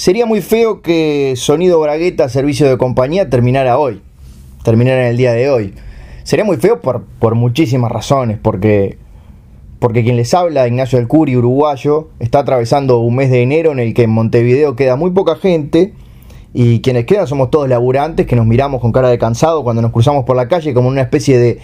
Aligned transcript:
Sería 0.00 0.24
muy 0.24 0.40
feo 0.40 0.80
que 0.80 1.34
Sonido 1.36 1.78
Bragueta, 1.78 2.30
servicio 2.30 2.66
de 2.66 2.78
compañía, 2.78 3.28
terminara 3.28 3.76
hoy. 3.76 4.00
Terminara 4.64 5.02
en 5.02 5.08
el 5.08 5.18
día 5.18 5.34
de 5.34 5.50
hoy. 5.50 5.74
Sería 6.22 6.42
muy 6.42 6.56
feo 6.56 6.80
por, 6.80 7.02
por 7.18 7.34
muchísimas 7.34 7.92
razones, 7.92 8.38
porque, 8.40 8.96
porque 9.78 10.02
quien 10.02 10.16
les 10.16 10.32
habla, 10.32 10.66
Ignacio 10.66 10.98
del 10.98 11.06
Curi, 11.06 11.36
uruguayo, 11.36 12.08
está 12.18 12.38
atravesando 12.38 13.00
un 13.00 13.14
mes 13.14 13.30
de 13.30 13.42
enero 13.42 13.72
en 13.72 13.78
el 13.78 13.92
que 13.92 14.04
en 14.04 14.10
Montevideo 14.12 14.74
queda 14.74 14.96
muy 14.96 15.10
poca 15.10 15.36
gente 15.36 15.92
y 16.54 16.80
quienes 16.80 17.04
quedan 17.04 17.26
somos 17.26 17.50
todos 17.50 17.68
laburantes 17.68 18.24
que 18.24 18.36
nos 18.36 18.46
miramos 18.46 18.80
con 18.80 18.92
cara 18.92 19.10
de 19.10 19.18
cansado 19.18 19.62
cuando 19.64 19.82
nos 19.82 19.92
cruzamos 19.92 20.24
por 20.24 20.34
la 20.34 20.48
calle 20.48 20.72
como 20.72 20.88
una 20.88 21.02
especie 21.02 21.36
de, 21.36 21.58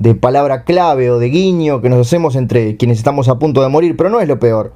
de 0.00 0.16
palabra 0.16 0.64
clave 0.64 1.12
o 1.12 1.20
de 1.20 1.28
guiño 1.28 1.80
que 1.80 1.88
nos 1.88 2.04
hacemos 2.04 2.34
entre 2.34 2.76
quienes 2.76 2.98
estamos 2.98 3.28
a 3.28 3.38
punto 3.38 3.62
de 3.62 3.68
morir, 3.68 3.96
pero 3.96 4.10
no 4.10 4.20
es 4.20 4.26
lo 4.26 4.40
peor. 4.40 4.72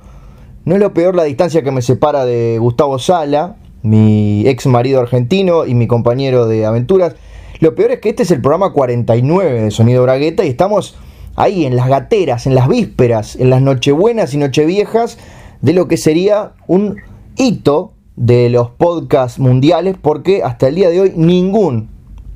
No 0.65 0.75
es 0.75 0.81
lo 0.81 0.93
peor 0.93 1.15
la 1.15 1.25
distancia 1.25 1.63
que 1.63 1.71
me 1.71 1.83
separa 1.83 2.25
de 2.25 2.59
Gustavo 2.59 2.99
Sala, 2.99 3.57
mi 3.83 4.47
ex 4.47 4.67
marido 4.67 5.01
argentino 5.01 5.65
y 5.65 5.75
mi 5.75 5.87
compañero 5.87 6.47
de 6.47 6.67
aventuras. 6.67 7.15
Lo 7.61 7.75
peor 7.75 7.93
es 7.93 8.01
que 8.01 8.11
este 8.11 8.25
es 8.25 8.31
el 8.31 8.41
programa 8.41 8.73
49 8.73 9.63
de 9.63 9.71
Sonido 9.71 10.03
Bragueta 10.03 10.45
y 10.45 10.49
estamos 10.49 10.97
ahí 11.37 11.65
en 11.65 11.77
las 11.77 11.89
gateras, 11.89 12.47
en 12.47 12.55
las 12.55 12.69
vísperas, 12.69 13.37
en 13.37 13.51
las 13.51 13.63
nochebuenas 13.63 14.35
y 14.35 14.39
nocheviejas 14.39 15.19
de 15.63 15.73
lo 15.73 15.89
que 15.89 15.97
sería 15.97 16.53
un 16.67 16.97
hito 17.37 17.93
de 18.17 18.51
los 18.51 18.71
podcasts 18.71 19.39
mundiales 19.39 19.97
porque 20.01 20.43
hasta 20.43 20.69
el 20.69 20.75
día 20.75 20.91
de 20.91 21.01
hoy 21.01 21.13
ningún, 21.17 21.89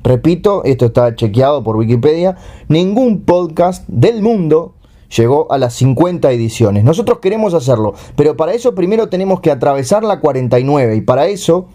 repito, 0.03 0.63
esto 0.63 0.85
está 0.87 1.15
chequeado 1.15 1.63
por 1.63 1.75
Wikipedia, 1.75 2.37
ningún 2.67 3.21
podcast 3.21 3.87
del 3.87 4.21
mundo 4.21 4.74
llegó 5.15 5.51
a 5.51 5.57
las 5.57 5.73
50 5.75 6.31
ediciones. 6.31 6.83
Nosotros 6.83 7.19
queremos 7.19 7.53
hacerlo, 7.53 7.93
pero 8.15 8.35
para 8.35 8.53
eso 8.53 8.75
primero 8.75 9.07
tenemos 9.09 9.41
que 9.41 9.51
atravesar 9.51 10.03
la 10.03 10.19
49 10.19 10.95
y 10.95 11.01
para 11.01 11.27
eso 11.27 11.67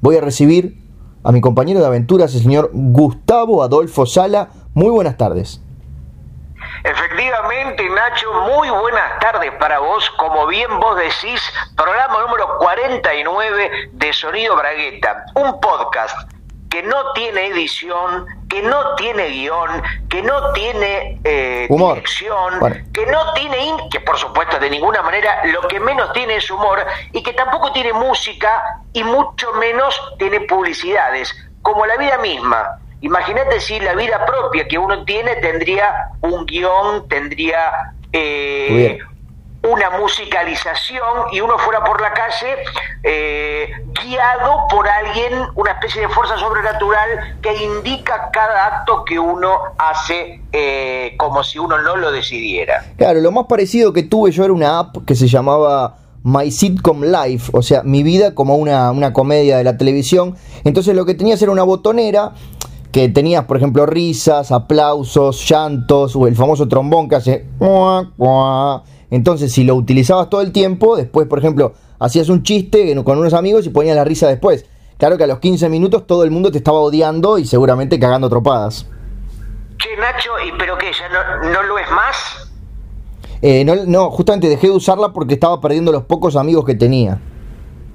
voy 0.00 0.16
a 0.16 0.20
recibir 0.20 0.78
a 1.24 1.32
mi 1.32 1.40
compañero 1.40 1.80
de 1.80 1.86
aventuras, 1.86 2.34
el 2.34 2.42
señor 2.42 2.70
Gustavo 2.72 3.62
Adolfo 3.62 4.06
Sala. 4.06 4.50
Muy 4.74 4.90
buenas 4.90 5.16
tardes. 5.16 5.60
Efectivamente, 6.84 7.88
Nacho, 7.90 8.32
muy 8.56 8.70
buenas 8.70 9.18
tardes 9.18 9.50
para 9.58 9.80
vos. 9.80 10.08
Como 10.18 10.46
bien 10.46 10.68
vos 10.78 10.96
decís, 10.96 11.40
programa 11.76 12.20
número 12.20 12.58
49 12.58 13.90
de 13.92 14.12
Sonido 14.12 14.56
Bragueta, 14.56 15.24
un 15.34 15.60
podcast 15.60 16.35
que 16.76 16.82
no 16.82 17.12
tiene 17.14 17.46
edición, 17.46 18.26
que 18.50 18.60
no 18.60 18.94
tiene 18.96 19.28
guion, 19.28 19.82
que 20.10 20.20
no 20.20 20.52
tiene 20.52 21.18
eh, 21.24 21.66
dirección, 21.70 22.60
que 22.92 23.06
no 23.06 23.32
tiene, 23.32 23.88
que 23.90 24.00
por 24.00 24.18
supuesto 24.18 24.58
de 24.58 24.68
ninguna 24.68 25.00
manera 25.00 25.40
lo 25.46 25.66
que 25.68 25.80
menos 25.80 26.12
tiene 26.12 26.36
es 26.36 26.50
humor 26.50 26.84
y 27.12 27.22
que 27.22 27.32
tampoco 27.32 27.72
tiene 27.72 27.94
música 27.94 28.62
y 28.92 29.02
mucho 29.04 29.54
menos 29.54 29.98
tiene 30.18 30.40
publicidades, 30.42 31.34
como 31.62 31.86
la 31.86 31.96
vida 31.96 32.18
misma. 32.18 32.78
Imagínate 33.00 33.58
si 33.58 33.80
la 33.80 33.94
vida 33.94 34.26
propia 34.26 34.68
que 34.68 34.76
uno 34.76 35.02
tiene 35.06 35.36
tendría 35.36 36.10
un 36.20 36.44
guion, 36.44 37.08
tendría 37.08 37.94
eh, 38.12 38.98
una 39.70 39.90
musicalización 39.98 41.32
y 41.32 41.40
uno 41.40 41.58
fuera 41.58 41.82
por 41.84 42.00
la 42.00 42.12
calle 42.12 42.56
eh, 43.02 43.68
guiado 44.02 44.66
por 44.70 44.86
alguien, 44.88 45.32
una 45.54 45.72
especie 45.72 46.02
de 46.02 46.08
fuerza 46.08 46.36
sobrenatural 46.38 47.38
que 47.42 47.54
indica 47.62 48.30
cada 48.32 48.66
acto 48.66 49.04
que 49.04 49.18
uno 49.18 49.50
hace 49.78 50.42
eh, 50.52 51.14
como 51.18 51.42
si 51.42 51.58
uno 51.58 51.80
no 51.82 51.96
lo 51.96 52.12
decidiera. 52.12 52.84
Claro, 52.96 53.20
lo 53.20 53.32
más 53.32 53.46
parecido 53.46 53.92
que 53.92 54.02
tuve 54.02 54.30
yo 54.30 54.44
era 54.44 54.52
una 54.52 54.78
app 54.78 54.96
que 55.06 55.14
se 55.14 55.28
llamaba 55.28 55.96
My 56.22 56.50
Sitcom 56.50 57.02
Life, 57.02 57.50
o 57.52 57.62
sea, 57.62 57.82
mi 57.82 58.02
vida 58.02 58.34
como 58.34 58.56
una, 58.56 58.90
una 58.90 59.12
comedia 59.12 59.58
de 59.58 59.64
la 59.64 59.76
televisión. 59.76 60.36
Entonces 60.64 60.94
lo 60.94 61.04
que 61.06 61.14
tenías 61.14 61.40
era 61.42 61.52
una 61.52 61.62
botonera 61.62 62.32
que 62.92 63.08
tenías, 63.08 63.44
por 63.44 63.58
ejemplo, 63.58 63.84
risas, 63.84 64.52
aplausos, 64.52 65.46
llantos, 65.46 66.16
o 66.16 66.26
el 66.26 66.34
famoso 66.34 66.66
trombón 66.66 67.08
que 67.08 67.16
hace... 67.16 67.46
Entonces, 69.10 69.52
si 69.52 69.64
lo 69.64 69.74
utilizabas 69.74 70.28
todo 70.30 70.40
el 70.40 70.52
tiempo, 70.52 70.96
después, 70.96 71.26
por 71.26 71.38
ejemplo, 71.38 71.74
hacías 71.98 72.28
un 72.28 72.42
chiste 72.42 72.94
con 73.04 73.18
unos 73.18 73.34
amigos 73.34 73.66
y 73.66 73.70
ponías 73.70 73.96
la 73.96 74.04
risa 74.04 74.28
después. 74.28 74.66
Claro 74.98 75.18
que 75.18 75.24
a 75.24 75.26
los 75.26 75.38
15 75.38 75.68
minutos 75.68 76.06
todo 76.06 76.24
el 76.24 76.30
mundo 76.30 76.50
te 76.50 76.58
estaba 76.58 76.78
odiando 76.78 77.38
y 77.38 77.46
seguramente 77.46 78.00
cagando 78.00 78.28
tropadas. 78.28 78.86
Che, 79.78 79.96
Nacho, 79.96 80.30
¿y 80.46 80.52
pero 80.58 80.78
qué? 80.78 80.90
¿Ya 80.92 81.08
no, 81.08 81.50
no 81.50 81.62
lo 81.62 81.78
es 81.78 81.90
más? 81.90 82.50
Eh, 83.42 83.64
no, 83.64 83.74
no, 83.86 84.10
justamente 84.10 84.48
dejé 84.48 84.68
de 84.68 84.72
usarla 84.72 85.12
porque 85.12 85.34
estaba 85.34 85.60
perdiendo 85.60 85.92
los 85.92 86.04
pocos 86.04 86.36
amigos 86.36 86.64
que 86.64 86.74
tenía. 86.74 87.18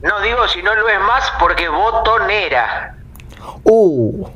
No 0.01 0.21
digo 0.21 0.47
si 0.47 0.61
no 0.61 0.75
lo 0.75 0.87
es 0.87 0.99
más 0.99 1.31
porque 1.39 1.67
botonera. 1.67 2.97
Uh, 3.63 4.27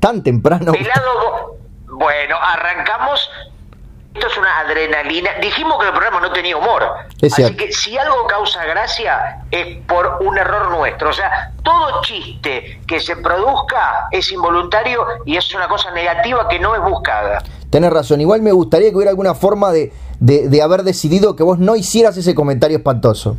tan 0.00 0.22
temprano. 0.22 0.72
bueno, 1.86 2.36
arrancamos. 2.40 3.30
Esto 4.18 4.32
es 4.32 4.36
una 4.36 4.58
adrenalina. 4.58 5.30
Dijimos 5.40 5.78
que 5.78 5.86
el 5.86 5.92
programa 5.92 6.18
no 6.18 6.32
tenía 6.32 6.56
humor. 6.56 6.82
Así 7.22 7.54
que 7.54 7.70
si 7.70 7.96
algo 7.96 8.26
causa 8.26 8.64
gracia 8.64 9.44
es 9.48 9.76
por 9.86 10.18
un 10.22 10.36
error 10.36 10.72
nuestro. 10.72 11.10
O 11.10 11.12
sea, 11.12 11.52
todo 11.62 12.02
chiste 12.02 12.80
que 12.88 12.98
se 12.98 13.14
produzca 13.14 14.08
es 14.10 14.32
involuntario 14.32 15.06
y 15.24 15.36
es 15.36 15.54
una 15.54 15.68
cosa 15.68 15.92
negativa 15.92 16.48
que 16.48 16.58
no 16.58 16.74
es 16.74 16.82
buscada. 16.82 17.44
Tenés 17.70 17.92
razón. 17.92 18.20
Igual 18.20 18.42
me 18.42 18.50
gustaría 18.50 18.90
que 18.90 18.96
hubiera 18.96 19.10
alguna 19.10 19.36
forma 19.36 19.70
de, 19.70 19.92
de 20.18 20.62
haber 20.62 20.82
decidido 20.82 21.36
que 21.36 21.44
vos 21.44 21.60
no 21.60 21.76
hicieras 21.76 22.16
ese 22.16 22.34
comentario 22.34 22.78
espantoso. 22.78 23.36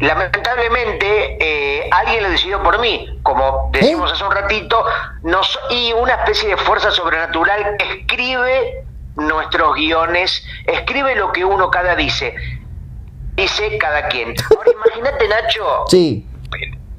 Lamentablemente, 0.00 1.36
eh, 1.40 1.90
alguien 1.90 2.22
lo 2.22 2.30
decidió 2.30 2.62
por 2.62 2.78
mí, 2.78 3.18
como 3.22 3.70
decimos 3.72 4.10
¿Eh? 4.10 4.14
hace 4.14 4.24
un 4.24 4.30
ratito, 4.30 4.84
nos, 5.22 5.58
y 5.70 5.92
una 5.92 6.14
especie 6.14 6.50
de 6.50 6.56
fuerza 6.56 6.90
sobrenatural 6.90 7.76
escribe 7.78 8.85
nuestros 9.16 9.74
guiones, 9.74 10.44
escribe 10.66 11.14
lo 11.16 11.32
que 11.32 11.44
uno 11.44 11.70
cada 11.70 11.96
dice, 11.96 12.34
dice 13.34 13.78
cada 13.78 14.08
quien. 14.08 14.34
Ahora 14.56 14.70
imagínate, 14.72 15.28
Nacho. 15.28 15.84
Sí. 15.88 16.26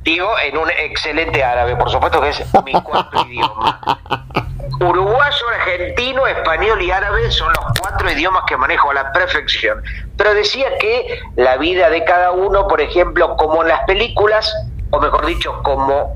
Digo, 0.04 0.30
en 0.40 0.58
un 0.58 0.70
excelente 0.70 1.44
árabe, 1.44 1.76
por 1.76 1.90
supuesto 1.90 2.22
que 2.22 2.30
es 2.30 2.46
mi 2.64 2.72
cuarto 2.82 3.26
idioma. 3.28 4.00
Uruguayo, 4.80 5.50
argentino, 5.60 6.26
español 6.28 6.82
y 6.82 6.92
árabe 6.92 7.30
son 7.32 7.52
los 7.54 7.66
cuatro 7.80 8.10
idiomas 8.10 8.44
que 8.48 8.56
manejo 8.56 8.92
a 8.92 8.94
la 8.94 9.12
perfección. 9.12 9.84
Pero 10.16 10.34
decía 10.34 10.78
que 10.80 11.20
la 11.36 11.58
vida 11.58 11.90
de 11.90 12.04
cada 12.06 12.32
uno, 12.32 12.68
por 12.68 12.80
ejemplo, 12.80 13.36
como 13.36 13.64
en 13.64 13.70
las 13.70 13.82
películas, 13.82 14.54
o 14.92 15.00
mejor 15.00 15.26
dicho, 15.26 15.62
como 15.64 16.16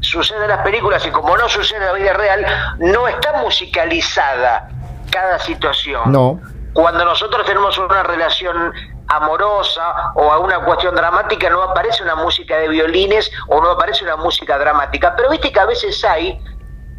sucede 0.00 0.42
en 0.42 0.48
las 0.48 0.62
películas 0.62 1.06
y 1.06 1.10
como 1.10 1.36
no 1.36 1.48
sucede 1.48 1.78
en 1.78 1.86
la 1.86 1.92
vida 1.92 2.12
real, 2.12 2.76
no 2.78 3.08
está 3.08 3.34
musicalizada 3.34 4.68
cada 5.10 5.38
situación. 5.38 6.12
No. 6.12 6.40
Cuando 6.72 7.04
nosotros 7.04 7.44
tenemos 7.44 7.76
una 7.78 8.02
relación 8.02 8.72
amorosa 9.08 10.12
o 10.14 10.30
a 10.32 10.38
una 10.38 10.60
cuestión 10.60 10.94
dramática, 10.94 11.50
no 11.50 11.62
aparece 11.62 12.02
una 12.02 12.14
música 12.14 12.56
de 12.58 12.68
violines 12.68 13.30
o 13.48 13.60
no 13.60 13.70
aparece 13.70 14.04
una 14.04 14.16
música 14.16 14.56
dramática. 14.56 15.14
Pero 15.16 15.30
viste 15.30 15.52
que 15.52 15.60
a 15.60 15.66
veces 15.66 16.04
hay 16.04 16.40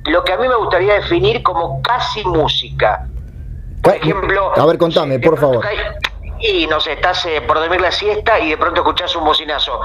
lo 0.06 0.24
que 0.24 0.34
a 0.34 0.38
mí 0.38 0.48
me 0.48 0.56
gustaría 0.56 0.96
definir 0.96 1.42
como 1.42 1.82
casi 1.82 2.24
música. 2.26 3.08
Por 3.82 3.96
ejemplo... 3.96 4.52
A 4.56 4.66
ver, 4.66 4.78
contame, 4.78 5.20
por 5.20 5.40
favor. 5.40 5.66
Y 6.40 6.66
no 6.68 6.80
sé, 6.80 6.94
estás 6.94 7.26
eh, 7.28 7.42
por 7.42 7.60
dormir 7.60 7.82
la 7.82 7.92
siesta 7.92 8.40
y 8.40 8.50
de 8.50 8.58
pronto 8.58 8.82
escuchás 8.82 9.16
un 9.16 9.24
bocinazo. 9.24 9.80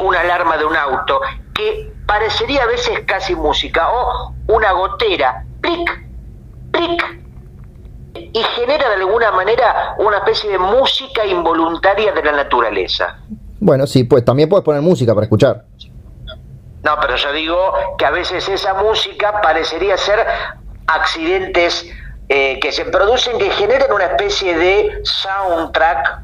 Una 0.00 0.20
alarma 0.20 0.56
de 0.56 0.64
un 0.64 0.76
auto 0.76 1.20
que 1.54 1.92
parecería 2.06 2.64
a 2.64 2.66
veces 2.66 3.00
casi 3.06 3.34
música. 3.34 3.88
O 3.90 4.34
una 4.48 4.72
gotera. 4.72 5.44
Plic, 5.64 5.90
plic. 6.72 7.20
Y 8.34 8.42
genera 8.42 8.90
de 8.90 8.96
alguna 8.96 9.30
manera 9.30 9.94
una 9.98 10.18
especie 10.18 10.50
de 10.50 10.58
música 10.58 11.24
involuntaria 11.24 12.12
de 12.12 12.22
la 12.22 12.32
naturaleza. 12.32 13.16
Bueno, 13.60 13.86
sí, 13.86 14.04
pues 14.04 14.26
también 14.26 14.50
puedes 14.50 14.62
poner 14.62 14.82
música 14.82 15.14
para 15.14 15.24
escuchar. 15.24 15.64
No, 16.82 16.96
pero 17.00 17.16
yo 17.16 17.32
digo 17.32 17.72
que 17.96 18.04
a 18.04 18.10
veces 18.10 18.46
esa 18.46 18.74
música 18.74 19.40
parecería 19.40 19.96
ser 19.96 20.18
accidentes 20.86 21.86
eh, 22.28 22.60
que 22.60 22.70
se 22.70 22.84
producen 22.84 23.38
que 23.38 23.48
generan 23.50 23.90
una 23.90 24.04
especie 24.04 24.58
de 24.58 25.00
soundtrack 25.02 26.23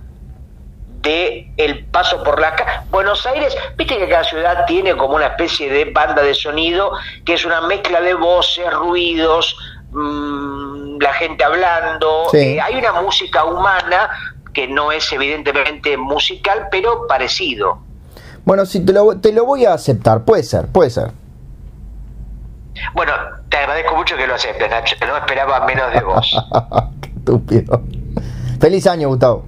de 1.03 1.53
el 1.57 1.87
paso 1.87 2.23
por 2.23 2.41
la 2.41 2.85
Buenos 2.91 3.27
Aires, 3.27 3.57
viste 3.77 3.97
que 3.97 4.09
cada 4.09 4.25
ciudad 4.25 4.67
tiene 4.67 4.97
como 4.97 5.15
una 5.15 5.29
especie 5.29 5.71
de 5.71 5.87
banda 5.87 6.23
de 6.23 6.35
sonido 6.35 6.93
que 7.25 7.35
es 7.35 7.45
una 7.45 7.61
mezcla 7.63 8.01
de 8.01 8.15
voces, 8.15 8.71
ruidos, 8.73 9.57
mm, 9.91 10.99
la 11.01 11.13
gente 11.15 11.45
hablando. 11.45 12.27
Eh, 12.33 12.61
hay 12.61 12.77
una 12.77 13.01
música 13.01 13.45
humana 13.45 14.11
que 14.53 14.67
no 14.67 14.93
es 14.93 15.11
evidentemente 15.13 15.97
musical, 15.97 16.69
pero 16.71 17.07
parecido. 17.07 17.79
Bueno, 18.45 18.67
sí, 18.67 18.85
te 18.85 18.93
lo, 18.93 19.19
te 19.19 19.33
lo 19.33 19.45
voy 19.45 19.65
a 19.65 19.75
aceptar, 19.75 20.25
puede 20.25 20.43
ser, 20.43 20.67
puede 20.67 20.91
ser. 20.91 21.13
Bueno, 22.95 23.13
te 23.49 23.59
agradezco 23.59 23.95
mucho 23.97 24.17
que 24.17 24.27
lo 24.27 24.35
aceptes, 24.35 24.69
Nacho. 24.71 24.97
No 25.07 25.17
esperaba 25.17 25.65
menos 25.67 25.93
de 25.93 26.01
vos. 26.01 26.37
Qué 27.01 27.09
estúpido. 27.09 27.83
Feliz 28.59 28.87
año, 28.87 29.09
Gustavo. 29.09 29.45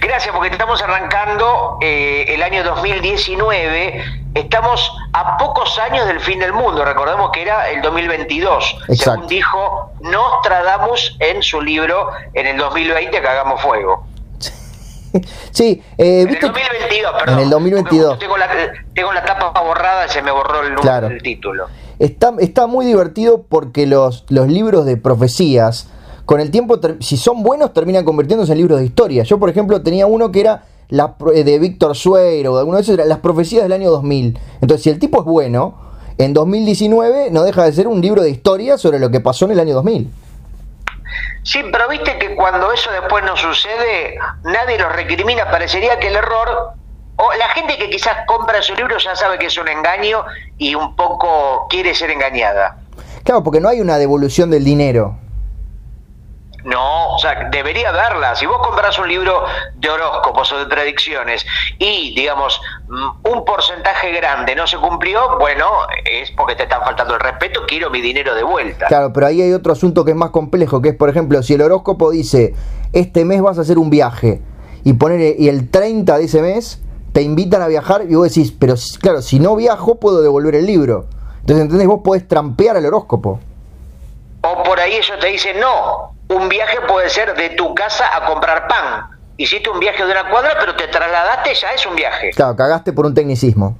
Gracias, 0.00 0.34
porque 0.34 0.50
estamos 0.50 0.82
arrancando 0.82 1.78
eh, 1.80 2.24
el 2.28 2.42
año 2.42 2.62
2019. 2.64 4.04
Estamos 4.34 4.92
a 5.12 5.36
pocos 5.36 5.78
años 5.78 6.06
del 6.06 6.20
fin 6.20 6.38
del 6.40 6.52
mundo. 6.52 6.84
Recordemos 6.84 7.30
que 7.32 7.42
era 7.42 7.70
el 7.70 7.80
2022. 7.82 8.76
Exacto. 8.88 9.12
Según 9.12 9.26
dijo 9.28 9.92
Nostradamus 10.00 11.16
en 11.20 11.42
su 11.42 11.60
libro 11.62 12.08
en 12.34 12.46
el 12.46 12.56
2020 12.58 13.20
que 13.20 13.26
hagamos 13.28 13.60
fuego. 13.62 14.06
Sí, 15.52 15.80
eh, 15.96 16.22
En 16.22 16.28
el 16.28 16.34
¿viste? 16.34 16.46
2022, 16.46 17.12
perdón. 17.20 17.38
En 17.38 17.44
el 17.44 17.50
2022. 17.50 18.06
Porque 18.08 18.24
Tengo 18.24 18.36
la, 18.36 18.48
tengo 18.94 19.12
la 19.12 19.24
tapa 19.24 19.60
borrada 19.60 20.08
se 20.08 20.20
me 20.22 20.32
borró 20.32 20.60
el, 20.62 20.70
número 20.70 20.82
Claro. 20.82 21.08
del 21.08 21.22
título. 21.22 21.66
Está, 22.00 22.32
está 22.40 22.66
muy 22.66 22.84
divertido 22.84 23.44
porque 23.48 23.86
los, 23.86 24.24
los 24.28 24.48
libros 24.48 24.84
de 24.86 24.96
profecías, 24.96 25.88
con 26.24 26.40
el 26.40 26.50
tiempo, 26.50 26.80
si 27.00 27.16
son 27.16 27.42
buenos, 27.42 27.72
terminan 27.72 28.04
convirtiéndose 28.04 28.52
en 28.52 28.58
libros 28.58 28.78
de 28.78 28.86
historia. 28.86 29.24
Yo, 29.24 29.38
por 29.38 29.50
ejemplo, 29.50 29.82
tenía 29.82 30.06
uno 30.06 30.32
que 30.32 30.40
era 30.40 30.64
la, 30.88 31.14
eh, 31.34 31.44
de 31.44 31.58
Víctor 31.58 31.96
Sueiro, 31.96 32.52
o 32.52 32.54
de 32.54 32.60
alguno 32.60 32.78
de 32.78 32.82
esos, 32.82 32.96
las 32.96 33.18
profecías 33.18 33.62
del 33.62 33.72
año 33.72 33.90
2000. 33.90 34.38
Entonces, 34.60 34.82
si 34.82 34.90
el 34.90 34.98
tipo 34.98 35.20
es 35.20 35.24
bueno, 35.24 35.74
en 36.16 36.32
2019 36.32 37.30
no 37.30 37.42
deja 37.42 37.64
de 37.64 37.72
ser 37.72 37.88
un 37.88 38.00
libro 38.00 38.22
de 38.22 38.30
historia 38.30 38.78
sobre 38.78 38.98
lo 38.98 39.10
que 39.10 39.20
pasó 39.20 39.44
en 39.44 39.52
el 39.52 39.60
año 39.60 39.74
2000. 39.74 40.10
Sí, 41.42 41.60
pero 41.70 41.88
viste 41.88 42.18
que 42.18 42.34
cuando 42.34 42.72
eso 42.72 42.90
después 42.90 43.22
no 43.24 43.36
sucede, 43.36 44.16
nadie 44.44 44.78
lo 44.78 44.88
recrimina. 44.88 45.50
Parecería 45.50 45.98
que 45.98 46.08
el 46.08 46.16
error, 46.16 46.72
o 47.16 47.32
la 47.38 47.48
gente 47.48 47.76
que 47.76 47.90
quizás 47.90 48.24
compra 48.26 48.62
su 48.62 48.74
libro 48.74 48.96
ya 48.96 49.14
sabe 49.14 49.38
que 49.38 49.46
es 49.46 49.58
un 49.58 49.68
engaño 49.68 50.24
y 50.56 50.74
un 50.74 50.96
poco 50.96 51.66
quiere 51.68 51.94
ser 51.94 52.10
engañada. 52.10 52.78
Claro, 53.24 53.42
porque 53.42 53.60
no 53.60 53.68
hay 53.68 53.80
una 53.80 53.98
devolución 53.98 54.50
del 54.50 54.64
dinero. 54.64 55.18
No, 56.64 57.14
o 57.14 57.18
sea, 57.18 57.48
debería 57.50 57.92
darla. 57.92 58.34
Si 58.34 58.46
vos 58.46 58.56
compras 58.66 58.98
un 58.98 59.06
libro 59.06 59.44
de 59.74 59.90
horóscopos 59.90 60.50
o 60.52 60.58
de 60.58 60.66
predicciones 60.66 61.44
y, 61.78 62.14
digamos, 62.14 62.60
mm, 62.88 63.28
un 63.32 63.44
porcentaje 63.44 64.12
grande 64.12 64.56
no 64.56 64.66
se 64.66 64.78
cumplió, 64.78 65.38
bueno, 65.38 65.66
es 66.04 66.30
porque 66.30 66.56
te 66.56 66.62
están 66.62 66.82
faltando 66.82 67.14
el 67.14 67.20
respeto, 67.20 67.60
quiero 67.66 67.90
mi 67.90 68.00
dinero 68.00 68.34
de 68.34 68.42
vuelta. 68.42 68.86
Claro, 68.86 69.12
pero 69.12 69.26
ahí 69.26 69.42
hay 69.42 69.52
otro 69.52 69.72
asunto 69.72 70.06
que 70.06 70.12
es 70.12 70.16
más 70.16 70.30
complejo, 70.30 70.80
que 70.80 70.90
es, 70.90 70.96
por 70.96 71.10
ejemplo, 71.10 71.42
si 71.42 71.52
el 71.52 71.60
horóscopo 71.60 72.10
dice, 72.10 72.54
este 72.94 73.26
mes 73.26 73.42
vas 73.42 73.58
a 73.58 73.60
hacer 73.60 73.76
un 73.76 73.90
viaje, 73.90 74.40
y 74.84 74.94
poner 74.94 75.36
y 75.38 75.48
el 75.48 75.70
30 75.70 76.16
de 76.18 76.24
ese 76.24 76.40
mes 76.40 76.80
te 77.12 77.20
invitan 77.20 77.60
a 77.60 77.68
viajar, 77.68 78.04
y 78.08 78.14
vos 78.14 78.28
decís, 78.28 78.52
pero 78.58 78.74
claro, 79.00 79.20
si 79.20 79.38
no 79.38 79.54
viajo, 79.54 79.96
puedo 79.96 80.22
devolver 80.22 80.54
el 80.54 80.66
libro. 80.66 81.06
Entonces, 81.40 81.64
¿entendés? 81.64 81.86
Vos 81.86 82.00
podés 82.02 82.26
trampear 82.26 82.78
al 82.78 82.86
horóscopo. 82.86 83.38
O 84.40 84.62
por 84.62 84.80
ahí 84.80 84.94
ellos 84.94 85.18
te 85.20 85.26
dicen, 85.26 85.60
no, 85.60 86.13
un 86.28 86.48
viaje 86.48 86.78
puede 86.88 87.08
ser 87.10 87.34
de 87.34 87.50
tu 87.50 87.74
casa 87.74 88.04
a 88.16 88.24
comprar 88.26 88.66
pan. 88.68 89.06
Hiciste 89.36 89.68
un 89.68 89.80
viaje 89.80 90.04
de 90.04 90.12
una 90.12 90.28
cuadra, 90.30 90.56
pero 90.60 90.76
te 90.76 90.86
trasladaste, 90.88 91.54
ya 91.54 91.72
es 91.72 91.84
un 91.86 91.96
viaje. 91.96 92.30
Claro, 92.30 92.54
cagaste 92.56 92.92
por 92.92 93.04
un 93.06 93.14
tecnicismo. 93.14 93.76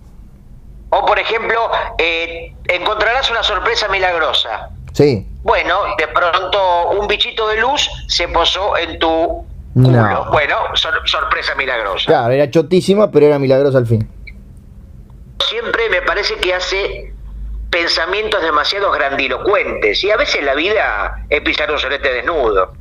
O 0.90 1.04
por 1.06 1.18
ejemplo, 1.18 1.70
eh, 1.98 2.54
encontrarás 2.68 3.30
una 3.30 3.42
sorpresa 3.42 3.88
milagrosa. 3.88 4.68
Sí. 4.92 5.26
Bueno, 5.42 5.76
de 5.98 6.06
pronto 6.08 6.90
un 6.90 7.06
bichito 7.08 7.48
de 7.48 7.56
luz 7.56 7.88
se 8.08 8.28
posó 8.28 8.76
en 8.76 8.98
tu 8.98 9.44
culo. 9.74 9.90
No. 9.90 10.30
Bueno, 10.30 10.56
sor- 10.74 11.02
sorpresa 11.08 11.54
milagrosa. 11.56 12.06
Claro, 12.06 12.32
era 12.32 12.48
chotísima, 12.50 13.10
pero 13.10 13.26
era 13.26 13.38
milagrosa 13.38 13.78
al 13.78 13.86
fin. 13.86 14.08
Siempre 15.48 15.88
me 15.90 16.02
parece 16.02 16.36
que 16.36 16.54
hace 16.54 17.13
pensamientos 17.74 18.40
demasiado 18.40 18.92
grandilocuentes 18.92 20.04
y 20.04 20.10
a 20.12 20.16
veces 20.16 20.44
la 20.44 20.54
vida 20.54 21.26
es 21.28 21.40
pisar 21.40 21.68
un 21.72 21.78
solete 21.78 22.12
desnudo. 22.12 22.72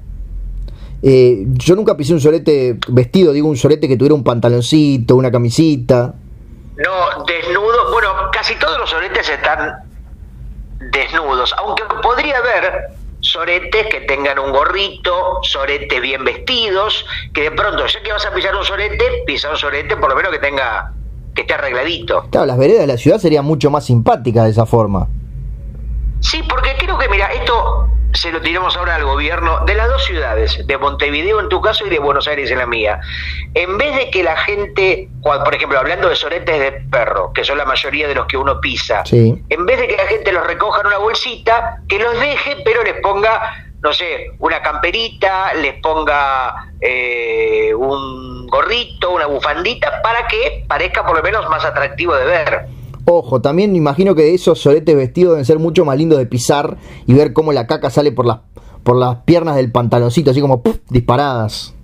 Eh, 1.01 1.45
yo 1.47 1.75
nunca 1.75 1.97
pisé 1.97 2.13
un 2.13 2.21
solete 2.21 2.77
vestido, 2.89 3.33
digo 3.33 3.47
un 3.47 3.57
solete 3.57 3.87
que 3.87 3.97
tuviera 3.97 4.13
un 4.13 4.23
pantaloncito, 4.23 5.15
una 5.15 5.31
camisita. 5.31 6.13
No, 6.77 7.23
desnudo. 7.25 7.91
Bueno, 7.91 8.29
casi 8.31 8.53
todos 8.55 8.77
los 8.77 8.87
soretes 8.87 9.27
están 9.27 9.79
desnudos, 10.91 11.55
aunque 11.57 11.83
podría 12.03 12.37
haber 12.37 12.89
soretes 13.19 13.87
que 13.87 14.01
tengan 14.01 14.37
un 14.37 14.51
gorrito, 14.51 15.39
soretes 15.41 16.01
bien 16.01 16.23
vestidos, 16.23 17.03
que 17.33 17.41
de 17.41 17.51
pronto, 17.51 17.87
ya 17.87 18.03
que 18.03 18.11
vas 18.11 18.25
a 18.27 18.31
pisar 18.31 18.55
un 18.55 18.63
sorete, 18.63 19.23
pisa 19.25 19.49
un 19.49 19.57
sorete 19.57 19.97
por 19.97 20.09
lo 20.09 20.15
menos 20.15 20.31
que 20.31 20.39
tenga, 20.39 20.93
que 21.35 21.41
esté 21.41 21.53
arregladito. 21.53 22.27
Claro, 22.31 22.45
las 22.47 22.57
veredas 22.57 22.81
de 22.81 22.87
la 22.87 22.97
ciudad 22.97 23.17
serían 23.19 23.45
mucho 23.45 23.69
más 23.71 23.85
simpáticas 23.85 24.45
de 24.45 24.51
esa 24.51 24.65
forma. 24.65 25.07
Sí, 26.19 26.41
porque 26.47 26.75
creo 26.77 26.97
que, 26.97 27.09
mira, 27.09 27.27
esto 27.33 27.89
se 28.13 28.31
lo 28.31 28.39
tiramos 28.41 28.77
ahora 28.77 28.95
al 28.95 29.03
gobierno 29.05 29.65
de 29.65 29.73
las 29.73 29.87
dos 29.89 30.03
ciudades, 30.05 30.65
de 30.67 30.77
Montevideo 30.77 31.39
en 31.39 31.49
tu 31.49 31.59
caso 31.61 31.85
y 31.87 31.89
de 31.89 31.97
Buenos 31.99 32.27
Aires 32.27 32.51
en 32.51 32.59
la 32.59 32.67
mía. 32.67 32.99
En 33.55 33.77
vez 33.79 33.95
de 33.95 34.09
que 34.11 34.23
la 34.23 34.37
gente, 34.37 35.09
por 35.23 35.53
ejemplo, 35.55 35.79
hablando 35.79 36.09
de 36.09 36.15
soretes 36.15 36.59
de 36.59 36.71
perro, 36.91 37.33
que 37.33 37.43
son 37.43 37.57
la 37.57 37.65
mayoría 37.65 38.07
de 38.07 38.13
los 38.15 38.27
que 38.27 38.37
uno 38.37 38.61
pisa, 38.61 39.03
Sí. 39.05 39.41
en 39.49 39.65
vez 39.65 39.79
de 39.79 39.87
que 39.87 39.97
la 39.97 40.05
gente 40.05 40.31
los 40.31 40.45
recoja 40.45 40.81
en 40.81 40.87
una 40.87 40.99
bolsita, 40.99 41.77
que 41.89 41.97
los 41.97 42.13
deje, 42.19 42.57
pero 42.63 42.83
les 42.83 43.01
ponga, 43.01 43.72
no 43.83 43.91
sé, 43.91 44.31
una 44.39 44.61
camperita, 44.61 45.53
les 45.55 45.73
ponga 45.81 46.71
eh, 46.79 47.73
un 47.75 48.47
gorrito, 48.47 49.11
una 49.11 49.25
bufandita, 49.25 50.01
para 50.01 50.25
que 50.25 50.63
parezca 50.67 51.05
por 51.05 51.17
lo 51.17 51.21
menos 51.21 51.49
más 51.49 51.65
atractivo 51.65 52.15
de 52.15 52.25
ver. 52.25 52.67
Ojo, 53.05 53.41
también 53.41 53.75
imagino 53.75 54.15
que 54.15 54.33
esos 54.33 54.61
soletes 54.61 54.95
vestidos 54.95 55.33
deben 55.33 55.45
ser 55.45 55.59
mucho 55.59 55.83
más 55.83 55.97
lindos 55.97 56.17
de 56.17 56.25
pisar 56.25 56.77
y 57.05 57.13
ver 57.13 57.33
cómo 57.33 57.51
la 57.51 57.67
caca 57.67 57.89
sale 57.89 58.13
por 58.13 58.25
las, 58.25 58.39
por 58.83 58.95
las 58.95 59.17
piernas 59.25 59.57
del 59.57 59.69
pantaloncito, 59.69 60.31
así 60.31 60.39
como 60.39 60.63
disparadas. 60.89 61.75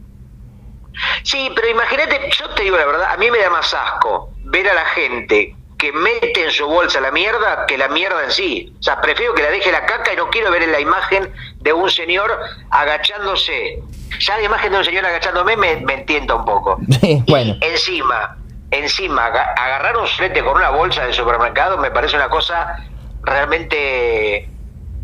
Sí, 1.24 1.50
pero 1.54 1.68
imagínate, 1.68 2.18
yo 2.31 2.50
te 2.56 2.63
digo 2.63 2.78
la 2.78 2.86
verdad, 2.86 3.12
a 3.12 3.18
mí 3.18 3.30
me 3.30 3.40
da 3.40 3.50
más 3.50 3.74
asco 3.74 4.31
ver 4.46 4.69
a 4.69 4.74
la 4.74 4.86
gente 4.86 5.54
que 5.79 5.91
mete 5.93 6.43
en 6.43 6.51
su 6.51 6.67
bolsa 6.67 6.99
la 6.99 7.09
mierda 7.09 7.65
que 7.65 7.77
la 7.77 7.87
mierda 7.87 8.25
en 8.25 8.31
sí. 8.31 8.73
O 8.79 8.83
sea, 8.83 8.99
prefiero 9.01 9.33
que 9.33 9.41
la 9.41 9.49
deje 9.49 9.71
la 9.71 9.85
caca 9.85 10.13
y 10.13 10.17
no 10.17 10.29
quiero 10.29 10.51
ver 10.51 10.61
en 10.63 10.71
la 10.73 10.79
imagen 10.81 11.31
de 11.61 11.71
un 11.73 11.89
señor 11.89 12.29
agachándose. 12.69 13.79
Ya 14.19 14.37
la 14.37 14.43
imagen 14.43 14.71
de 14.73 14.77
un 14.79 14.83
señor 14.83 15.05
agachándome 15.05 15.55
me, 15.55 15.77
me 15.77 15.93
entienda 15.93 16.35
un 16.35 16.45
poco. 16.45 16.77
Sí, 16.99 17.23
bueno. 17.27 17.55
Y 17.61 17.65
encima, 17.65 18.37
encima, 18.71 19.27
aga- 19.27 19.53
agarrar 19.57 19.95
un 19.97 20.05
solete 20.07 20.43
con 20.43 20.57
una 20.57 20.69
bolsa 20.69 21.05
de 21.05 21.13
supermercado 21.13 21.77
me 21.77 21.91
parece 21.91 22.17
una 22.17 22.27
cosa 22.29 22.75
realmente 23.23 24.49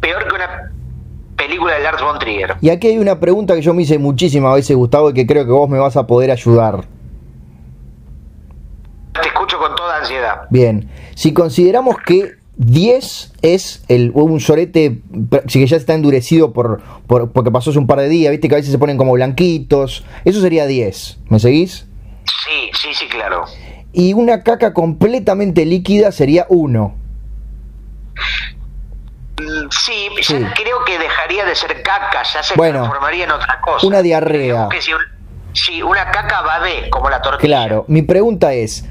peor 0.02 0.28
que 0.28 0.36
una 0.36 0.72
película 1.38 1.74
de 1.76 1.80
Lars 1.84 2.02
von 2.02 2.20
Trier. 2.20 2.56
Y 2.62 2.70
aquí 2.70 2.88
hay 2.88 2.98
una 2.98 3.20
pregunta 3.20 3.56
que 3.56 3.62
yo 3.62 3.74
me 3.74 3.84
hice 3.84 3.98
muchísimas 3.98 4.56
veces, 4.56 4.76
Gustavo, 4.76 5.10
y 5.10 5.14
que 5.14 5.26
creo 5.26 5.46
que 5.46 5.52
vos 5.52 5.70
me 5.70 5.80
vas 5.80 5.96
a 5.98 6.06
poder 6.06 6.32
ayudar. 6.32 6.84
Te 9.22 9.28
escucho 9.28 9.58
con 9.58 9.76
toda 9.76 9.98
ansiedad. 9.98 10.42
Bien, 10.50 10.90
si 11.16 11.34
consideramos 11.34 11.96
que 12.06 12.34
10 12.58 13.34
es 13.42 13.84
el, 13.88 14.12
un 14.14 14.40
sorete 14.40 15.02
si 15.48 15.60
que 15.60 15.68
ya 15.68 15.78
está 15.78 15.94
endurecido 15.94 16.54
por, 16.54 16.82
por- 17.08 17.32
porque 17.32 17.52
pasó 17.52 17.70
hace 17.72 17.80
un 17.80 17.88
par 17.88 18.00
de 18.00 18.08
días, 18.10 18.32
viste 18.32 18.48
que 18.50 18.56
a 18.56 18.58
veces 18.58 18.72
se 18.72 18.78
ponen 18.80 18.98
como 18.98 19.12
blanquitos, 19.14 20.06
eso 20.24 20.42
sería 20.42 20.66
10, 20.66 21.20
¿me 21.30 21.40
seguís? 21.40 21.86
Sí, 22.46 22.72
sí, 22.74 22.94
sí, 22.94 23.08
claro. 23.08 23.44
Y 23.94 24.14
una 24.14 24.44
caca 24.44 24.74
completamente 24.74 25.66
líquida 25.66 26.12
sería 26.12 26.46
1. 26.50 26.96
Mm, 29.38 29.68
Sí, 29.70 30.10
ya 30.22 30.54
creo 30.54 30.86
que 30.86 30.98
dejaría 30.98 31.46
de 31.46 31.56
ser 31.56 31.82
caca, 31.84 32.24
ya 32.34 32.42
se 32.42 32.56
Bueno, 32.56 32.80
transformaría 32.80 33.26
en 33.26 33.32
otra 33.32 33.60
cosa. 33.62 33.86
una 33.86 34.02
diarrea. 34.02 34.70
Que 34.70 34.80
si 35.54 35.82
una 35.82 36.10
caca 36.12 36.42
va 36.42 36.60
de, 36.62 36.90
como 36.90 37.10
la 37.10 37.22
tortilla. 37.22 37.48
Claro, 37.48 37.86
mi 37.88 38.02
pregunta 38.02 38.54
es, 38.54 38.86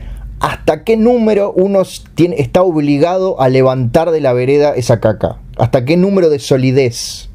¿hasta 0.44 0.84
qué 0.84 0.96
número 0.96 1.52
uno 1.52 1.82
tiene, 2.14 2.36
está 2.38 2.62
obligado 2.62 3.40
a 3.40 3.48
levantar 3.48 4.10
de 4.10 4.20
la 4.20 4.32
vereda 4.32 4.74
esa 4.74 5.00
caca? 5.00 5.36
¿Hasta 5.58 5.84
qué 5.84 5.96
número 5.96 6.28
de 6.28 6.38
solidez? 6.38 7.30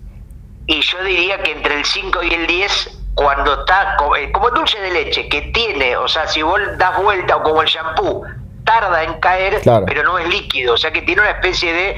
Y 0.68 0.80
yo 0.82 1.04
diría 1.04 1.42
que 1.42 1.51
entre 1.54 1.75
el 1.80 1.86
5 1.86 2.20
y 2.30 2.34
el 2.34 2.46
10, 2.48 3.00
cuando 3.16 3.62
está 3.62 3.98
eh, 4.22 4.32
como 4.32 4.50
dulce 4.51 4.80
de 4.80 4.92
leche, 4.92 5.28
que 5.28 5.42
tiene, 5.54 5.98
o 5.98 6.08
sea, 6.08 6.28
si 6.28 6.42
vos 6.44 6.60
das 6.78 7.01
vuelta 7.01 7.38
o 7.38 7.44
como 7.44 7.62
el 7.63 7.68
shampoo, 7.68 8.24
tarda 8.63 9.04
en 9.04 9.13
caer, 9.20 9.60
Claro. 9.62 9.86
pero 9.88 10.04
no 10.04 10.20
es 10.20 10.30
líquido, 10.30 10.75
o 10.75 10.78
sea 10.78 10.92
que 10.92 11.01
tiene 11.01 11.22
una 11.22 11.32
especie 11.32 11.74
de, 11.74 11.96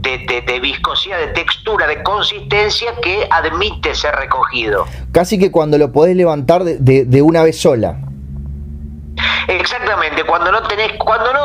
de, 0.00 0.18
de- 0.26 0.40
de 0.40 0.60
viscosidad, 0.60 1.18
de 1.18 1.26
textura, 1.28 1.86
de 1.86 2.02
consistencia 2.02 2.94
que 3.02 3.28
admite 3.30 3.94
ser 3.94 4.14
recogido. 4.14 4.86
Casi 5.12 5.38
que 5.38 5.50
cuando 5.50 5.76
lo 5.76 5.92
podés 5.92 6.16
levantar 6.16 6.64
de 6.64 7.22
una 7.22 7.42
vez 7.42 7.60
sola. 7.60 7.98
Exactamente, 9.48 10.24
cuando 10.24 10.50
no 10.50 10.62
tenés, 10.62 10.92
cuando 10.94 11.32
no, 11.32 11.40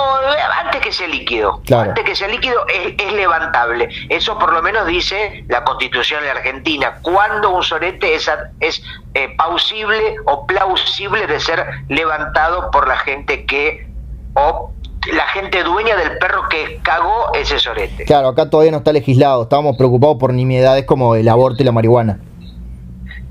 antes 0.65 0.81
que 0.81 0.91
sea 0.91 1.07
líquido, 1.07 1.61
Claro. 1.65 1.89
antes 1.89 2.03
que 2.03 2.15
sea 2.15 2.27
líquido 2.27 2.65
es, 2.67 2.93
es 2.97 3.13
levantable. 3.13 3.89
Eso 4.09 4.37
por 4.37 4.53
lo 4.53 4.61
menos 4.61 4.87
dice 4.87 5.43
la 5.47 5.63
Constitución 5.63 6.23
de 6.23 6.31
Argentina. 6.31 6.99
Cuando 7.01 7.49
un 7.51 7.63
sorete 7.63 8.15
es, 8.15 8.29
es 8.59 8.81
eh, 9.13 9.33
pausible 9.37 10.15
o 10.25 10.45
plausible 10.47 11.27
de 11.27 11.39
ser 11.39 11.65
levantado 11.89 12.71
por 12.71 12.87
la 12.87 12.97
gente 12.97 13.45
que 13.45 13.87
o 14.35 14.71
la 15.13 15.27
gente 15.27 15.63
dueña 15.63 15.95
del 15.95 16.17
perro 16.17 16.47
que 16.49 16.79
cagó 16.83 17.31
ese 17.33 17.59
sorete. 17.59 18.05
Claro, 18.05 18.29
acá 18.29 18.49
todavía 18.49 18.71
no 18.71 18.79
está 18.79 18.91
legislado, 18.93 19.43
estábamos 19.43 19.77
preocupados 19.77 20.17
por 20.19 20.33
nimiedades 20.33 20.85
como 20.85 21.15
el 21.15 21.27
aborto 21.27 21.61
y 21.61 21.65
la 21.65 21.71
marihuana. 21.71 22.19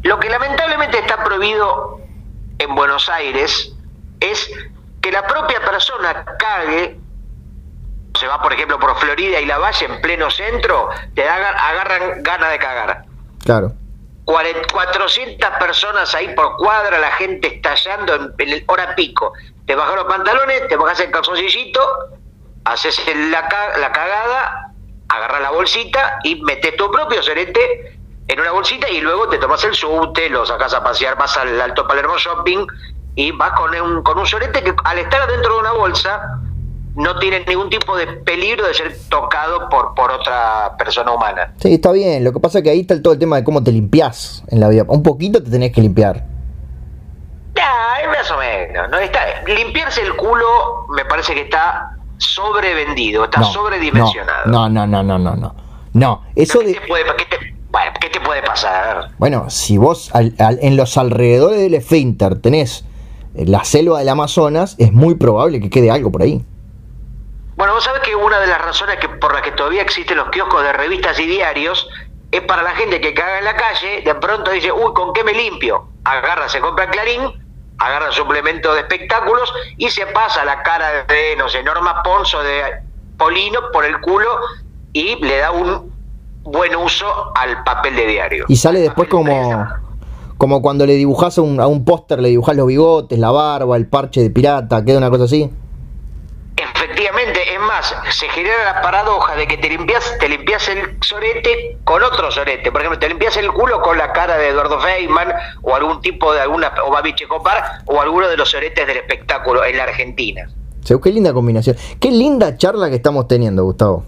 Lo 0.03 0.19
que 0.19 0.29
lamentablemente 0.29 0.99
está 0.99 1.23
prohibido 1.25 2.01
en 2.59 2.75
Buenos 2.75 3.09
Aires 3.09 3.75
es 4.21 4.51
que 5.01 5.13
la 5.13 5.27
propia 5.27 5.61
persona 5.61 6.25
cague, 6.39 6.99
se 8.19 8.27
va 8.27 8.43
por 8.43 8.53
ejemplo 8.53 8.79
por 8.79 8.97
Florida 8.97 9.41
y 9.41 9.47
la 9.47 9.59
Valle 9.59 9.87
en 9.87 10.01
pleno 10.01 10.31
centro, 10.31 10.91
te 11.15 11.29
agarran 11.29 12.23
ganas 12.23 12.51
de 12.51 12.59
cagar. 12.59 13.05
Claro. 13.45 13.73
400 14.25 15.51
personas 15.59 16.15
ahí 16.15 16.35
por 16.35 16.57
cuadra, 16.59 16.99
la 16.99 17.13
gente 17.13 17.49
estallando 17.49 18.15
en, 18.15 18.35
el 18.39 18.63
hora 18.67 18.95
pico. 18.95 19.33
Te 19.67 19.75
bajas 19.75 19.97
los 19.97 20.05
pantalones, 20.05 20.69
te 20.69 20.77
bajas 20.77 21.01
el 21.01 21.11
calzoncillito, 21.11 21.81
haces 22.65 23.01
la, 23.31 23.49
la 23.79 23.93
cagada, 23.93 24.73
agarras 25.09 25.41
la 25.41 25.51
bolsita 25.51 26.19
y 26.25 26.43
metes 26.43 26.77
tu 26.77 26.91
propio 26.91 27.23
serete 27.23 27.99
en 28.29 28.41
una 28.41 28.53
bolsita 28.53 28.91
y 28.91 29.01
luego 29.01 29.29
te 29.29 29.39
tomas 29.39 29.65
el 29.65 29.75
subte, 29.75 30.29
lo 30.29 30.45
sacas 30.45 30.75
a 30.75 30.85
pasear, 30.85 31.17
vas 31.17 31.35
al 31.39 31.59
Alto 31.59 31.89
Palermo 31.89 32.19
Shopping 32.19 32.67
y 33.19 33.33
vas 33.33 33.51
con 33.51 33.75
un, 33.75 34.03
con 34.05 34.17
un 34.17 34.25
sorete 34.25 34.63
que 34.63 34.73
al 34.85 34.99
estar 34.99 35.29
dentro 35.29 35.55
de 35.55 35.61
una 35.61 35.73
bolsa 35.73 36.39
no 36.95 37.19
tiene 37.19 37.45
ningún 37.49 37.69
tipo 37.69 37.97
de 37.97 38.07
peligro 38.07 38.65
de 38.65 38.75
ser 38.75 38.97
tocado 39.09 39.69
por, 39.69 39.93
por 39.95 40.13
otra 40.13 40.77
persona 40.79 41.11
humana. 41.11 41.53
Sí, 41.57 41.75
está 41.75 41.91
bien. 41.91 42.23
Lo 42.23 42.33
que 42.33 42.39
pasa 42.39 42.59
es 42.59 42.65
que 42.65 42.71
ahí 42.71 42.81
está 42.83 43.03
todo 43.03 43.15
el 43.15 43.19
tema 43.19 43.35
de 43.35 43.43
cómo 43.43 43.65
te 43.65 43.73
limpias 43.73 44.45
en 44.47 44.61
la 44.61 44.69
vida. 44.69 44.85
Un 44.87 45.03
poquito 45.03 45.43
te 45.43 45.51
tenés 45.51 45.73
que 45.73 45.81
limpiar. 45.81 46.25
Ya, 47.57 48.09
más 48.09 48.31
o 48.31 48.39
menos. 48.39 48.89
¿no? 48.89 48.99
Está, 48.99 49.43
limpiarse 49.49 50.03
el 50.03 50.15
culo 50.15 50.87
me 50.95 51.05
parece 51.05 51.35
que 51.35 51.41
está 51.41 51.97
sobrevendido, 52.19 53.25
está 53.25 53.43
sobredimensionado. 53.43 54.47
No, 54.47 54.69
no, 54.69 54.87
no, 54.87 55.03
no, 55.03 55.19
no, 55.19 55.35
no. 55.35 55.57
No, 55.93 56.23
eso 56.37 56.61
¿Qué, 56.61 56.75
te 56.75 56.87
puede, 56.87 57.05
qué, 57.17 58.11
te, 58.11 58.21
puede 58.21 58.43
pasar? 58.43 59.09
Bueno, 59.19 59.51
si 59.51 59.77
vos 59.77 60.13
en 60.15 60.77
los 60.77 60.97
alrededores 60.97 61.59
del 61.59 61.75
esfínter 61.75 62.41
tenés 62.41 62.85
la 63.47 63.65
selva 63.65 63.99
del 63.99 64.09
Amazonas, 64.09 64.75
es 64.79 64.93
muy 64.93 65.15
probable 65.15 65.61
que 65.61 65.71
quede 65.71 65.91
algo 65.91 66.11
por 66.11 66.23
ahí. 66.23 66.45
Bueno, 67.57 67.75
vos 67.75 67.85
sabés 67.85 68.03
que 68.03 68.15
una 68.15 68.39
de 68.39 68.47
las 68.47 68.61
razones 68.61 68.99
que, 68.99 69.09
por 69.09 69.33
las 69.33 69.43
que 69.43 69.51
todavía 69.53 69.83
existen 69.83 70.17
los 70.17 70.29
kioscos 70.31 70.63
de 70.63 70.73
revistas 70.73 71.19
y 71.19 71.27
diarios 71.27 71.89
es 72.31 72.41
para 72.43 72.63
la 72.63 72.71
gente 72.73 73.01
que 73.01 73.15
caga 73.15 73.39
en 73.39 73.45
la 73.45 73.57
calle, 73.57 74.03
de 74.03 74.15
pronto 74.15 74.51
dice, 74.51 74.71
uy, 74.71 74.93
¿con 74.95 75.13
qué 75.13 75.25
me 75.25 75.33
limpio? 75.33 75.89
Agarra, 76.05 76.49
se 76.49 76.61
compra 76.61 76.89
Clarín, 76.91 77.21
agarra 77.79 78.13
suplemento 78.13 78.75
de 78.75 78.81
espectáculos 78.81 79.53
y 79.77 79.91
se 79.91 80.07
pasa 80.07 80.45
la 80.45 80.63
cara 80.63 81.05
de, 81.05 81.37
no 81.37 81.49
sé, 81.49 81.63
Norma 81.63 82.03
Ponzo 82.03 82.43
de 82.43 82.63
Polino 83.17 83.61
por 83.73 83.85
el 83.85 84.01
culo 84.01 84.29
y 84.93 85.17
le 85.17 85.39
da 85.39 85.51
un 85.51 85.93
buen 86.43 86.77
uso 86.77 87.33
al 87.35 87.63
papel 87.65 87.97
de 87.97 88.07
diario. 88.07 88.45
Y 88.49 88.57
sale 88.57 88.81
después 88.81 89.09
como 89.09 89.69
como 90.39 90.63
cuando 90.63 90.87
le 90.87 90.95
dibujas 90.95 91.37
a 91.37 91.43
un, 91.43 91.61
a 91.61 91.67
un 91.67 91.85
póster, 91.85 92.21
le 92.21 92.29
dibujas 92.29 92.57
los 92.57 92.69
bigotes, 92.69 93.19
la 93.19 93.31
barba, 93.33 93.77
el 93.77 93.89
parche 93.89 94.23
de 94.23 94.31
pirata, 94.31 94.85
queda 94.85 94.99
una 94.99 95.11
cosa 95.11 95.25
así. 95.25 95.51
Efectivamente, 96.57 97.55
es 97.55 97.61
más, 97.61 97.95
se 98.11 98.29
genera 98.29 98.65
la 98.65 98.81
paradoja 98.81 99.35
de 99.35 99.47
que 99.47 99.59
te 99.59 99.69
limpias, 99.69 100.17
te 100.19 100.29
limpias 100.29 100.69
el 100.69 100.97
sorete 101.01 101.79
con 101.85 102.03
otro 102.03 102.31
sorete. 102.31 102.71
Por 102.71 102.81
ejemplo, 102.81 102.99
te 102.99 103.09
limpias 103.09 103.37
el 103.37 103.49
culo 103.53 103.81
con 103.83 103.99
la 103.99 104.13
cara 104.13 104.39
de 104.39 104.49
Eduardo 104.49 104.81
Feynman 104.81 105.33
o 105.63 105.75
algún 105.75 106.01
tipo 106.01 106.33
de 106.33 106.41
alguna, 106.41 106.73
o 106.85 106.91
Babiche 106.91 107.27
Copar, 107.27 107.83
o 107.87 108.01
alguno 108.01 108.29
de 108.29 108.37
los 108.37 108.51
soretes 108.51 108.87
del 108.87 108.97
espectáculo 108.97 109.65
en 109.65 109.77
la 109.77 109.85
Argentina. 109.85 110.49
qué 110.85 111.11
linda 111.11 111.33
combinación. 111.33 111.77
Qué 112.01 112.11
linda 112.11 112.57
charla 112.57 112.89
que 112.89 112.97
estamos 112.97 113.27
teniendo, 113.27 113.65
Gustavo. 113.65 114.05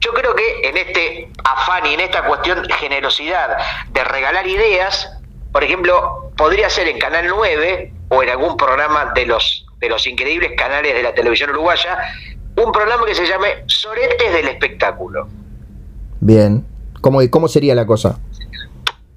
Yo 0.00 0.12
creo 0.12 0.34
que 0.34 0.68
en 0.68 0.76
este 0.76 1.30
afán 1.44 1.86
y 1.86 1.94
en 1.94 2.00
esta 2.00 2.26
cuestión 2.26 2.62
generosidad 2.68 3.56
de 3.90 4.04
regalar 4.04 4.46
ideas, 4.46 5.18
por 5.54 5.62
ejemplo, 5.62 6.32
podría 6.36 6.68
ser 6.68 6.88
en 6.88 6.98
Canal 6.98 7.26
9 7.28 7.92
o 8.08 8.24
en 8.24 8.28
algún 8.28 8.56
programa 8.56 9.12
de 9.14 9.24
los, 9.24 9.64
de 9.78 9.88
los 9.88 10.04
increíbles 10.04 10.50
canales 10.58 10.92
de 10.92 11.00
la 11.00 11.14
televisión 11.14 11.50
uruguaya, 11.50 11.96
un 12.56 12.72
programa 12.72 13.06
que 13.06 13.14
se 13.14 13.24
llame 13.24 13.62
Soretes 13.66 14.32
del 14.32 14.48
Espectáculo. 14.48 15.28
Bien. 16.18 16.66
¿Cómo, 17.00 17.20
cómo 17.30 17.46
sería 17.46 17.72
la 17.76 17.86
cosa? 17.86 18.18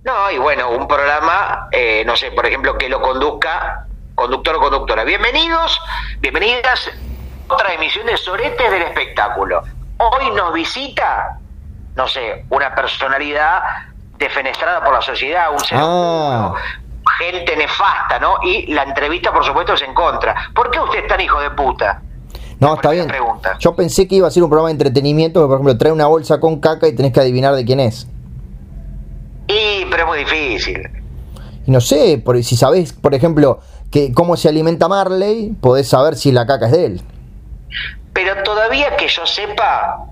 No, 0.03 0.29
y 0.29 0.38
bueno, 0.38 0.70
un 0.70 0.88
programa, 0.88 1.70
eh, 1.72 2.03
no 2.06 2.15
sé, 2.15 2.29
por 2.29 2.46
ejemplo, 2.46 2.77
que 2.77 2.88
lo 2.88 3.01
conduzca 3.01 3.88
conductor 4.13 4.58
o 4.58 4.60
conductora. 4.60 5.06
Bienvenidos, 5.06 5.82
bienvenidas 6.20 6.88
a 7.50 7.53
otra 7.56 7.74
emisión 7.74 8.06
de 8.06 8.15
Soretes 8.15 8.70
del 8.70 8.84
Espectáculo. 8.84 9.63
Hoy 9.98 10.29
nos 10.36 10.53
visita, 10.53 11.39
no 11.96 12.08
sé, 12.08 12.46
una 12.51 12.75
personalidad 12.75 13.63
defenestrada 14.17 14.83
por 14.83 14.93
la 14.93 15.01
sociedad, 15.01 15.51
un 15.51 15.59
ser 15.59 15.77
ah. 15.79 16.53
gente 17.19 17.55
nefasta, 17.55 18.19
¿no? 18.19 18.36
Y 18.43 18.67
la 18.74 18.83
entrevista, 18.83 19.31
por 19.31 19.43
supuesto, 19.43 19.74
es 19.74 19.81
en 19.81 19.93
contra. 19.93 20.36
¿Por 20.53 20.71
qué 20.71 20.79
usted 20.79 21.00
es 21.00 21.07
tan 21.07 21.21
hijo 21.21 21.39
de 21.39 21.51
puta? 21.51 22.01
No, 22.59 22.75
está 22.75 22.91
bien. 22.91 23.07
Pregunta. 23.07 23.57
Yo 23.59 23.75
pensé 23.75 24.07
que 24.07 24.15
iba 24.15 24.27
a 24.27 24.31
ser 24.31 24.43
un 24.43 24.50
programa 24.50 24.69
de 24.69 24.74
entretenimiento, 24.74 25.41
que 25.41 25.47
por 25.47 25.55
ejemplo 25.57 25.77
trae 25.77 25.91
una 25.91 26.07
bolsa 26.07 26.39
con 26.39 26.59
caca 26.59 26.88
y 26.88 26.95
tenés 26.95 27.13
que 27.13 27.19
adivinar 27.19 27.53
de 27.53 27.65
quién 27.65 27.79
es. 27.79 28.07
Y, 29.47 29.86
pero 29.86 30.03
es 30.03 30.07
muy 30.07 30.19
difícil. 30.19 30.89
Y 31.65 31.71
no 31.71 31.81
sé, 31.81 32.21
por, 32.24 32.41
si 32.43 32.57
sabés, 32.57 32.93
por 32.93 33.13
ejemplo, 33.13 33.59
que 33.91 34.13
cómo 34.13 34.38
se 34.38 34.50
alimenta 34.50 34.88
Marley, 34.88 35.53
podés 35.62 35.88
saber 35.88 36.15
si 36.15 36.31
la 36.31 36.47
caca 36.47 36.65
es 36.65 36.71
de 36.71 36.86
él. 36.86 37.01
Pero 38.13 38.41
todavía 38.43 38.95
que 38.97 39.07
yo 39.07 39.25
sepa, 39.25 40.07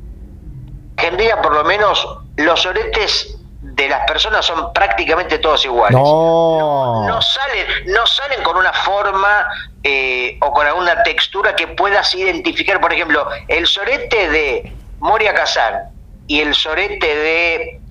Argentina 0.97 1.41
por 1.41 1.53
lo 1.55 1.63
menos 1.63 2.07
los 2.37 2.65
oretes 2.65 3.37
de 3.75 3.89
las 3.89 4.07
personas 4.07 4.45
son 4.45 4.71
prácticamente 4.73 5.37
todos 5.39 5.65
iguales. 5.65 5.97
No. 5.97 7.05
No, 7.07 7.21
salen, 7.21 7.65
no 7.87 8.07
salen 8.07 8.41
con 8.43 8.55
una 8.55 8.71
forma 8.71 9.47
eh, 9.83 10.37
o 10.41 10.51
con 10.51 10.65
alguna 10.65 11.03
textura 11.03 11.55
que 11.55 11.67
puedas 11.67 12.13
identificar. 12.15 12.79
Por 12.79 12.93
ejemplo, 12.93 13.27
el 13.47 13.67
sorete 13.67 14.29
de 14.29 14.73
Moria 14.99 15.33
Kazan 15.33 15.91
y 16.27 16.39
el 16.39 16.53
sorete 16.55 17.15
de 17.15 17.81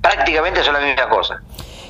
prácticamente 0.00 0.62
son 0.62 0.74
la 0.74 0.80
misma 0.80 1.08
cosa. 1.08 1.42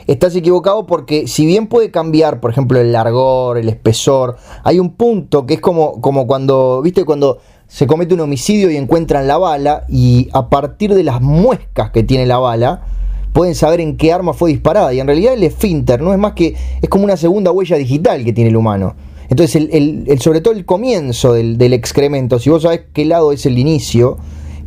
Estás 0.07 0.35
equivocado 0.35 0.87
porque 0.87 1.27
si 1.27 1.45
bien 1.45 1.67
puede 1.67 1.91
cambiar, 1.91 2.41
por 2.41 2.51
ejemplo, 2.51 2.81
el 2.81 2.93
largor, 2.93 3.59
el 3.59 3.69
espesor, 3.69 4.39
hay 4.65 4.79
un 4.79 4.95
punto 4.95 5.45
que 5.45 5.55
es 5.55 5.61
como, 5.61 6.01
como 6.01 6.27
cuando, 6.27 6.81
viste, 6.81 7.05
cuando 7.05 7.43
se 7.69 7.87
comete 7.87 8.15
un 8.15 8.21
homicidio 8.21 8.71
y 8.71 8.77
encuentran 8.77 9.29
la 9.29 9.37
bala 9.37 9.85
y 9.89 10.29
a 10.33 10.49
partir 10.49 10.95
de 10.95 11.05
las 11.05 11.21
muescas 11.21 11.91
que 11.91 12.03
tiene 12.03 12.25
la 12.25 12.39
bala 12.39 12.83
pueden 13.35 13.55
saber 13.55 13.81
en 13.81 13.99
qué 13.99 14.13
arma 14.13 14.33
fue 14.33 14.51
disparada. 14.51 14.93
Y 14.95 15.01
en 15.01 15.07
realidad 15.07 15.35
el 15.35 15.45
esfínter 15.45 16.01
no 16.01 16.13
es 16.13 16.19
más 16.19 16.33
que 16.33 16.57
es 16.81 16.89
como 16.89 17.05
una 17.05 17.19
segunda 17.19 17.53
huella 17.53 17.77
digital 17.77 18.25
que 18.25 18.33
tiene 18.33 18.51
el 18.51 18.57
humano. 18.57 18.97
Entonces 19.29 19.57
el, 19.57 20.05
el, 20.09 20.21
sobre 20.21 20.41
todo 20.41 20.55
el 20.55 20.65
comienzo 20.65 21.35
del, 21.35 21.73
excremento 21.75 22.39
si 22.39 22.49
vos 22.49 22.63
sabés 22.63 22.85
qué 22.95 23.05
lado 23.05 23.33
es 23.33 23.45
el 23.45 23.59
inicio 23.59 24.17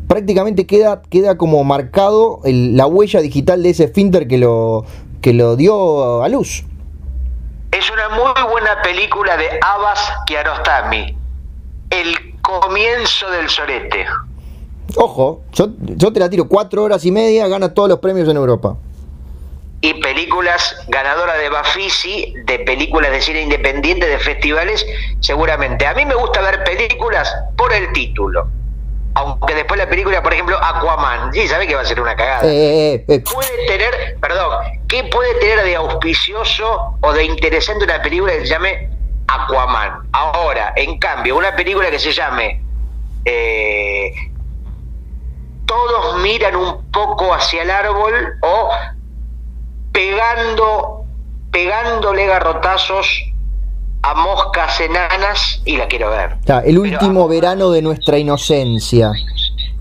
prácticamente 0.07 0.67
queda, 0.67 1.01
queda 1.09 1.37
como 1.37 1.63
marcado 1.63 2.41
la 2.43 2.85
huella 2.85 3.21
digital 3.21 3.63
de 3.63 3.71
ese 3.71 3.85
esfínter 3.85 4.27
que 4.27 4.37
lo, 4.37 4.85
que 5.21 5.33
lo 5.33 5.55
dio 5.55 6.21
a 6.21 6.29
luz. 6.29 6.65
Es 7.71 7.89
una 7.89 8.09
muy 8.09 8.51
buena 8.51 8.81
película 8.83 9.37
de 9.37 9.45
Abbas 9.61 9.99
Kiarostami 10.27 11.15
el 11.91 12.30
comienzo 12.59 13.29
del 13.31 13.49
sorete. 13.49 14.05
Ojo, 14.95 15.41
yo, 15.53 15.69
yo 15.79 16.11
te 16.11 16.19
la 16.19 16.29
tiro 16.29 16.47
cuatro 16.47 16.83
horas 16.83 17.05
y 17.05 17.11
media, 17.11 17.47
gana 17.47 17.73
todos 17.73 17.89
los 17.89 17.99
premios 17.99 18.27
en 18.27 18.37
Europa. 18.37 18.77
Y 19.83 19.95
películas 19.95 20.75
ganadoras 20.89 21.39
de 21.39 21.49
Bafisi, 21.49 22.33
de 22.45 22.59
películas 22.59 23.11
de 23.11 23.21
cine 23.21 23.41
independiente, 23.41 24.05
de 24.05 24.19
festivales, 24.19 24.85
seguramente. 25.21 25.87
A 25.87 25.95
mí 25.95 26.05
me 26.05 26.13
gusta 26.13 26.41
ver 26.41 26.63
películas 26.63 27.33
por 27.57 27.73
el 27.73 27.91
título. 27.91 28.47
Aunque 29.13 29.55
después 29.55 29.77
la 29.79 29.89
película, 29.89 30.21
por 30.21 30.33
ejemplo, 30.33 30.57
Aquaman, 30.63 31.33
sí, 31.33 31.47
sabe 31.47 31.67
que 31.67 31.75
va 31.75 31.81
a 31.81 31.85
ser 31.85 31.99
una 31.99 32.15
cagada. 32.15 32.47
Eh, 32.47 32.93
eh, 32.93 33.05
eh, 33.07 33.19
puede 33.21 33.65
tener, 33.67 34.17
perdón, 34.21 34.51
¿qué 34.87 35.03
puede 35.05 35.33
tener 35.39 35.63
de 35.63 35.75
auspicioso 35.75 36.95
o 37.01 37.13
de 37.13 37.25
interesante 37.25 37.83
una 37.83 38.01
película 38.01 38.33
que 38.33 38.41
se 38.41 38.47
llame 38.47 38.89
Aquaman. 39.39 40.07
Ahora, 40.11 40.73
en 40.75 40.97
cambio, 40.97 41.37
una 41.37 41.55
película 41.55 41.89
que 41.89 41.99
se 41.99 42.11
llame 42.11 42.61
eh, 43.25 44.11
Todos 45.65 46.21
miran 46.21 46.55
un 46.55 46.91
poco 46.91 47.33
hacia 47.33 47.63
el 47.63 47.71
árbol 47.71 48.13
o 48.41 48.69
pegando, 49.91 51.05
pegándole 51.51 52.25
garrotazos 52.25 53.07
a 54.03 54.15
moscas 54.15 54.79
enanas 54.81 55.61
y 55.65 55.77
la 55.77 55.87
quiero 55.87 56.09
ver. 56.09 56.37
el 56.65 56.79
último 56.79 57.27
verano 57.27 57.71
de 57.71 57.81
nuestra 57.81 58.17
inocencia. 58.17 59.11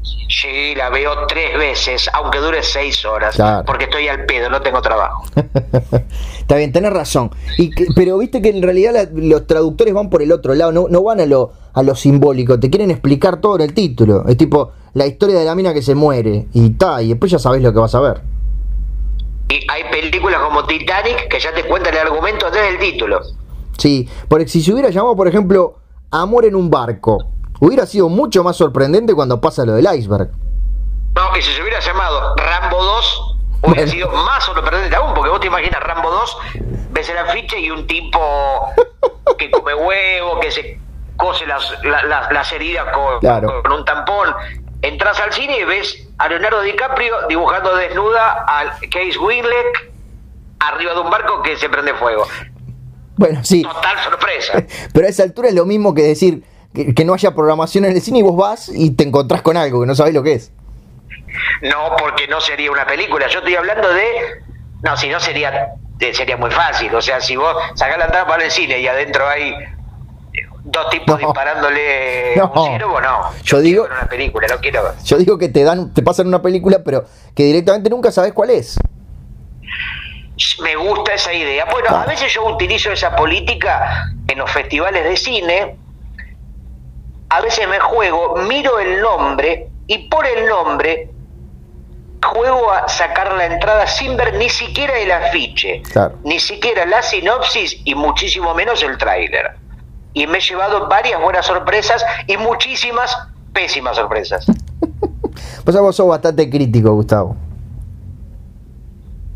Sí, 0.03 0.75
la 0.77 0.91
veo 0.91 1.27
tres 1.27 1.59
veces, 1.59 2.09
aunque 2.13 2.39
dure 2.39 2.63
seis 2.63 3.05
horas, 3.05 3.37
porque 3.67 3.85
estoy 3.85 4.09
al 4.09 4.25
pedo, 4.25 4.49
no 4.49 4.63
tengo 4.63 4.81
trabajo. 4.81 5.25
Está 6.39 6.57
bien, 6.57 6.73
tenés 6.73 6.93
razón. 6.93 7.31
Y 7.59 7.71
pero 7.95 8.17
viste 8.19 8.41
que 8.41 8.51
en 8.51 8.63
realidad 8.63 9.09
los 9.13 9.47
traductores 9.47 9.93
van 9.93 10.09
por 10.09 10.23
el 10.23 10.33
otro 10.33 10.55
lado, 10.55 10.73
no, 10.73 10.87
no 10.89 11.03
van 11.03 11.21
a 11.21 11.27
lo, 11.27 11.53
a 11.73 11.83
lo 11.83 11.95
simbólico, 11.95 12.59
te 12.59 12.71
quieren 12.71 12.91
explicar 12.91 13.41
todo 13.41 13.57
en 13.57 13.63
el 13.63 13.75
título. 13.75 14.27
Es 14.29 14.37
tipo 14.37 14.73
la 14.95 15.07
historia 15.07 15.39
de 15.39 15.45
la 15.45 15.55
mina 15.55 15.75
que 15.75 15.83
se 15.83 15.95
muere 15.95 16.47
y 16.53 16.71
ta, 16.71 17.03
y 17.03 17.09
después 17.09 17.31
ya 17.31 17.39
sabés 17.39 17.63
lo 17.63 17.73
que 17.73 17.81
vas 17.81 17.95
a 17.95 18.01
ver. 18.01 18.23
Y 19.49 19.67
hay 19.69 19.83
películas 19.91 20.41
como 20.41 20.65
Titanic 20.65 21.29
que 21.29 21.41
ya 21.41 21.53
te 21.53 21.65
cuentan 21.65 21.93
el 21.95 22.01
argumento 22.01 22.47
desde 22.51 22.69
el 22.69 22.79
título. 22.79 23.21
Sí, 23.77 24.09
porque 24.29 24.47
si 24.47 24.63
se 24.63 24.73
hubiera 24.73 24.91
llamado, 24.91 25.17
por 25.17 25.27
ejemplo, 25.27 25.77
Amor 26.13 26.45
en 26.45 26.57
un 26.57 26.71
barco, 26.71 27.25
hubiera 27.61 27.87
sido 27.87 28.09
mucho 28.09 28.43
más 28.43 28.57
sorprendente 28.57 29.15
cuando 29.15 29.41
pasa 29.41 29.65
lo 29.65 29.73
del 29.75 29.87
iceberg. 29.95 30.31
No, 31.15 31.37
y 31.37 31.43
si 31.43 31.53
se 31.53 31.63
hubiera 31.63 31.81
llamado 31.81 32.35
Rambo 32.37 32.83
2, 32.83 33.37
hubiera 33.63 33.83
Bueno. 33.83 33.93
sido 33.93 34.09
más 34.11 34.43
sorprendente 34.45 34.97
aún, 34.97 35.15
porque 35.15 35.31
vos 35.31 35.41
te 35.41 35.47
imaginas 35.49 35.81
Rambo 35.83 36.11
2, 36.11 36.37
ves 36.91 37.09
el 37.09 37.19
afiche 37.19 37.59
y 37.61 37.71
un 37.71 37.87
tipo 37.87 38.19
que 39.39 39.51
come 39.51 39.75
huevo, 39.75 40.41
que 40.41 40.51
se 40.51 40.81
cose 41.17 41.47
las, 41.47 41.63
la- 41.85 42.03
la- 42.05 42.31
las 42.33 42.51
heridas 42.53 42.87
con, 42.95 43.21
Claro. 43.21 43.63
con 43.63 43.73
un 43.73 43.85
tampón. 43.85 44.35
Entras 44.83 45.21
al 45.21 45.33
cine 45.33 45.59
y 45.59 45.65
ves 45.65 46.09
a 46.17 46.29
Leonardo 46.29 46.63
DiCaprio 46.63 47.15
dibujando 47.29 47.75
desnuda 47.77 48.45
al 48.47 48.71
Case 48.91 49.19
Winslet 49.19 49.93
arriba 50.61 50.95
de 50.95 51.01
un 51.01 51.11
barco 51.11 51.43
que 51.43 51.57
se 51.59 51.69
prende 51.69 51.93
fuego. 51.95 52.27
Bueno, 53.17 53.41
sí, 53.45 53.63
Total 53.63 53.99
sorpresa. 53.99 54.65
pero 54.95 55.07
a 55.07 55.11
esa 55.11 55.23
altura 55.25 55.49
es 55.49 55.55
lo 55.55 55.67
mismo 55.67 55.93
que 55.95 56.03
decir 56.03 56.43
que, 56.75 56.95
que 56.95 57.05
no 57.05 57.15
haya 57.15 57.35
programación 57.35 57.85
en 57.85 57.93
el 57.93 58.01
cine 58.03 58.19
y 58.21 58.23
vos 58.23 58.37
vas 58.37 58.69
y 58.73 58.91
te 58.93 59.05
encontrás 59.05 59.43
con 59.43 59.57
algo 59.57 59.81
que 59.81 59.87
no 59.87 59.95
sabés 59.95 60.15
lo 60.15 60.23
que 60.23 60.35
es. 60.35 60.53
No, 61.63 61.97
porque 61.99 62.27
no 62.29 62.41
sería 62.41 62.71
una 62.71 62.87
película. 62.87 63.27
Yo 63.29 63.39
estoy 63.41 63.55
hablando 63.57 63.93
de. 63.93 64.05
No, 64.83 64.97
si 64.97 65.09
no 65.09 65.21
sería 65.21 65.69
eh, 66.01 66.15
sería 66.15 66.37
muy 66.37 66.51
fácil. 66.51 66.95
O 66.95 67.03
sea, 67.03 67.21
si 67.21 67.37
vos 67.37 67.55
sacás 67.75 67.99
la 67.99 68.05
entrada 68.07 68.27
para 68.27 68.45
el 68.45 68.51
cine 68.51 68.79
y 68.81 68.87
adentro 68.87 69.29
hay 69.29 69.51
eh, 69.51 70.47
dos 70.65 70.89
tipos 70.91 71.21
No. 71.21 71.27
disparándole 71.29 72.35
No. 72.37 72.53
un 72.55 72.67
ciervo, 72.69 73.01
no. 73.01 73.31
Yo 73.43 73.61
quiero 73.61 73.61
digo- 73.61 73.85
una 73.85 74.07
película, 74.09 74.47
no 74.49 74.59
quiero. 74.59 74.83
Yo 75.05 75.19
digo 75.19 75.39
que 75.39 75.49
te 75.49 75.63
dan, 75.65 75.93
te 75.93 76.03
pasan 76.03 76.27
una 76.29 76.41
película, 76.43 76.79
pero 76.85 77.05
que 77.35 77.45
directamente 77.45 77.91
nunca 77.91 78.11
sabés 78.11 78.33
cuál 78.33 78.51
es. 78.51 78.79
Me 80.63 80.75
gusta 80.77 81.13
esa 81.15 81.33
idea. 81.35 81.67
Bueno, 81.71 81.91
a 81.91 82.03
Ah. 82.03 82.07
veces 82.07 82.33
yo 82.33 82.45
utilizo 82.47 82.91
esa 82.91 83.15
política 83.15 84.07
en 84.27 84.39
los 84.39 84.51
festivales 84.51 85.05
de 85.05 85.17
cine. 85.17 85.77
A 87.31 87.41
veces 87.41 87.67
me 87.69 87.79
juego, 87.79 88.37
miro 88.37 88.79
el 88.79 89.01
nombre 89.01 89.69
y 89.87 90.09
por 90.09 90.27
el 90.27 90.47
nombre 90.49 91.11
juego 92.23 92.71
a 92.71 92.89
sacar 92.89 93.33
la 93.35 93.47
entrada 93.47 93.87
sin 93.87 94.17
ver 94.17 94.35
ni 94.37 94.49
siquiera 94.49 94.99
el 94.99 95.11
afiche, 95.11 95.83
Claro. 95.93 96.17
ni 96.25 96.39
siquiera 96.39 96.85
la 96.87 97.03
sinopsis 97.03 97.81
y 97.85 97.95
muchísimo 97.95 98.55
menos 98.55 98.83
el 98.83 98.99
tráiler. 98.99 99.53
Y 100.13 100.27
me 100.27 100.39
he 100.39 100.41
llevado 100.41 100.89
varias 100.89 101.21
buenas 101.23 101.47
sorpresas 101.47 102.05
y 102.27 102.37
muchísimas 102.37 103.17
pésimas 103.53 103.97
sorpresas. 103.97 104.47
Pues 105.65 105.77
vos 105.79 105.95
sos 105.95 106.09
bastante 106.09 106.49
crítico, 106.51 106.93
Gustavo. 106.95 107.37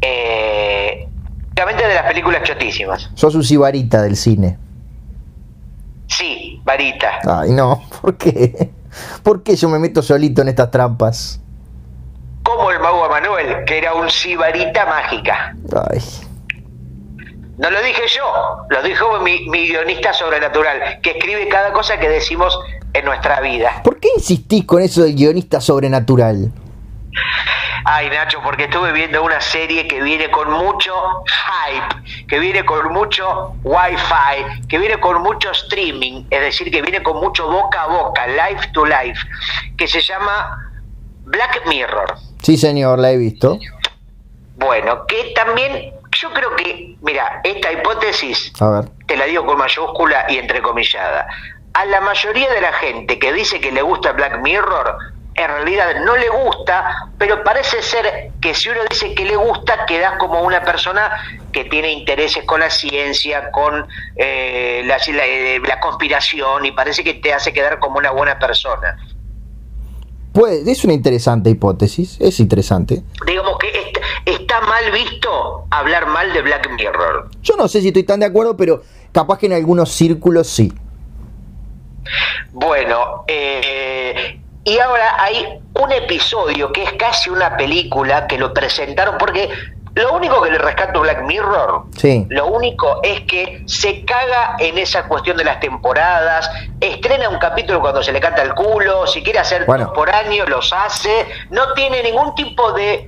Eh, 0.00 1.06
de 1.54 1.94
las 1.94 2.04
películas 2.06 2.42
chotísimas. 2.42 3.10
Sos 3.14 3.34
un 3.34 3.44
sibarita 3.44 4.02
del 4.02 4.16
cine. 4.16 4.58
Sí, 6.08 6.43
varita. 6.64 7.20
Ay, 7.26 7.50
no, 7.50 7.82
¿por 8.00 8.16
qué? 8.16 8.70
¿Por 9.22 9.42
qué 9.42 9.56
yo 9.56 9.68
me 9.68 9.78
meto 9.78 10.02
solito 10.02 10.42
en 10.42 10.48
estas 10.48 10.70
trampas? 10.70 11.40
Como 12.42 12.70
el 12.70 12.80
mago 12.80 13.08
Manuel, 13.08 13.64
que 13.64 13.78
era 13.78 13.94
un 13.94 14.08
sibarita 14.10 14.86
mágica. 14.86 15.56
Ay, 15.90 16.00
No 17.58 17.70
lo 17.70 17.82
dije 17.82 18.02
yo, 18.14 18.24
lo 18.68 18.82
dijo 18.82 19.20
mi, 19.20 19.48
mi 19.48 19.68
guionista 19.68 20.12
sobrenatural, 20.12 21.00
que 21.02 21.10
escribe 21.12 21.48
cada 21.48 21.72
cosa 21.72 21.98
que 21.98 22.08
decimos 22.08 22.58
en 22.92 23.04
nuestra 23.04 23.40
vida. 23.40 23.80
¿por 23.82 23.98
qué 23.98 24.08
insistís 24.16 24.64
con 24.64 24.82
eso 24.82 25.02
del 25.02 25.14
guionista 25.14 25.60
sobrenatural? 25.60 26.52
Ay, 27.84 28.08
Nacho, 28.10 28.40
porque 28.42 28.64
estuve 28.64 28.92
viendo 28.92 29.22
una 29.22 29.40
serie 29.40 29.86
que 29.86 30.02
viene 30.02 30.30
con 30.30 30.50
mucho 30.50 30.94
hype, 31.26 32.26
que 32.26 32.38
viene 32.38 32.64
con 32.64 32.92
mucho 32.92 33.54
wifi, 33.62 34.66
que 34.68 34.78
viene 34.78 34.98
con 34.98 35.22
mucho 35.22 35.50
streaming, 35.50 36.24
es 36.30 36.40
decir, 36.40 36.70
que 36.70 36.82
viene 36.82 37.02
con 37.02 37.18
mucho 37.18 37.46
boca 37.48 37.82
a 37.82 37.86
boca, 37.86 38.26
life 38.26 38.68
to 38.72 38.84
life, 38.86 39.20
que 39.76 39.86
se 39.86 40.00
llama 40.00 40.58
Black 41.24 41.66
Mirror. 41.66 42.14
Sí, 42.42 42.56
señor, 42.56 42.98
la 42.98 43.10
he 43.10 43.16
visto. 43.16 43.58
Bueno, 44.56 45.04
que 45.06 45.32
también 45.34 45.92
yo 46.12 46.32
creo 46.32 46.54
que, 46.56 46.96
mira, 47.02 47.40
esta 47.44 47.72
hipótesis 47.72 48.52
A 48.60 48.70
ver. 48.70 48.84
te 49.06 49.16
la 49.16 49.24
digo 49.24 49.44
con 49.44 49.58
mayúscula 49.58 50.26
y 50.28 50.38
entrecomillada. 50.38 51.26
A 51.74 51.84
la 51.86 52.00
mayoría 52.00 52.48
de 52.52 52.60
la 52.60 52.72
gente 52.74 53.18
que 53.18 53.32
dice 53.32 53.60
que 53.60 53.72
le 53.72 53.82
gusta 53.82 54.12
Black 54.12 54.38
Mirror, 54.42 54.96
en 55.36 55.48
realidad 55.48 55.86
no 56.04 56.16
le 56.16 56.28
gusta, 56.28 57.08
pero 57.18 57.42
parece 57.42 57.82
ser 57.82 58.30
que 58.40 58.54
si 58.54 58.68
uno 58.68 58.80
dice 58.88 59.14
que 59.14 59.24
le 59.24 59.34
gusta, 59.36 59.84
quedas 59.86 60.12
como 60.18 60.40
una 60.42 60.62
persona 60.62 61.10
que 61.52 61.64
tiene 61.64 61.90
intereses 61.92 62.44
con 62.44 62.60
la 62.60 62.70
ciencia, 62.70 63.50
con 63.50 63.86
eh, 64.16 64.82
la, 64.86 64.96
la- 65.12 65.26
eh, 65.26 65.60
la 65.66 65.80
conspiración, 65.80 66.64
y 66.66 66.72
parece 66.72 67.02
que 67.02 67.14
te 67.14 67.32
hace 67.34 67.52
quedar 67.52 67.78
como 67.80 67.98
una 67.98 68.10
buena 68.12 68.38
persona. 68.38 68.96
Puede, 70.32 70.68
es 70.70 70.84
una 70.84 70.92
interesante 70.94 71.50
hipótesis, 71.50 72.16
es 72.20 72.40
interesante. 72.40 73.02
Digamos 73.26 73.56
que 73.58 73.68
est- 73.68 73.98
está 74.24 74.60
mal 74.62 74.90
visto 74.92 75.66
hablar 75.70 76.06
mal 76.06 76.32
de 76.32 76.42
Black 76.42 76.70
Mirror. 76.70 77.28
Yo 77.42 77.56
no 77.56 77.68
sé 77.68 77.80
si 77.80 77.88
estoy 77.88 78.02
tan 78.04 78.20
de 78.20 78.26
acuerdo, 78.26 78.56
pero 78.56 78.82
capaz 79.12 79.38
que 79.38 79.46
en 79.46 79.52
algunos 79.52 79.90
círculos 79.90 80.48
sí. 80.48 80.72
Bueno, 82.52 83.24
eh, 83.26 84.23
y 84.64 84.78
ahora 84.78 85.22
hay 85.22 85.60
un 85.74 85.92
episodio 85.92 86.72
que 86.72 86.82
es 86.84 86.92
casi 86.94 87.30
una 87.30 87.56
película 87.56 88.26
que 88.26 88.38
lo 88.38 88.52
presentaron 88.54 89.16
porque 89.18 89.48
lo 89.94 90.12
único 90.12 90.42
que 90.42 90.50
le 90.50 90.58
rescato 90.58 90.98
a 90.98 91.02
Black 91.02 91.22
Mirror, 91.22 91.84
Sí. 91.96 92.26
lo 92.28 92.48
único 92.48 93.00
es 93.04 93.20
que 93.22 93.62
se 93.66 94.04
caga 94.04 94.56
en 94.58 94.76
esa 94.78 95.04
cuestión 95.06 95.36
de 95.36 95.44
las 95.44 95.60
temporadas, 95.60 96.50
estrena 96.80 97.28
un 97.28 97.38
capítulo 97.38 97.80
cuando 97.80 98.02
se 98.02 98.10
le 98.10 98.18
canta 98.20 98.42
el 98.42 98.54
culo, 98.54 99.06
si 99.06 99.22
quiere 99.22 99.38
hacer 99.38 99.66
Bueno. 99.66 99.92
año 100.12 100.46
los 100.46 100.72
hace, 100.72 101.26
no 101.50 101.74
tiene 101.74 102.02
ningún 102.02 102.34
tipo 102.34 102.72
de 102.72 103.06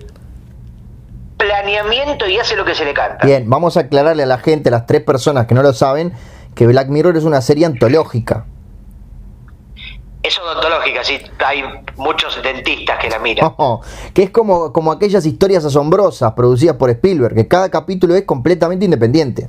planeamiento 1.36 2.26
y 2.28 2.38
hace 2.38 2.56
lo 2.56 2.64
que 2.64 2.74
se 2.74 2.84
le 2.84 2.94
canta. 2.94 3.26
Bien, 3.26 3.48
vamos 3.50 3.76
a 3.76 3.80
aclararle 3.80 4.22
a 4.22 4.26
la 4.26 4.38
gente, 4.38 4.68
a 4.68 4.72
las 4.72 4.86
tres 4.86 5.02
personas 5.02 5.46
que 5.46 5.54
no 5.54 5.62
lo 5.62 5.72
saben, 5.72 6.12
que 6.54 6.66
Black 6.66 6.88
Mirror 6.88 7.16
es 7.16 7.24
una 7.24 7.40
serie 7.40 7.66
antológica. 7.66 8.44
Es 10.26 10.36
odontológica, 10.40 11.04
sí, 11.04 11.20
hay 11.38 11.62
muchos 11.96 12.42
dentistas 12.42 12.98
que 12.98 13.08
la 13.08 13.20
miran. 13.20 13.54
Oh, 13.58 13.80
que 14.12 14.24
es 14.24 14.30
como, 14.30 14.72
como 14.72 14.90
aquellas 14.90 15.24
historias 15.24 15.64
asombrosas 15.64 16.32
producidas 16.32 16.76
por 16.76 16.90
Spielberg, 16.90 17.34
que 17.34 17.46
cada 17.46 17.70
capítulo 17.70 18.16
es 18.16 18.24
completamente 18.24 18.84
independiente. 18.84 19.48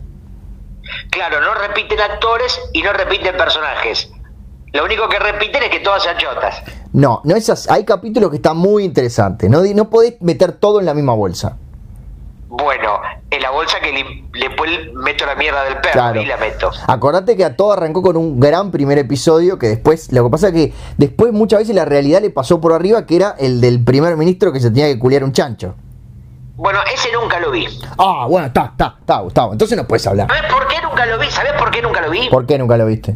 Claro, 1.09 1.41
no 1.41 1.53
repiten 1.55 1.99
actores 1.99 2.59
y 2.73 2.83
no 2.83 2.93
repiten 2.93 3.35
personajes. 3.35 4.11
Lo 4.71 4.85
único 4.85 5.09
que 5.09 5.17
repiten 5.17 5.63
es 5.63 5.69
que 5.69 5.79
todas 5.79 6.03
sean 6.03 6.17
chotas. 6.17 6.61
No, 6.93 7.21
no 7.23 7.35
es 7.35 7.49
así. 7.49 7.67
hay 7.71 7.83
capítulos 7.83 8.29
que 8.29 8.35
están 8.35 8.57
muy 8.57 8.83
interesantes. 8.83 9.49
No, 9.49 9.61
no 9.63 9.89
podés 9.89 10.21
meter 10.21 10.51
todo 10.51 10.79
en 10.79 10.85
la 10.85 10.93
misma 10.93 11.15
bolsa. 11.15 11.57
Bueno, 12.49 13.01
en 13.29 13.41
la 13.41 13.51
bolsa 13.51 13.79
que 13.81 13.91
le, 13.91 14.49
meto 14.93 15.25
la 15.25 15.36
mierda 15.36 15.63
del 15.65 15.75
perro 15.75 15.91
Claro. 15.93 16.21
y 16.21 16.25
la 16.25 16.38
meto. 16.38 16.71
Acordate 16.88 17.36
que 17.36 17.43
a 17.43 17.55
todo 17.57 17.73
arrancó 17.73 18.01
con 18.01 18.15
un 18.15 18.39
gran 18.39 18.71
primer 18.71 18.97
episodio 18.97 19.60
que 19.60 19.67
después, 19.67 20.12
lo 20.13 20.23
que 20.23 20.29
pasa 20.29 20.47
es 20.47 20.53
que 20.53 20.73
después 20.97 21.33
muchas 21.33 21.60
veces 21.60 21.75
la 21.75 21.83
realidad 21.83 22.21
le 22.21 22.29
pasó 22.29 22.62
por 22.62 22.71
arriba 22.71 23.05
que 23.05 23.17
era 23.17 23.36
el 23.38 23.60
del 23.60 23.83
primer 23.83 24.15
ministro 24.15 24.53
que 24.53 24.62
se 24.62 24.69
tenía 24.69 24.88
que 24.88 24.97
culiar 24.97 25.23
un 25.25 25.33
chancho. 25.33 25.75
Bueno, 26.55 26.79
ese 26.91 27.12
nunca 27.12 27.39
lo 27.39 27.51
vi. 27.51 27.67
Ah, 27.97 28.25
bueno, 28.27 28.47
está, 28.47 28.69
está, 28.71 28.95
está, 28.99 29.19
Gustavo. 29.19 29.51
Entonces 29.51 29.77
no 29.77 29.86
puedes 29.86 30.07
hablar. 30.07 30.27
¿Sabes 30.27 30.51
por 30.51 30.67
qué 30.67 30.81
nunca 30.81 31.05
lo 31.05 31.19
vi? 31.19 31.29
¿Sabes 31.29 31.53
por 31.53 31.69
qué 31.69 31.81
nunca 31.81 32.01
lo 32.01 32.10
vi? 32.10 32.29
¿Por 32.29 32.45
qué 32.47 32.57
nunca 32.57 32.77
lo 32.77 32.86
viste? 32.86 33.15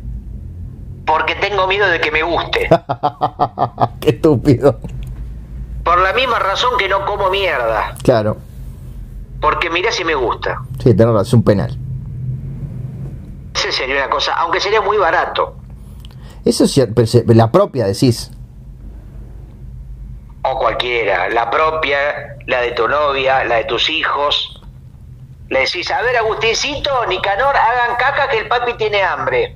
Porque 1.05 1.35
tengo 1.35 1.65
miedo 1.67 1.87
de 1.87 1.99
que 1.99 2.11
me 2.11 2.21
guste. 2.21 2.69
qué 4.01 4.09
estúpido. 4.09 4.77
Por 5.83 5.99
la 5.99 6.13
misma 6.13 6.37
razón 6.37 6.71
que 6.77 6.87
no 6.87 7.05
como 7.05 7.29
mierda. 7.31 7.95
Claro. 8.03 8.37
Porque 9.41 9.69
mirá 9.71 9.91
si 9.91 10.05
me 10.05 10.13
gusta. 10.13 10.61
Sí, 10.77 10.93
tenés 10.93 11.07
razón, 11.07 11.25
es 11.25 11.33
un 11.33 11.43
penal. 11.43 11.77
Ese 13.55 13.71
sería 13.71 13.95
una 13.95 14.09
cosa, 14.09 14.33
aunque 14.33 14.59
sería 14.59 14.81
muy 14.81 14.97
barato. 14.97 15.55
Eso 16.45 16.63
es 16.63 16.77
la 17.27 17.51
propia, 17.51 17.85
decís. 17.85 18.31
O 20.43 20.57
cualquiera, 20.57 21.29
la 21.29 21.49
propia, 21.49 22.37
la 22.47 22.61
de 22.61 22.71
tu 22.71 22.87
novia, 22.87 23.43
la 23.43 23.57
de 23.57 23.63
tus 23.65 23.89
hijos. 23.89 24.61
Le 25.49 25.59
decís, 25.59 25.91
a 25.91 26.01
ver, 26.01 26.15
Agustincito, 26.17 27.05
Nicanor, 27.07 27.55
hagan 27.55 27.97
caca 27.97 28.29
que 28.29 28.39
el 28.39 28.47
papi 28.47 28.73
tiene 28.75 29.03
hambre. 29.03 29.55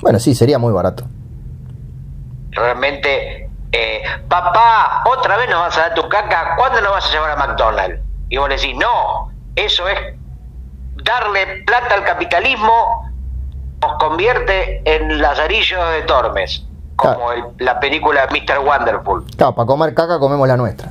Bueno, 0.00 0.18
sí, 0.18 0.34
sería 0.34 0.58
muy 0.58 0.72
barato. 0.72 1.04
Realmente, 2.50 3.48
eh, 3.72 4.02
papá, 4.28 5.04
otra 5.06 5.36
vez 5.36 5.48
nos 5.48 5.60
vas 5.60 5.78
a 5.78 5.80
dar 5.82 5.94
tu 5.94 6.08
caca, 6.08 6.54
¿cuándo 6.56 6.80
nos 6.80 6.90
vas 6.90 7.08
a 7.08 7.12
llevar 7.12 7.30
a 7.30 7.36
McDonald's? 7.36 8.11
Y 8.32 8.38
vos 8.38 8.48
le 8.48 8.56
decís, 8.56 8.74
no, 8.78 9.30
eso 9.54 9.86
es 9.86 9.98
darle 11.04 11.62
plata 11.66 11.96
al 11.96 12.02
capitalismo, 12.04 13.12
nos 13.82 13.92
convierte 13.98 14.80
en 14.86 15.20
lazarillo 15.20 15.84
de 15.88 16.00
Tormes, 16.04 16.64
como 16.96 17.30
el- 17.32 17.44
la 17.58 17.78
película 17.78 18.26
Mr. 18.30 18.60
Wonderful. 18.60 19.24
Claro, 19.36 19.54
para 19.54 19.66
comer 19.66 19.92
caca 19.92 20.18
comemos 20.18 20.48
la 20.48 20.56
nuestra. 20.56 20.90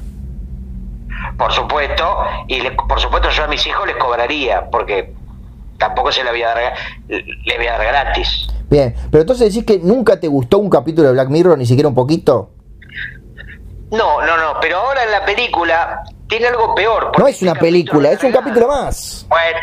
por 1.38 1.51
supuesto, 1.51 2.04
y 2.47 2.62
por 2.69 2.99
supuesto 2.99 3.30
yo 3.32 3.45
a 3.45 3.47
mis 3.47 3.65
hijos 3.65 3.88
les 3.88 3.95
cobraría, 3.95 4.69
porque 4.69 5.12
tampoco 5.80 6.12
se 6.12 6.23
le 6.23 6.30
voy 6.30 6.43
a 6.43 6.49
dar, 6.49 6.73
le 7.08 7.58
voy 7.58 7.65
a 7.65 7.71
dar 7.80 7.88
gratis. 7.88 8.47
Bien, 8.69 8.93
pero 9.10 9.21
entonces 9.21 9.51
decís 9.51 9.65
que 9.65 9.80
nunca 9.84 10.19
te 10.19 10.27
gustó 10.27 10.60
un 10.60 10.69
capítulo 10.69 11.08
de 11.08 11.13
Black 11.13 11.30
Mirror, 11.30 11.58
ni 11.58 11.65
siquiera 11.65 11.89
un 11.89 11.95
poquito. 11.95 12.51
No, 13.91 14.21
no, 14.21 14.38
no, 14.38 14.60
pero 14.62 14.77
ahora 14.77 15.04
en 15.04 15.12
la 15.12 15.25
película 15.25 16.04
tiene 16.32 16.48
algo 16.48 16.74
peor. 16.74 17.12
No 17.20 17.28
es 17.28 17.41
una 17.41 17.56
película, 17.56 18.10
es 18.10 18.24
un 18.24 18.32
capítulo 18.32 18.70
más. 18.70 19.26
Bueno, 19.28 19.60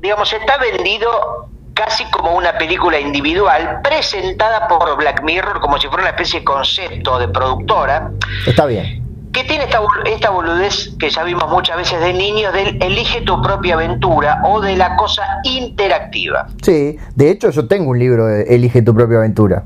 digamos, 0.00 0.32
está 0.32 0.56
vendido 0.56 1.50
casi 1.74 2.04
como 2.06 2.34
una 2.34 2.56
película 2.56 2.98
individual 2.98 3.80
presentada 3.82 4.66
por 4.66 4.96
Black 4.96 5.22
Mirror 5.22 5.60
como 5.60 5.78
si 5.78 5.88
fuera 5.88 6.04
una 6.04 6.10
especie 6.10 6.38
de 6.40 6.44
concepto 6.46 7.18
de 7.18 7.28
productora. 7.28 8.12
Está 8.46 8.64
bien. 8.64 9.02
Que 9.30 9.44
tiene 9.44 9.64
esta, 9.64 9.80
esta 10.06 10.30
boludez 10.30 10.96
que 10.98 11.10
ya 11.10 11.22
vimos 11.22 11.50
muchas 11.50 11.76
veces 11.76 12.00
de 12.00 12.14
niños 12.14 12.54
del 12.54 12.82
elige 12.82 13.20
tu 13.20 13.42
propia 13.42 13.74
aventura 13.74 14.40
o 14.42 14.62
de 14.62 14.74
la 14.74 14.96
cosa 14.96 15.22
interactiva. 15.44 16.46
Sí, 16.62 16.96
de 17.14 17.30
hecho 17.30 17.50
yo 17.50 17.68
tengo 17.68 17.90
un 17.90 17.98
libro 17.98 18.24
de 18.24 18.44
Elige 18.44 18.80
tu 18.80 18.94
propia 18.94 19.18
aventura. 19.18 19.64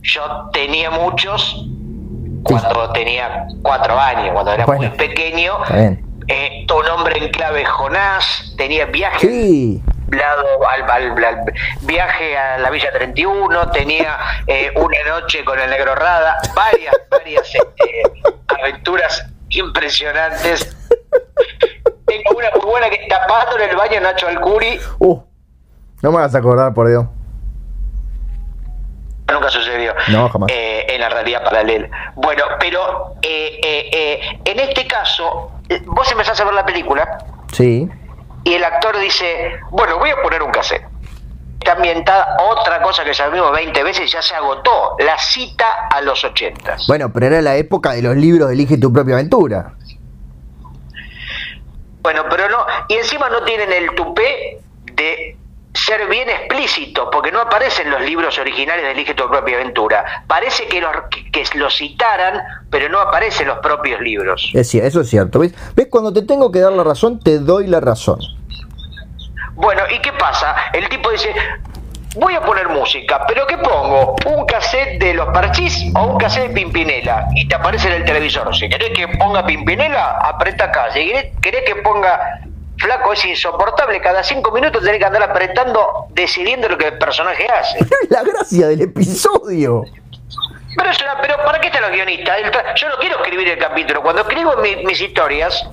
Yo 0.00 0.48
tenía 0.54 0.90
muchos 0.90 1.66
cuando 2.42 2.92
tenía 2.92 3.46
cuatro 3.62 3.98
años, 3.98 4.32
cuando 4.32 4.52
era 4.52 4.66
muy 4.66 4.88
pequeño. 4.90 5.58
Eh, 6.28 6.64
tu 6.68 6.80
nombre 6.82 7.18
en 7.18 7.30
clave 7.30 7.64
Jonás, 7.64 8.54
tenía 8.56 8.86
viaje 8.86 9.26
sí. 9.26 9.82
al, 10.08 11.44
viaje 11.80 12.38
a 12.38 12.58
la 12.58 12.70
Villa 12.70 12.92
31, 12.92 13.70
tenía 13.72 14.18
eh, 14.46 14.70
una 14.76 15.20
noche 15.20 15.44
con 15.44 15.58
el 15.58 15.68
negro 15.68 15.96
Rada, 15.96 16.38
varias, 16.54 16.94
varias 17.10 17.52
este, 17.52 18.02
aventuras 18.60 19.26
impresionantes. 19.48 20.76
Tengo 22.06 22.38
una 22.38 22.50
muy 22.54 22.70
buena 22.70 22.88
que 22.88 23.04
tapando 23.08 23.58
en 23.58 23.70
el 23.70 23.76
baño 23.76 24.00
Nacho 24.00 24.28
Alcuri. 24.28 24.78
Uh, 25.00 25.20
no 26.02 26.12
me 26.12 26.18
vas 26.18 26.34
a 26.36 26.38
acordar, 26.38 26.72
por 26.72 26.88
Dios 26.88 27.06
nunca 29.32 29.48
sucedió 29.48 29.94
eh, 30.48 30.86
en 30.88 31.00
la 31.00 31.08
realidad 31.08 31.44
paralela. 31.44 31.88
Bueno, 32.14 32.44
pero 32.58 33.14
eh, 33.22 33.60
eh, 33.62 34.40
en 34.44 34.60
este 34.60 34.86
caso, 34.86 35.52
vos 35.86 36.10
empezás 36.10 36.40
a 36.40 36.44
ver 36.44 36.54
la 36.54 36.64
película. 36.64 37.18
Sí. 37.52 37.88
Y 38.44 38.54
el 38.54 38.64
actor 38.64 38.98
dice, 38.98 39.60
bueno, 39.70 39.98
voy 39.98 40.10
a 40.10 40.20
poner 40.22 40.42
un 40.42 40.50
cassette. 40.50 40.84
Está 41.58 41.74
ambientada 41.74 42.36
otra 42.40 42.82
cosa 42.82 43.04
que 43.04 43.12
ya 43.12 43.28
vimos 43.28 43.52
20 43.52 43.84
veces, 43.84 44.10
ya 44.10 44.20
se 44.20 44.34
agotó, 44.34 44.96
la 44.98 45.16
cita 45.16 45.86
a 45.90 46.00
los 46.00 46.24
80. 46.24 46.76
Bueno, 46.88 47.12
pero 47.12 47.26
era 47.26 47.40
la 47.40 47.54
época 47.54 47.92
de 47.92 48.02
los 48.02 48.16
libros 48.16 48.48
de 48.48 48.54
Elige 48.54 48.78
tu 48.78 48.92
propia 48.92 49.14
aventura. 49.14 49.74
Bueno, 52.00 52.24
pero 52.28 52.48
no, 52.48 52.66
y 52.88 52.94
encima 52.94 53.28
no 53.28 53.44
tienen 53.44 53.72
el 53.72 53.94
tupé 53.94 54.60
de 54.94 55.36
ser 55.74 56.06
bien 56.08 56.28
explícito, 56.28 57.10
porque 57.10 57.32
no 57.32 57.40
aparecen 57.40 57.90
los 57.90 58.00
libros 58.02 58.38
originales 58.38 58.84
de 58.84 58.90
Elige 58.92 59.14
tu 59.14 59.28
propia 59.28 59.56
aventura. 59.56 60.04
Parece 60.26 60.66
que 60.66 60.80
los, 60.80 60.90
que, 61.10 61.44
los 61.54 61.74
citaran, 61.74 62.42
pero 62.70 62.88
no 62.88 63.00
aparecen 63.00 63.48
los 63.48 63.58
propios 63.58 64.00
libros. 64.00 64.50
Es, 64.54 64.74
eso 64.74 65.00
es 65.00 65.08
cierto. 65.08 65.38
¿Ves? 65.38 65.54
¿Ves? 65.74 65.88
Cuando 65.90 66.12
te 66.12 66.22
tengo 66.22 66.52
que 66.52 66.60
dar 66.60 66.72
la 66.72 66.84
razón, 66.84 67.20
te 67.20 67.38
doy 67.38 67.66
la 67.66 67.80
razón. 67.80 68.18
Bueno, 69.54 69.82
¿y 69.90 70.00
qué 70.00 70.12
pasa? 70.12 70.54
El 70.72 70.88
tipo 70.88 71.10
dice, 71.10 71.34
voy 72.16 72.34
a 72.34 72.40
poner 72.42 72.68
música, 72.68 73.24
pero 73.26 73.46
¿qué 73.46 73.58
pongo? 73.58 74.16
¿Un 74.26 74.46
cassette 74.46 74.98
de 74.98 75.14
los 75.14 75.28
Parchís 75.28 75.84
o 75.94 76.04
un 76.04 76.18
cassette 76.18 76.48
de 76.48 76.54
Pimpinela? 76.54 77.28
Y 77.34 77.48
te 77.48 77.54
aparece 77.54 77.88
en 77.88 77.94
el 77.94 78.04
televisor. 78.04 78.54
Si 78.54 78.68
querés 78.68 78.90
que 78.90 79.08
ponga 79.08 79.44
Pimpinela, 79.44 80.18
apreta 80.18 80.64
acá. 80.64 80.90
Si 80.92 81.12
querés 81.40 81.62
que 81.66 81.76
ponga 81.76 82.40
Flaco, 82.82 83.12
es 83.12 83.24
insoportable. 83.24 84.00
Cada 84.00 84.22
cinco 84.24 84.50
minutos 84.50 84.82
tenés 84.82 84.98
que 84.98 85.04
andar 85.04 85.22
apretando, 85.22 86.06
decidiendo 86.10 86.68
lo 86.68 86.76
que 86.76 86.88
el 86.88 86.98
personaje 86.98 87.46
hace. 87.48 87.78
la 88.10 88.24
gracia 88.24 88.66
del 88.66 88.82
episodio. 88.82 89.84
Pero, 90.76 90.90
pero 91.20 91.36
¿para 91.44 91.60
qué 91.60 91.68
están 91.68 91.82
los 91.82 91.92
guionistas? 91.92 92.38
Yo 92.76 92.88
no 92.88 92.96
quiero 92.98 93.22
escribir 93.22 93.48
el 93.50 93.58
capítulo. 93.58 94.02
Cuando 94.02 94.22
escribo 94.22 94.54
mis 94.84 95.00
historias, 95.00 95.64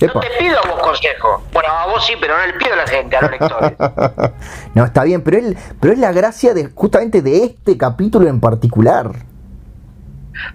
no 0.00 0.20
te 0.20 0.28
pido 0.38 0.58
a 0.58 0.68
vos 0.68 0.80
consejo. 0.80 1.42
Bueno, 1.52 1.68
a 1.70 1.86
vos 1.86 2.04
sí, 2.04 2.14
pero 2.20 2.36
no 2.36 2.46
le 2.46 2.52
pido 2.54 2.74
a 2.74 2.76
la 2.76 2.86
gente, 2.86 3.16
a 3.16 3.22
los 3.22 3.30
lectores. 3.30 3.72
no, 4.74 4.84
está 4.84 5.04
bien, 5.04 5.22
pero, 5.22 5.38
él, 5.38 5.56
pero 5.80 5.94
es 5.94 5.98
la 5.98 6.12
gracia 6.12 6.52
de 6.52 6.68
justamente 6.74 7.22
de 7.22 7.44
este 7.44 7.78
capítulo 7.78 8.28
en 8.28 8.40
particular. 8.40 9.10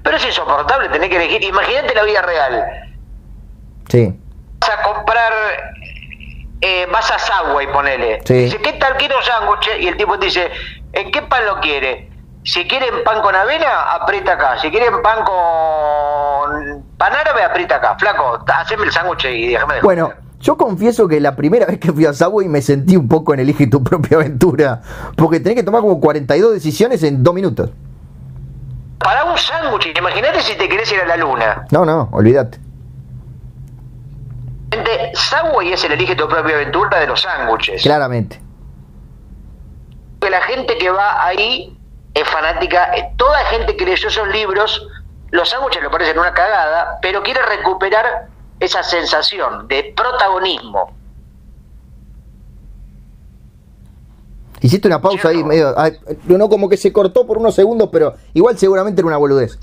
Pero 0.03 0.17
es 0.17 0.25
insoportable 0.25 0.89
tener 0.89 1.09
que 1.09 1.15
elegir. 1.15 1.43
Imagínate 1.43 1.95
la 1.95 2.03
vida 2.03 2.21
real. 2.21 2.63
Sí 3.89 4.19
a 4.69 4.81
comprar, 4.81 5.33
eh, 6.61 6.87
vas 6.91 7.11
a 7.11 7.19
Subway, 7.19 7.71
ponele. 7.71 8.21
Dice, 8.25 8.57
¿qué 8.57 8.73
tal 8.73 8.97
quiero 8.97 9.21
sándwich? 9.21 9.69
Y 9.79 9.87
el 9.87 9.97
tipo 9.97 10.17
dice, 10.17 10.49
¿en 10.93 11.11
qué 11.11 11.21
pan 11.21 11.45
lo 11.45 11.59
quiere? 11.59 12.09
Si 12.45 12.65
quieren 12.67 13.03
pan 13.05 13.21
con 13.21 13.33
avena, 13.35 13.93
aprieta 13.93 14.33
acá. 14.33 14.57
Si 14.59 14.69
quieren 14.69 15.01
pan 15.01 15.23
con 15.23 16.83
pan 16.97 17.13
árabe, 17.13 17.43
aprieta 17.43 17.75
acá. 17.75 17.95
Flaco, 17.97 18.43
haceme 18.47 18.85
el 18.85 18.91
sándwich 18.91 19.25
y 19.25 19.47
déjame 19.47 19.75
de 19.75 19.81
Bueno, 19.81 20.11
yo 20.41 20.57
confieso 20.57 21.07
que 21.07 21.21
la 21.21 21.37
primera 21.37 21.65
vez 21.65 21.79
que 21.79 21.93
fui 21.93 22.05
a 22.05 22.13
Subway 22.13 22.49
me 22.49 22.61
sentí 22.61 22.97
un 22.97 23.07
poco 23.07 23.33
en 23.33 23.39
elige 23.39 23.67
tu 23.67 23.81
propia 23.83 24.17
aventura. 24.17 24.81
Porque 25.15 25.39
tenés 25.39 25.55
que 25.55 25.63
tomar 25.63 25.81
como 25.81 26.01
42 26.01 26.53
decisiones 26.53 27.01
en 27.03 27.23
dos 27.23 27.33
minutos. 27.33 27.71
Para 28.99 29.23
un 29.25 29.37
sándwich, 29.37 29.97
imagínate 29.97 30.41
si 30.41 30.55
te 30.57 30.67
querés 30.67 30.91
ir 30.91 30.99
a 30.99 31.05
la 31.05 31.17
luna. 31.17 31.65
No, 31.71 31.85
no, 31.85 32.09
olvídate. 32.11 32.59
Subway 35.13 35.73
es 35.73 35.83
el 35.83 35.93
elige 35.93 36.15
tu 36.15 36.27
propia 36.27 36.55
aventura 36.55 36.99
de 36.99 37.07
los 37.07 37.21
sándwiches. 37.21 37.81
Claramente. 37.81 38.41
Que 40.19 40.29
la 40.29 40.41
gente 40.41 40.77
que 40.77 40.89
va 40.89 41.25
ahí 41.25 41.77
es 42.13 42.27
fanática, 42.27 42.91
toda 43.17 43.43
la 43.43 43.49
gente 43.49 43.75
que 43.75 43.85
leyó 43.85 44.07
esos 44.07 44.27
libros, 44.29 44.87
los 45.31 45.49
sándwiches 45.49 45.81
le 45.81 45.89
parecen 45.89 46.19
una 46.19 46.33
cagada, 46.33 46.99
pero 47.01 47.23
quiere 47.23 47.41
recuperar 47.41 48.27
esa 48.59 48.83
sensación 48.83 49.67
de 49.67 49.93
protagonismo. 49.95 50.93
Hiciste 54.61 54.87
una 54.87 55.01
pausa 55.01 55.27
ahí, 55.27 55.43
medio, 55.43 55.75
no 56.25 56.47
como 56.47 56.69
que 56.69 56.77
se 56.77 56.93
cortó 56.93 57.27
por 57.27 57.37
unos 57.37 57.53
segundos, 57.53 57.89
pero 57.91 58.13
igual 58.33 58.57
seguramente 58.57 59.01
era 59.01 59.07
una 59.07 59.17
boludez. 59.17 59.59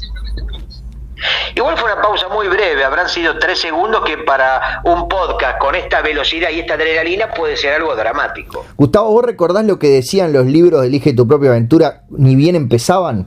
Igual 1.54 1.76
fue 1.76 1.92
una 1.92 2.00
pausa 2.00 2.28
muy 2.28 2.48
breve, 2.48 2.84
habrán 2.84 3.08
sido 3.08 3.38
tres 3.38 3.58
segundos 3.58 4.02
que 4.04 4.18
para 4.18 4.80
un 4.84 5.08
podcast 5.08 5.58
con 5.58 5.74
esta 5.74 6.00
velocidad 6.02 6.50
y 6.50 6.60
esta 6.60 6.74
adrenalina 6.74 7.30
puede 7.30 7.56
ser 7.56 7.74
algo 7.74 7.94
dramático. 7.94 8.64
Gustavo, 8.76 9.10
¿vos 9.10 9.24
recordás 9.24 9.64
lo 9.64 9.78
que 9.78 9.88
decían 9.88 10.32
los 10.32 10.46
libros 10.46 10.80
de 10.80 10.88
Elige 10.88 11.12
tu 11.12 11.26
propia 11.26 11.50
aventura 11.50 12.02
ni 12.10 12.36
bien 12.36 12.56
empezaban? 12.56 13.26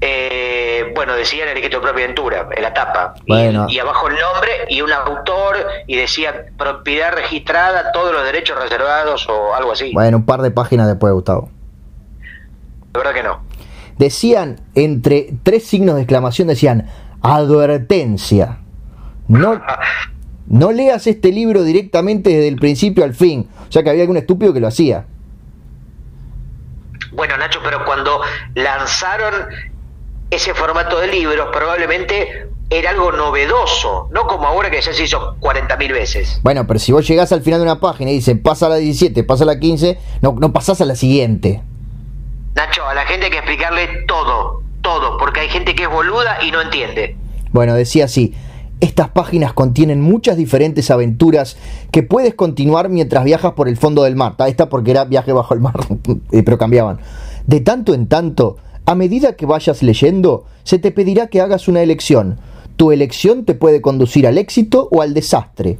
Eh, 0.00 0.92
bueno, 0.96 1.14
decían 1.14 1.48
Elige 1.48 1.68
tu 1.68 1.80
propia 1.80 2.04
aventura, 2.04 2.48
en 2.56 2.62
la 2.62 2.74
tapa. 2.74 3.14
Y, 3.26 3.78
abajo 3.78 4.08
el 4.08 4.14
nombre 4.14 4.50
y 4.68 4.82
un 4.82 4.92
autor 4.92 5.66
y 5.86 5.96
decía 5.96 6.46
propiedad 6.58 7.12
registrada, 7.12 7.92
todos 7.92 8.12
los 8.12 8.24
derechos 8.24 8.60
reservados 8.60 9.28
o 9.28 9.54
algo 9.54 9.72
así. 9.72 9.92
Bueno, 9.92 10.16
un 10.16 10.26
par 10.26 10.42
de 10.42 10.50
páginas 10.50 10.88
después, 10.88 11.12
Gustavo. 11.12 11.50
La 12.94 12.98
verdad 12.98 13.14
que 13.14 13.22
no 13.22 13.51
decían 13.98 14.60
entre 14.74 15.34
tres 15.42 15.64
signos 15.64 15.96
de 15.96 16.02
exclamación, 16.02 16.48
decían 16.48 16.88
advertencia. 17.22 18.58
No, 19.28 19.60
no 20.46 20.72
leas 20.72 21.06
este 21.06 21.32
libro 21.32 21.62
directamente 21.62 22.30
desde 22.30 22.48
el 22.48 22.56
principio 22.56 23.04
al 23.04 23.14
fin. 23.14 23.48
O 23.68 23.72
sea 23.72 23.82
que 23.82 23.90
había 23.90 24.02
algún 24.02 24.16
estúpido 24.16 24.52
que 24.52 24.60
lo 24.60 24.68
hacía. 24.68 25.06
Bueno, 27.12 27.36
Nacho, 27.36 27.60
pero 27.62 27.84
cuando 27.84 28.20
lanzaron 28.54 29.34
ese 30.30 30.54
formato 30.54 30.98
de 30.98 31.08
libros, 31.08 31.48
probablemente 31.52 32.48
era 32.70 32.90
algo 32.90 33.12
novedoso, 33.12 34.08
no 34.12 34.26
como 34.26 34.46
ahora 34.46 34.70
que 34.70 34.80
ya 34.80 34.92
se 34.92 35.04
hizo 35.04 35.36
40.000 35.40 35.92
veces. 35.92 36.40
Bueno, 36.42 36.66
pero 36.66 36.78
si 36.78 36.90
vos 36.92 37.06
llegás 37.06 37.30
al 37.32 37.42
final 37.42 37.60
de 37.60 37.64
una 37.64 37.80
página 37.80 38.10
y 38.10 38.14
dice 38.14 38.34
pasa 38.34 38.66
a 38.66 38.70
la 38.70 38.76
17, 38.76 39.24
pasa 39.24 39.44
a 39.44 39.46
la 39.46 39.60
15, 39.60 39.98
no, 40.22 40.36
no 40.40 40.52
pasás 40.52 40.80
a 40.80 40.86
la 40.86 40.96
siguiente. 40.96 41.62
Nacho, 42.54 42.86
a 42.86 42.94
la 42.94 43.06
gente 43.06 43.26
hay 43.26 43.30
que 43.30 43.38
explicarle 43.38 43.88
todo, 44.06 44.62
todo, 44.82 45.16
porque 45.18 45.40
hay 45.40 45.48
gente 45.48 45.74
que 45.74 45.84
es 45.84 45.88
boluda 45.88 46.38
y 46.44 46.50
no 46.50 46.60
entiende. 46.60 47.16
Bueno, 47.52 47.74
decía 47.74 48.04
así. 48.04 48.34
Estas 48.80 49.10
páginas 49.10 49.52
contienen 49.52 50.00
muchas 50.00 50.36
diferentes 50.36 50.90
aventuras 50.90 51.56
que 51.92 52.02
puedes 52.02 52.34
continuar 52.34 52.88
mientras 52.88 53.22
viajas 53.22 53.52
por 53.52 53.68
el 53.68 53.76
fondo 53.76 54.02
del 54.02 54.16
mar. 54.16 54.34
Esta 54.46 54.68
porque 54.68 54.90
era 54.90 55.04
viaje 55.04 55.32
bajo 55.32 55.54
el 55.54 55.60
mar, 55.60 55.74
eh, 56.32 56.42
pero 56.42 56.58
cambiaban. 56.58 56.98
De 57.46 57.60
tanto 57.60 57.94
en 57.94 58.08
tanto, 58.08 58.56
a 58.84 58.96
medida 58.96 59.36
que 59.36 59.46
vayas 59.46 59.82
leyendo, 59.82 60.44
se 60.64 60.78
te 60.78 60.90
pedirá 60.90 61.28
que 61.28 61.40
hagas 61.40 61.68
una 61.68 61.80
elección. 61.82 62.40
Tu 62.76 62.90
elección 62.90 63.44
te 63.44 63.54
puede 63.54 63.80
conducir 63.80 64.26
al 64.26 64.36
éxito 64.36 64.88
o 64.90 65.00
al 65.00 65.14
desastre. 65.14 65.78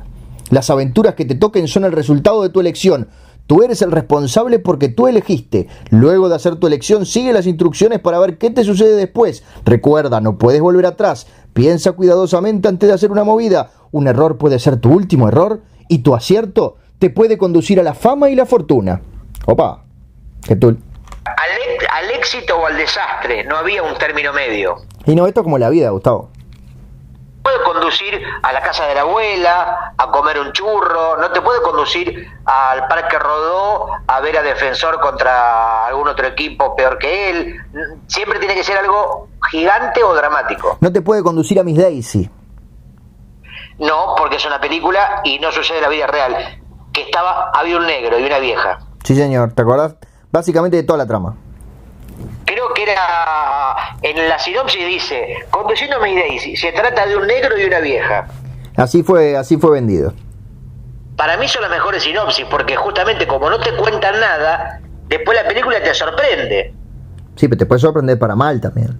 Las 0.50 0.70
aventuras 0.70 1.14
que 1.14 1.24
te 1.24 1.34
toquen 1.34 1.66
son 1.66 1.84
el 1.84 1.92
resultado 1.92 2.42
de 2.42 2.50
tu 2.50 2.60
elección. 2.60 3.08
Tú 3.46 3.62
eres 3.62 3.82
el 3.82 3.92
responsable 3.92 4.58
porque 4.58 4.88
tú 4.88 5.08
elegiste. 5.08 5.68
Luego 5.90 6.28
de 6.28 6.36
hacer 6.36 6.56
tu 6.56 6.66
elección, 6.66 7.06
sigue 7.06 7.32
las 7.32 7.46
instrucciones 7.46 8.00
para 8.00 8.18
ver 8.18 8.38
qué 8.38 8.50
te 8.50 8.64
sucede 8.64 8.96
después. 8.96 9.42
Recuerda, 9.64 10.20
no 10.20 10.38
puedes 10.38 10.60
volver 10.60 10.86
atrás, 10.86 11.26
Piensa 11.52 11.92
cuidadosamente 11.92 12.68
antes 12.68 12.88
de 12.88 12.94
hacer 12.94 13.10
una 13.10 13.24
movida. 13.24 13.70
Un 13.90 14.08
error 14.08 14.38
puede 14.38 14.58
ser 14.58 14.78
tu 14.78 14.90
último 14.90 15.28
error 15.28 15.60
y 15.88 15.98
tu 15.98 16.14
acierto 16.14 16.76
te 16.98 17.10
puede 17.10 17.36
conducir 17.36 17.78
a 17.78 17.82
la 17.82 17.94
fama 17.94 18.30
y 18.30 18.34
la 18.34 18.46
fortuna. 18.46 19.02
Opa, 19.44 19.84
que 20.46 20.56
tú. 20.56 20.68
Al, 20.68 22.04
al 22.04 22.10
éxito 22.12 22.56
o 22.58 22.66
al 22.66 22.76
desastre, 22.76 23.44
no 23.44 23.56
había 23.56 23.82
un 23.82 23.96
término 23.98 24.32
medio. 24.32 24.76
Y 25.04 25.14
no, 25.14 25.26
esto 25.26 25.40
es 25.40 25.44
como 25.44 25.58
la 25.58 25.68
vida, 25.68 25.90
Gustavo 25.90 26.30
puede 27.42 27.62
conducir 27.62 28.22
a 28.42 28.52
la 28.52 28.60
casa 28.60 28.86
de 28.86 28.94
la 28.94 29.02
abuela, 29.02 29.94
a 29.96 30.10
comer 30.10 30.38
un 30.38 30.52
churro, 30.52 31.16
no 31.18 31.30
te 31.30 31.40
puede 31.40 31.60
conducir 31.62 32.26
al 32.44 32.86
Parque 32.88 33.18
Rodó 33.18 33.86
a 34.06 34.20
ver 34.20 34.38
a 34.38 34.42
Defensor 34.42 35.00
contra 35.00 35.86
algún 35.86 36.08
otro 36.08 36.26
equipo 36.26 36.76
peor 36.76 36.98
que 36.98 37.30
él. 37.30 37.56
Siempre 38.06 38.38
tiene 38.38 38.54
que 38.54 38.64
ser 38.64 38.78
algo 38.78 39.28
gigante 39.50 40.02
o 40.02 40.14
dramático. 40.14 40.78
No 40.80 40.92
te 40.92 41.02
puede 41.02 41.22
conducir 41.22 41.58
a 41.58 41.64
Miss 41.64 41.78
Daisy. 41.78 42.30
No, 43.78 44.14
porque 44.16 44.36
es 44.36 44.46
una 44.46 44.60
película 44.60 45.20
y 45.24 45.38
no 45.38 45.50
sucede 45.50 45.78
en 45.78 45.82
la 45.82 45.88
vida 45.88 46.06
real. 46.06 46.36
Que 46.92 47.02
estaba, 47.02 47.50
había 47.52 47.76
un 47.76 47.86
negro 47.86 48.18
y 48.18 48.24
una 48.24 48.38
vieja. 48.38 48.78
Sí, 49.02 49.16
señor, 49.16 49.52
¿te 49.52 49.62
acordás? 49.62 49.96
Básicamente 50.30 50.76
de 50.76 50.82
toda 50.84 50.98
la 50.98 51.06
trama 51.06 51.34
creo 52.44 52.72
que 52.74 52.82
era 52.82 53.96
en 54.02 54.28
la 54.28 54.38
sinopsis 54.38 54.86
dice 54.86 55.36
conduciendo 55.50 56.00
Miss 56.00 56.16
Daisy 56.16 56.56
se 56.56 56.72
trata 56.72 57.06
de 57.06 57.16
un 57.16 57.26
negro 57.26 57.58
y 57.58 57.64
una 57.64 57.80
vieja 57.80 58.26
así 58.76 59.02
fue 59.02 59.36
así 59.36 59.56
fue 59.56 59.72
vendido. 59.72 60.12
Para 61.16 61.36
mí 61.36 61.46
son 61.46 61.62
las 61.62 61.70
mejores 61.70 62.02
sinopsis 62.02 62.46
porque 62.46 62.74
justamente 62.74 63.26
como 63.26 63.48
no 63.50 63.60
te 63.60 63.72
cuentan 63.76 64.18
nada 64.18 64.80
después 65.08 65.36
la 65.40 65.46
película 65.46 65.82
te 65.82 65.94
sorprende. 65.94 66.74
Sí 67.36 67.48
pero 67.48 67.58
te 67.58 67.66
puede 67.66 67.80
sorprender 67.80 68.18
para 68.18 68.34
mal 68.34 68.60
también. 68.60 68.98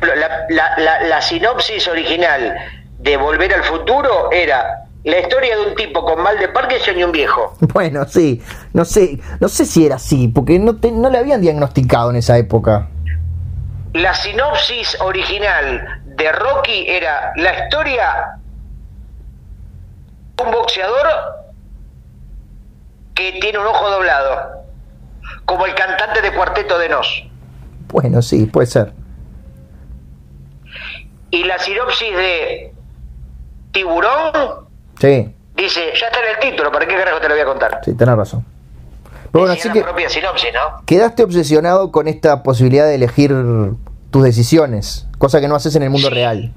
La, 0.00 0.76
la, 0.78 1.00
la 1.02 1.22
sinopsis 1.22 1.86
original 1.88 2.56
de 2.98 3.16
Volver 3.16 3.54
al 3.54 3.64
Futuro 3.64 4.30
era 4.32 4.83
la 5.04 5.20
historia 5.20 5.56
de 5.56 5.66
un 5.66 5.74
tipo 5.74 6.02
con 6.02 6.22
mal 6.22 6.38
de 6.38 6.48
Parkinson 6.48 6.98
y 6.98 7.04
un 7.04 7.12
viejo. 7.12 7.56
Bueno, 7.74 8.06
sí, 8.06 8.42
no 8.72 8.84
sé, 8.84 9.20
no 9.40 9.48
sé 9.48 9.66
si 9.66 9.84
era 9.86 9.96
así, 9.96 10.28
porque 10.28 10.58
no, 10.58 10.78
no 10.92 11.10
le 11.10 11.18
habían 11.18 11.40
diagnosticado 11.40 12.10
en 12.10 12.16
esa 12.16 12.38
época. 12.38 12.88
La 13.92 14.14
sinopsis 14.14 15.00
original 15.00 16.02
de 16.04 16.32
Rocky 16.32 16.86
era 16.88 17.32
la 17.36 17.64
historia 17.64 18.38
de 20.36 20.44
un 20.44 20.50
boxeador 20.50 21.06
que 23.14 23.38
tiene 23.40 23.58
un 23.58 23.66
ojo 23.66 23.90
doblado, 23.90 24.64
como 25.44 25.66
el 25.66 25.74
cantante 25.74 26.22
de 26.22 26.32
Cuarteto 26.32 26.78
de 26.78 26.88
Nos. 26.88 27.24
Bueno, 27.88 28.22
sí, 28.22 28.46
puede 28.46 28.66
ser. 28.66 28.92
Y 31.30 31.44
la 31.44 31.58
sinopsis 31.58 32.16
de 32.16 32.74
Tiburón 33.72 34.63
Sí. 35.00 35.34
Dice, 35.56 35.80
ya 35.94 36.06
está 36.06 36.18
en 36.20 36.34
el 36.34 36.50
título, 36.50 36.72
¿para 36.72 36.86
qué 36.86 36.96
carajo 36.96 37.20
te 37.20 37.28
lo 37.28 37.34
voy 37.34 37.42
a 37.42 37.46
contar? 37.46 37.80
Sí, 37.84 37.94
tenés 37.94 38.16
razón. 38.16 38.44
bueno, 39.32 39.52
así 39.52 39.70
que 39.70 39.82
propia 39.82 40.08
sinopsis, 40.08 40.50
¿no? 40.52 40.84
Quedaste 40.84 41.22
obsesionado 41.22 41.92
con 41.92 42.08
esta 42.08 42.42
posibilidad 42.42 42.86
de 42.86 42.96
elegir 42.96 43.32
tus 44.10 44.22
decisiones, 44.22 45.06
cosa 45.18 45.40
que 45.40 45.46
no 45.46 45.54
haces 45.54 45.76
en 45.76 45.84
el 45.84 45.90
mundo 45.90 46.10
real. 46.10 46.52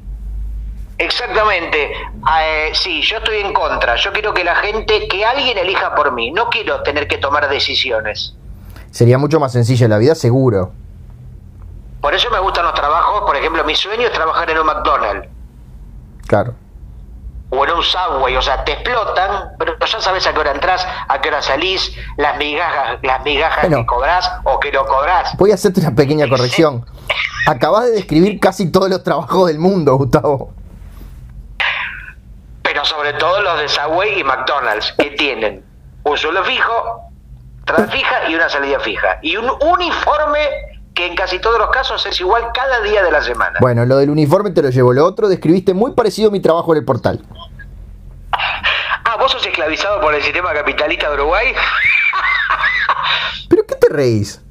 Exactamente. 0.97 1.91
Eh, 1.91 2.71
sí, 2.73 3.03
yo 3.03 3.17
estoy 3.17 3.37
en 3.37 3.53
contra. 3.53 3.95
Yo 3.97 4.11
quiero 4.11 4.33
que 4.33 4.43
la 4.43 4.55
gente, 4.55 5.07
que 5.07 5.23
alguien 5.23 5.55
elija 5.59 5.93
por 5.93 6.11
mí. 6.11 6.31
No 6.31 6.49
quiero 6.49 6.81
tener 6.81 7.07
que 7.07 7.19
tomar 7.19 7.47
decisiones. 7.49 8.35
Sería 8.89 9.19
mucho 9.19 9.39
más 9.39 9.51
sencillo 9.51 9.87
la 9.87 9.99
vida, 9.99 10.15
seguro. 10.15 10.71
Por 12.01 12.15
eso 12.15 12.31
me 12.31 12.39
gustan 12.39 12.65
los 12.65 12.73
trabajos. 12.73 13.21
Por 13.27 13.35
ejemplo, 13.35 13.63
mi 13.63 13.75
sueño 13.75 14.07
es 14.07 14.11
trabajar 14.11 14.49
en 14.49 14.57
un 14.57 14.65
McDonald's. 14.65 15.27
Claro 16.25 16.55
o 17.49 17.65
en 17.65 17.71
un 17.71 17.83
subway, 17.83 18.35
o 18.35 18.41
sea, 18.41 18.63
te 18.63 18.73
explotan, 18.73 19.51
pero 19.57 19.77
ya 19.79 20.01
sabes 20.01 20.27
a 20.27 20.33
qué 20.33 20.39
hora 20.39 20.51
entras, 20.51 20.85
a 21.07 21.21
qué 21.21 21.29
hora 21.29 21.41
salís, 21.41 21.95
las 22.17 22.37
migajas, 22.37 22.99
las 23.03 23.23
migajas 23.23 23.67
que 23.67 23.85
cobrás 23.85 24.31
o 24.43 24.59
que 24.59 24.71
no 24.71 24.85
cobrás. 24.85 25.35
Voy 25.37 25.51
a 25.51 25.53
hacerte 25.53 25.79
una 25.79 25.95
pequeña 25.95 26.27
corrección. 26.27 26.85
Acabas 27.47 27.85
de 27.85 27.91
describir 27.91 28.39
casi 28.39 28.69
todos 28.69 28.89
los 28.89 29.03
trabajos 29.03 29.47
del 29.47 29.59
mundo, 29.59 29.95
Gustavo. 29.95 30.51
Pero 32.61 32.83
sobre 32.83 33.13
todo 33.13 33.41
los 33.41 33.59
de 33.59 33.69
Subway 33.69 34.19
y 34.19 34.23
McDonald's, 34.25 34.93
que 34.97 35.11
tienen 35.11 35.63
un 36.03 36.17
suelo 36.17 36.43
fijo, 36.43 37.01
tras 37.63 37.89
fija 37.89 38.29
y 38.29 38.35
una 38.35 38.49
salida 38.49 38.79
fija. 38.81 39.19
Y 39.21 39.37
un 39.37 39.49
uniforme 39.61 40.39
que 40.97 41.05
en 41.05 41.15
casi 41.15 41.39
todos 41.39 41.59
los 41.59 41.69
casos 41.69 42.03
es 42.07 42.19
igual 42.19 42.47
cada 42.53 42.81
día 42.81 43.03
de 43.03 43.11
la 43.11 43.21
semana. 43.21 43.59
Bueno, 43.61 43.85
lo 43.85 43.97
del 43.97 44.09
uniforme 44.09 44.49
te 44.49 44.63
lo 44.63 44.69
llevo. 44.69 44.93
Lo 44.93 45.05
otro 45.05 45.27
describiste 45.27 45.75
muy 45.75 45.91
parecido 45.91 46.29
a 46.29 46.31
mi 46.31 46.39
trabajo 46.39 46.73
en 46.73 46.79
el 46.79 46.85
portal. 46.85 47.23
Ah, 49.03 49.15
vos 49.17 49.31
sos 49.31 49.45
esclavizado 49.45 50.01
por 50.01 50.13
el 50.13 50.21
sistema 50.21 50.53
capitalista 50.53 51.09
de 51.09 51.15
Uruguay. 51.15 51.53
¿Pero 53.49 53.65
qué 53.65 53.75
te 53.75 53.87
reís? 53.89 54.41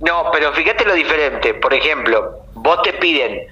No, 0.00 0.30
pero 0.32 0.52
fíjate 0.52 0.84
lo 0.84 0.94
diferente. 0.94 1.54
Por 1.54 1.74
ejemplo, 1.74 2.44
vos 2.54 2.82
te 2.82 2.92
piden 2.94 3.46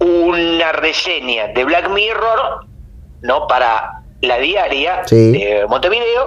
una 0.00 0.72
reseña 0.72 1.48
de 1.48 1.64
Black 1.64 1.88
Mirror, 1.88 2.66
¿no? 3.22 3.46
Para 3.46 4.02
la 4.20 4.38
diaria 4.38 5.02
de 5.10 5.66
Montevideo 5.68 6.26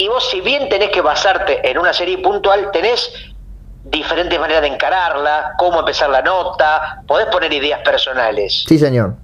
y 0.00 0.08
vos, 0.08 0.30
si 0.30 0.40
bien 0.40 0.70
tenés 0.70 0.88
que 0.88 1.02
basarte 1.02 1.60
en 1.68 1.76
una 1.76 1.92
serie 1.92 2.16
puntual, 2.16 2.70
tenés 2.72 3.12
diferentes 3.84 4.40
maneras 4.40 4.62
de 4.62 4.68
encararla, 4.68 5.52
cómo 5.58 5.80
empezar 5.80 6.08
la 6.08 6.22
nota, 6.22 7.02
podés 7.06 7.26
poner 7.26 7.52
ideas 7.52 7.80
personales. 7.80 8.64
Sí, 8.66 8.78
señor. 8.78 9.16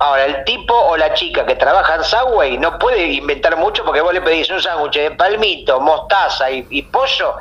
Ahora, 0.00 0.24
el 0.24 0.44
tipo 0.44 0.74
o 0.74 0.96
la 0.96 1.12
chica 1.12 1.44
que 1.44 1.54
trabaja 1.56 1.96
en 1.96 2.04
Subway 2.04 2.58
no 2.58 2.78
puede 2.78 3.12
inventar 3.12 3.58
mucho 3.58 3.84
porque 3.84 4.00
vos 4.00 4.14
le 4.14 4.22
pedís 4.22 4.50
un 4.50 4.60
sándwich 4.60 4.94
de 4.94 5.10
palmito, 5.10 5.78
mostaza 5.78 6.50
y, 6.50 6.82
pollo, 6.82 7.34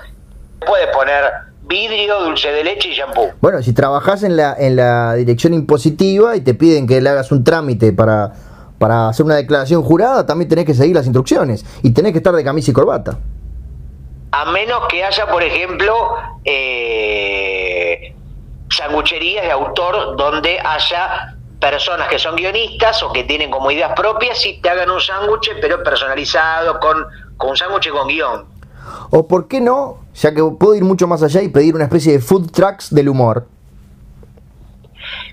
puede 0.66 0.88
poner 0.88 1.24
vidrio, 1.62 2.20
dulce 2.20 2.52
de 2.52 2.64
leche 2.64 2.90
y 2.90 2.96
shampoo. 2.96 3.32
Bueno, 3.40 3.64
si 3.64 3.74
trabajás 3.74 4.24
en 4.24 4.36
la, 4.36 4.56
en 4.58 4.76
la 4.76 5.14
dirección 5.14 5.54
impositiva 5.54 6.36
y 6.36 6.42
te 6.42 6.54
piden 6.54 6.86
que 6.86 7.00
le 7.00 7.10
hagas 7.10 7.32
un 7.32 7.44
trámite 7.44 7.94
para 7.94 8.34
para 8.80 9.10
hacer 9.10 9.26
una 9.26 9.36
declaración 9.36 9.84
jurada 9.84 10.26
también 10.26 10.48
tenés 10.48 10.66
que 10.66 10.74
seguir 10.74 10.96
las 10.96 11.06
instrucciones 11.06 11.66
y 11.84 11.92
tenés 11.92 12.14
que 12.14 12.20
estar 12.20 12.34
de 12.34 12.44
camisa 12.44 12.72
y 12.72 12.74
corbata. 12.74 13.20
A 14.32 14.46
menos 14.52 14.88
que 14.88 15.04
haya, 15.04 15.28
por 15.28 15.44
ejemplo, 15.44 16.16
eh, 16.46 18.16
sangucherías 18.70 19.44
de 19.44 19.52
autor 19.52 20.16
donde 20.16 20.60
haya 20.60 21.36
personas 21.60 22.08
que 22.08 22.20
son 22.20 22.36
guionistas 22.36 23.04
o 23.04 23.12
que 23.12 23.24
tienen 23.24 23.52
como 23.52 23.70
ideas 23.72 23.92
propias 23.96 24.46
y 24.46 24.62
te 24.62 24.70
hagan 24.70 24.90
un 24.90 25.02
sándwich, 25.02 25.52
pero 25.62 25.84
personalizado, 25.84 26.80
con, 26.80 27.06
con 27.38 27.50
un 27.52 27.58
sándwich 27.58 27.90
con 27.90 28.08
guion. 28.08 28.46
O 29.12 29.28
por 29.28 29.48
qué 29.48 29.62
no, 29.62 30.00
ya 30.14 30.34
que 30.34 30.44
puedo 30.44 30.76
ir 30.76 30.84
mucho 30.84 31.08
más 31.08 31.24
allá 31.24 31.42
y 31.42 31.50
pedir 31.50 31.76
una 31.76 31.86
especie 31.86 32.14
de 32.14 32.20
food 32.20 32.52
trucks 32.52 32.94
del 32.94 33.10
humor. 33.10 33.48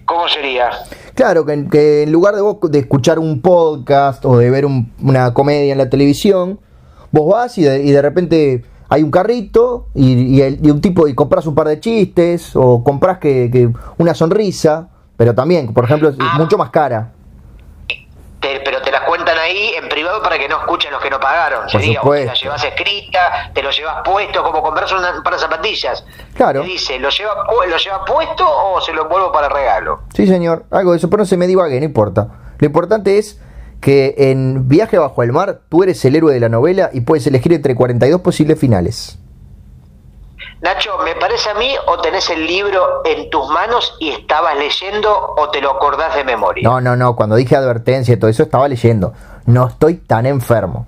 ¿Cómo 0.04 0.28
sería? 0.28 0.70
Claro, 1.14 1.44
que, 1.44 2.02
en 2.02 2.12
lugar 2.12 2.36
de 2.36 2.42
vos 2.42 2.58
de 2.70 2.78
escuchar 2.78 3.18
un 3.18 3.40
podcast 3.40 4.24
o 4.24 4.38
de 4.38 4.50
ver 4.50 4.64
una 4.66 5.34
comedia 5.34 5.72
en 5.72 5.78
la 5.78 5.90
televisión, 5.90 6.60
vos 7.10 7.28
vas 7.28 7.58
y 7.58 7.64
de, 7.64 8.02
repente 8.02 8.64
hay 8.88 9.02
un 9.02 9.10
carrito 9.10 9.88
y, 9.94 10.40
un 10.70 10.80
tipo 10.80 11.08
y 11.08 11.14
compras 11.14 11.46
un 11.46 11.54
par 11.54 11.66
de 11.66 11.80
chistes 11.80 12.54
o 12.54 12.84
compras 12.84 13.18
que, 13.18 13.70
una 13.98 14.14
sonrisa, 14.14 14.90
pero 15.16 15.34
también, 15.34 15.72
por 15.72 15.84
ejemplo, 15.84 16.08
es 16.08 16.16
ah. 16.18 16.34
mucho 16.38 16.58
más 16.58 16.70
cara 16.70 17.12
pero 18.64 18.80
te 18.82 18.90
las 18.90 19.02
cuentan 19.02 19.36
ahí 19.38 19.72
en 19.76 19.88
privado 19.88 20.22
para 20.22 20.38
que 20.38 20.48
no 20.48 20.58
escuchen 20.58 20.90
los 20.92 21.02
que 21.02 21.10
no 21.10 21.18
pagaron. 21.18 21.66
Por. 21.70 21.80
O 21.80 22.12
te 22.12 22.24
la 22.24 22.34
llevas 22.34 22.64
escrita, 22.64 23.50
te 23.54 23.62
lo 23.62 23.70
llevas 23.70 23.96
puesto, 24.04 24.42
como 24.42 24.62
compras 24.62 24.92
un 24.92 25.22
par 25.22 25.34
de 25.34 25.38
zapatillas. 25.38 26.04
Claro. 26.34 26.62
Te 26.62 26.68
dice, 26.68 26.98
¿lo 26.98 27.08
lleva, 27.10 27.46
¿lo 27.68 27.76
lleva 27.76 28.04
puesto 28.04 28.44
o 28.46 28.80
se 28.80 28.92
lo 28.92 29.02
envuelvo 29.02 29.32
para 29.32 29.48
regalo? 29.48 30.00
Sí, 30.14 30.26
señor. 30.26 30.64
Algo 30.70 30.92
de 30.92 30.98
eso, 30.98 31.10
pero 31.10 31.22
no 31.22 31.26
se 31.26 31.36
me 31.36 31.46
divague, 31.46 31.78
no 31.78 31.86
importa. 31.86 32.28
Lo 32.58 32.66
importante 32.66 33.18
es 33.18 33.40
que 33.80 34.14
en 34.18 34.68
Viaje 34.68 34.98
bajo 34.98 35.22
el 35.22 35.32
mar 35.32 35.60
tú 35.68 35.82
eres 35.82 36.04
el 36.04 36.16
héroe 36.16 36.32
de 36.32 36.40
la 36.40 36.48
novela 36.48 36.90
y 36.92 37.02
puedes 37.02 37.26
elegir 37.26 37.52
entre 37.52 37.74
42 37.74 38.20
posibles 38.20 38.58
finales. 38.58 39.18
Nacho, 40.62 40.96
me 41.04 41.14
parece 41.14 41.50
a 41.50 41.54
mí 41.54 41.74
o 41.86 42.00
tenés 42.00 42.30
el 42.30 42.46
libro 42.46 43.02
en 43.04 43.28
tus 43.28 43.46
manos 43.50 43.94
y 44.00 44.10
estabas 44.10 44.56
leyendo 44.56 45.34
o 45.36 45.50
te 45.50 45.60
lo 45.60 45.72
acordás 45.72 46.14
de 46.14 46.24
memoria. 46.24 46.66
No, 46.66 46.80
no, 46.80 46.96
no, 46.96 47.14
cuando 47.14 47.36
dije 47.36 47.56
advertencia 47.56 48.14
y 48.14 48.16
todo 48.16 48.30
eso 48.30 48.42
estaba 48.42 48.66
leyendo. 48.66 49.12
No 49.44 49.68
estoy 49.68 49.96
tan 49.96 50.24
enfermo. 50.24 50.86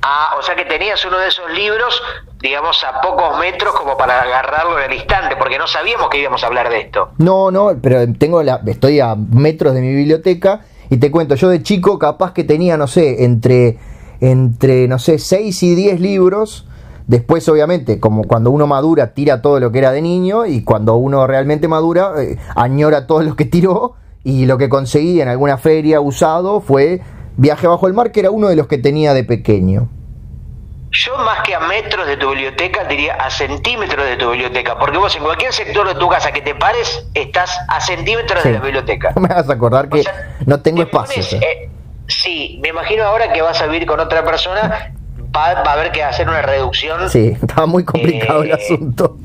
Ah, 0.00 0.34
o 0.38 0.42
sea 0.42 0.56
que 0.56 0.64
tenías 0.64 1.04
uno 1.04 1.18
de 1.18 1.28
esos 1.28 1.48
libros, 1.52 2.02
digamos, 2.40 2.82
a 2.82 3.00
pocos 3.00 3.38
metros 3.38 3.74
como 3.74 3.96
para 3.96 4.22
agarrarlo 4.22 4.78
en 4.80 4.90
el 4.90 4.96
instante, 4.96 5.36
porque 5.36 5.58
no 5.58 5.66
sabíamos 5.68 6.08
que 6.08 6.18
íbamos 6.18 6.42
a 6.42 6.46
hablar 6.46 6.70
de 6.70 6.80
esto. 6.80 7.10
No, 7.18 7.50
no, 7.50 7.72
pero 7.80 8.00
tengo 8.18 8.42
la, 8.42 8.60
estoy 8.66 9.00
a 9.00 9.14
metros 9.14 9.74
de 9.74 9.80
mi 9.80 9.94
biblioteca 9.94 10.62
y 10.90 10.96
te 10.96 11.10
cuento, 11.10 11.36
yo 11.36 11.48
de 11.50 11.62
chico 11.62 11.98
capaz 11.98 12.32
que 12.32 12.42
tenía, 12.42 12.76
no 12.76 12.88
sé, 12.88 13.24
entre, 13.24 13.78
entre 14.20 14.88
no 14.88 14.98
sé, 14.98 15.18
6 15.18 15.62
y 15.62 15.74
10 15.74 16.00
libros 16.00 16.66
Después, 17.12 17.46
obviamente, 17.50 18.00
como 18.00 18.24
cuando 18.24 18.50
uno 18.50 18.66
madura, 18.66 19.12
tira 19.12 19.42
todo 19.42 19.60
lo 19.60 19.70
que 19.70 19.80
era 19.80 19.92
de 19.92 20.00
niño 20.00 20.46
y 20.46 20.64
cuando 20.64 20.96
uno 20.96 21.26
realmente 21.26 21.68
madura, 21.68 22.14
eh, 22.22 22.38
añora 22.56 23.06
todo 23.06 23.20
lo 23.20 23.36
que 23.36 23.44
tiró 23.44 23.96
y 24.24 24.46
lo 24.46 24.56
que 24.56 24.70
conseguí 24.70 25.20
en 25.20 25.28
alguna 25.28 25.58
feria 25.58 26.00
usado 26.00 26.62
fue 26.62 27.02
Viaje 27.36 27.66
bajo 27.66 27.86
el 27.86 27.92
mar, 27.92 28.12
que 28.12 28.20
era 28.20 28.30
uno 28.30 28.48
de 28.48 28.56
los 28.56 28.66
que 28.66 28.78
tenía 28.78 29.12
de 29.12 29.24
pequeño. 29.24 29.90
Yo 30.90 31.18
más 31.18 31.42
que 31.42 31.54
a 31.54 31.60
metros 31.60 32.06
de 32.06 32.16
tu 32.16 32.30
biblioteca 32.30 32.84
diría 32.84 33.16
a 33.16 33.28
centímetros 33.28 34.06
de 34.06 34.16
tu 34.16 34.30
biblioteca, 34.30 34.78
porque 34.78 34.96
vos 34.96 35.14
en 35.14 35.22
cualquier 35.22 35.52
sector 35.52 35.86
de 35.86 35.96
tu 35.96 36.08
casa 36.08 36.32
que 36.32 36.40
te 36.40 36.54
pares 36.54 37.06
estás 37.12 37.58
a 37.68 37.78
centímetros 37.82 38.42
de 38.42 38.52
la 38.52 38.60
biblioteca. 38.60 39.12
No 39.14 39.20
me 39.28 39.28
vas 39.28 39.50
a 39.50 39.52
acordar 39.52 39.90
que 39.90 40.02
no 40.46 40.62
tengo 40.62 40.80
espacio. 40.80 41.22
Eh, 41.42 41.68
sí, 42.08 42.58
me 42.62 42.70
imagino 42.70 43.04
ahora 43.04 43.34
que 43.34 43.42
vas 43.42 43.60
a 43.60 43.66
vivir 43.66 43.86
con 43.86 44.00
otra 44.00 44.24
persona, 44.24 44.94
va, 45.34 45.50
a 45.50 45.72
haber 45.72 45.92
que 45.92 46.02
hacer 46.02 46.28
una 46.28 46.42
reducción. 46.42 47.08
Sí, 47.08 47.36
estaba 47.40 47.66
muy 47.66 47.84
complicado 47.84 48.42
el 48.42 48.50
eh, 48.50 48.54
asunto. 48.54 49.16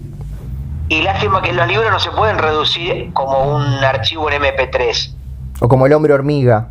Y 0.89 1.01
lástima 1.01 1.41
que 1.41 1.51
los 1.51 1.67
libros 1.67 1.91
no 1.91 1.99
se 1.99 2.11
pueden 2.11 2.37
reducir 2.37 3.11
como 3.13 3.55
un 3.55 3.63
archivo 3.83 4.31
en 4.31 4.41
MP3. 4.41 5.13
O 5.59 5.67
como 5.67 5.85
el 5.85 5.93
hombre 5.93 6.13
hormiga. 6.13 6.69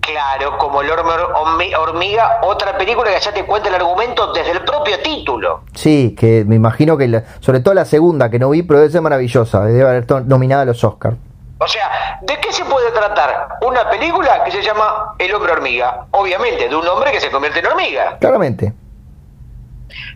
Claro, 0.00 0.56
como 0.56 0.82
El 0.82 0.90
Hormiga, 0.90 2.38
otra 2.42 2.78
película 2.78 3.10
que 3.10 3.18
ya 3.20 3.34
te 3.34 3.44
cuenta 3.44 3.68
el 3.68 3.74
argumento 3.74 4.32
desde 4.32 4.52
el 4.52 4.60
propio 4.60 5.00
título. 5.00 5.62
Sí, 5.74 6.14
que 6.16 6.44
me 6.46 6.54
imagino 6.54 6.96
que, 6.96 7.24
sobre 7.40 7.58
todo 7.58 7.74
la 7.74 7.84
segunda 7.84 8.30
que 8.30 8.38
no 8.38 8.50
vi, 8.50 8.62
pero 8.62 8.78
debe 8.78 8.92
ser 8.92 9.02
maravillosa, 9.02 9.64
debe 9.64 9.82
haber 9.82 10.06
nominada 10.26 10.62
a 10.62 10.64
los 10.64 10.84
Oscars. 10.84 11.16
O 11.58 11.66
sea, 11.66 12.18
¿de 12.20 12.38
qué 12.38 12.52
se 12.52 12.64
puede 12.66 12.90
tratar? 12.90 13.56
Una 13.62 13.88
película 13.88 14.44
que 14.44 14.50
se 14.50 14.62
llama 14.62 15.14
El 15.18 15.34
hombre 15.34 15.52
hormiga, 15.52 16.06
obviamente, 16.10 16.68
de 16.68 16.76
un 16.76 16.86
hombre 16.86 17.12
que 17.12 17.20
se 17.20 17.30
convierte 17.30 17.60
en 17.60 17.66
hormiga. 17.66 18.18
Claramente. 18.20 18.74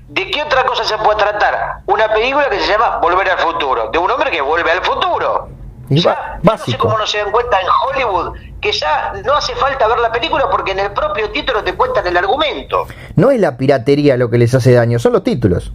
¿De 0.09 0.31
qué 0.31 0.43
otra 0.43 0.65
cosa 0.65 0.85
se 0.85 0.99
puede 0.99 1.19
tratar? 1.19 1.79
Una 1.87 2.13
película 2.13 2.49
que 2.51 2.61
se 2.61 2.73
llama 2.73 2.99
Volver 2.99 3.31
al 3.31 3.39
futuro, 3.39 3.89
de 3.91 3.99
un 3.99 4.11
hombre 4.11 4.31
que 4.31 4.41
vuelve 4.43 4.71
al 4.71 4.83
futuro. 4.83 5.49
Ya, 5.89 6.39
no 6.43 6.59
sé 6.59 6.77
cómo 6.77 6.97
no 6.99 7.07
se 7.07 7.19
dan 7.19 7.33
cuenta 7.33 7.61
en 7.61 7.67
Hollywood 7.67 8.37
que 8.61 8.71
ya 8.71 9.13
no 9.25 9.35
hace 9.35 9.57
falta 9.57 9.89
ver 9.89 9.99
la 9.99 10.13
película 10.13 10.49
porque 10.49 10.73
en 10.73 10.79
el 10.79 10.93
propio 10.93 11.31
título 11.31 11.65
te 11.65 11.75
cuentan 11.75 12.07
el 12.07 12.17
argumento. 12.17 12.87
No 13.17 13.31
es 13.31 13.41
la 13.41 13.57
piratería 13.57 14.17
lo 14.17 14.31
que 14.31 14.39
les 14.39 14.55
hace 14.55 14.73
daño, 14.73 14.99
son 14.99 15.15
los 15.15 15.25
títulos. 15.25 15.73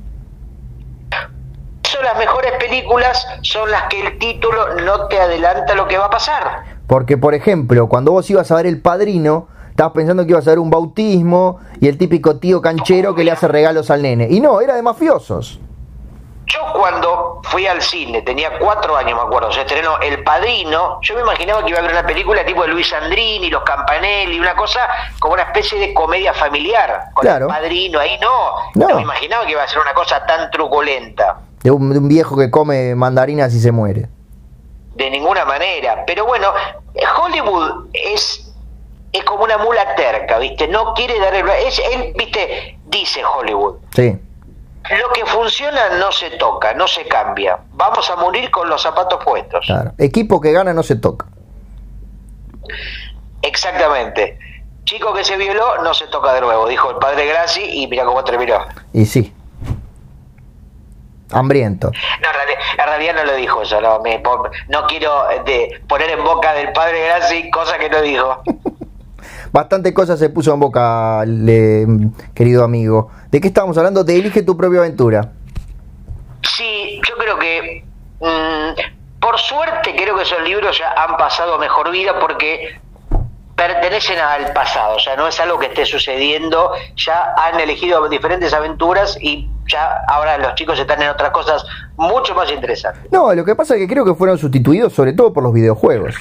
Las 2.03 2.17
mejores 2.17 2.51
películas, 2.60 3.27
son 3.41 3.71
las 3.71 3.84
que 3.84 3.99
el 3.99 4.19
título 4.19 4.75
no 4.84 5.08
te 5.08 5.19
adelanta 5.19 5.73
lo 5.75 5.88
que 5.88 5.97
va 5.97 6.05
a 6.05 6.10
pasar. 6.10 6.63
Porque, 6.88 7.17
por 7.17 7.34
ejemplo, 7.34 7.88
cuando 7.88 8.12
vos 8.12 8.29
ibas 8.29 8.51
a 8.51 8.55
ver 8.55 8.67
El 8.67 8.81
Padrino, 8.81 9.47
estabas 9.69 9.93
pensando 9.93 10.23
que 10.23 10.31
ibas 10.31 10.45
a 10.47 10.51
ver 10.51 10.60
un 10.60 10.69
bautismo 10.69 11.60
y 11.81 11.88
el 11.88 11.97
típico 11.97 12.38
tío 12.38 12.62
canchero 12.62 13.15
que 13.15 13.23
le 13.23 13.31
hace 13.31 13.47
regalos 13.47 13.89
al 13.89 14.03
nene. 14.03 14.27
Y 14.29 14.39
no, 14.39 14.62
era 14.62 14.75
de 14.75 14.81
mafiosos. 14.81 15.60
Yo 16.45 16.60
cuando 16.73 17.41
fui 17.43 17.65
al 17.65 17.81
cine, 17.81 18.21
tenía 18.21 18.58
cuatro 18.60 18.95
años, 18.95 19.17
me 19.17 19.25
acuerdo, 19.25 19.51
se 19.51 19.62
estrenó 19.62 19.99
El 19.99 20.23
Padrino, 20.23 20.99
yo 21.01 21.15
me 21.15 21.21
imaginaba 21.21 21.63
que 21.63 21.71
iba 21.71 21.79
a 21.79 21.81
ver 21.81 21.91
una 21.91 22.05
película 22.05 22.45
tipo 22.45 22.62
de 22.62 22.67
Luis 22.67 22.93
Andrini, 22.93 23.49
Los 23.49 23.63
Campanelli, 23.63 24.39
una 24.39 24.55
cosa 24.55 24.88
como 25.19 25.34
una 25.34 25.43
especie 25.43 25.79
de 25.79 25.93
comedia 25.93 26.34
familiar, 26.34 27.05
con 27.13 27.25
El 27.25 27.47
Padrino, 27.47 27.99
ahí 27.99 28.19
no, 28.21 28.51
no, 28.75 28.95
me 28.95 29.01
imaginaba 29.01 29.45
que 29.45 29.53
iba 29.53 29.63
a 29.63 29.67
ser 29.67 29.79
una 29.79 29.93
cosa 29.93 30.23
tan 30.25 30.51
truculenta. 30.51 31.39
De 31.65 31.71
un, 31.71 31.91
de 31.91 31.99
un 31.99 32.08
viejo 32.08 32.38
que 32.38 32.49
come 32.49 32.95
mandarinas 32.95 33.54
y 33.54 33.60
se 33.60 33.71
muere. 33.71 34.08
De 34.95 35.10
ninguna 35.10 35.43
manera, 35.43 36.04
pero 36.08 36.25
bueno, 36.25 36.47
Hollywood 37.19 37.88
es 37.91 38.41
es 39.12 39.23
como 39.23 39.45
una 39.45 39.58
mula 39.58 39.95
terca, 39.95 40.39
¿viste? 40.39 40.67
No 40.67 40.93
quiere 40.93 41.17
dar 41.19 41.34
el... 41.34 41.47
Es, 41.65 41.82
él, 41.93 42.13
¿viste? 42.17 42.78
Dice 42.86 43.21
Hollywood. 43.23 43.75
Sí 43.95 44.19
lo 44.91 45.12
que 45.13 45.25
funciona 45.25 45.97
no 45.97 46.12
se 46.12 46.32
toca, 46.32 46.73
no 46.73 46.88
se 46.88 47.06
cambia. 47.08 47.58
Vamos 47.73 48.10
a 48.10 48.15
morir 48.17 48.51
con 48.51 48.69
los 48.69 48.82
zapatos 48.82 49.23
puestos. 49.23 49.65
Claro. 49.65 49.93
Equipo 49.97 50.39
que 50.39 50.51
gana 50.51 50.73
no 50.73 50.84
se 50.84 50.95
toca. 50.95 51.25
Realmente. 53.78 54.38
Chico 54.84 55.13
que 55.13 55.23
se 55.23 55.38
violó, 55.38 55.82
no 55.82 55.93
se 55.93 56.06
toca 56.08 56.34
de 56.34 56.41
nuevo, 56.41 56.67
dijo 56.67 56.91
el 56.91 56.97
padre 56.97 57.25
Graci 57.25 57.62
y 57.62 57.88
mira 57.88 58.06
cómo 58.06 58.23
terminó. 58.23 58.60
Y 58.93 59.06
sí. 59.06 59.34
Hambriento. 61.31 61.91
No, 61.91 62.27
en 62.77 62.88
realidad, 62.88 63.15
no 63.15 63.25
lo 63.25 63.35
dijo 63.35 63.61
eso, 63.61 63.81
no, 63.81 64.01
no 64.69 64.88
quiero 64.88 65.29
eh, 65.31 65.41
de, 65.45 65.81
poner 65.88 66.09
en 66.11 66.23
boca 66.23 66.53
del 66.53 66.71
padre 66.71 67.05
Graci 67.05 67.49
cosas 67.49 67.77
que 67.77 67.89
no 67.89 68.01
dijo. 68.01 68.41
Bastante 69.51 69.93
cosas 69.93 70.19
se 70.19 70.29
puso 70.29 70.53
en 70.53 70.59
boca, 70.59 71.23
querido 72.33 72.63
amigo. 72.63 73.09
¿De 73.31 73.39
qué 73.39 73.47
estamos 73.47 73.77
hablando? 73.77 74.03
De 74.03 74.17
Elige 74.17 74.43
tu 74.43 74.57
propia 74.57 74.79
aventura. 74.79 75.31
Sí, 76.43 77.01
yo 77.07 77.15
creo 77.15 77.39
que 77.39 77.85
mm, 78.19 79.19
por 79.19 79.39
suerte 79.39 79.95
creo 79.95 80.15
que 80.15 80.23
esos 80.23 80.41
libros 80.43 80.77
ya 80.77 80.91
han 80.91 81.17
pasado 81.17 81.57
mejor 81.57 81.91
vida 81.91 82.19
porque 82.19 82.79
pertenecen 83.55 84.19
al 84.19 84.51
pasado, 84.53 84.97
o 84.97 84.99
sea, 84.99 85.15
no 85.15 85.27
es 85.27 85.39
algo 85.39 85.57
que 85.57 85.67
esté 85.67 85.85
sucediendo, 85.85 86.71
ya 86.95 87.33
han 87.37 87.59
elegido 87.59 88.07
diferentes 88.09 88.53
aventuras 88.53 89.17
y 89.21 89.49
ya 89.67 90.01
ahora 90.07 90.37
los 90.37 90.55
chicos 90.55 90.77
están 90.77 91.01
en 91.01 91.09
otras 91.09 91.31
cosas 91.31 91.65
mucho 91.95 92.35
más 92.35 92.51
interesantes. 92.51 93.11
No, 93.11 93.33
lo 93.33 93.45
que 93.45 93.55
pasa 93.55 93.75
es 93.75 93.81
que 93.81 93.87
creo 93.87 94.03
que 94.03 94.13
fueron 94.13 94.37
sustituidos 94.37 94.93
sobre 94.93 95.13
todo 95.13 95.31
por 95.31 95.43
los 95.43 95.53
videojuegos. 95.53 96.15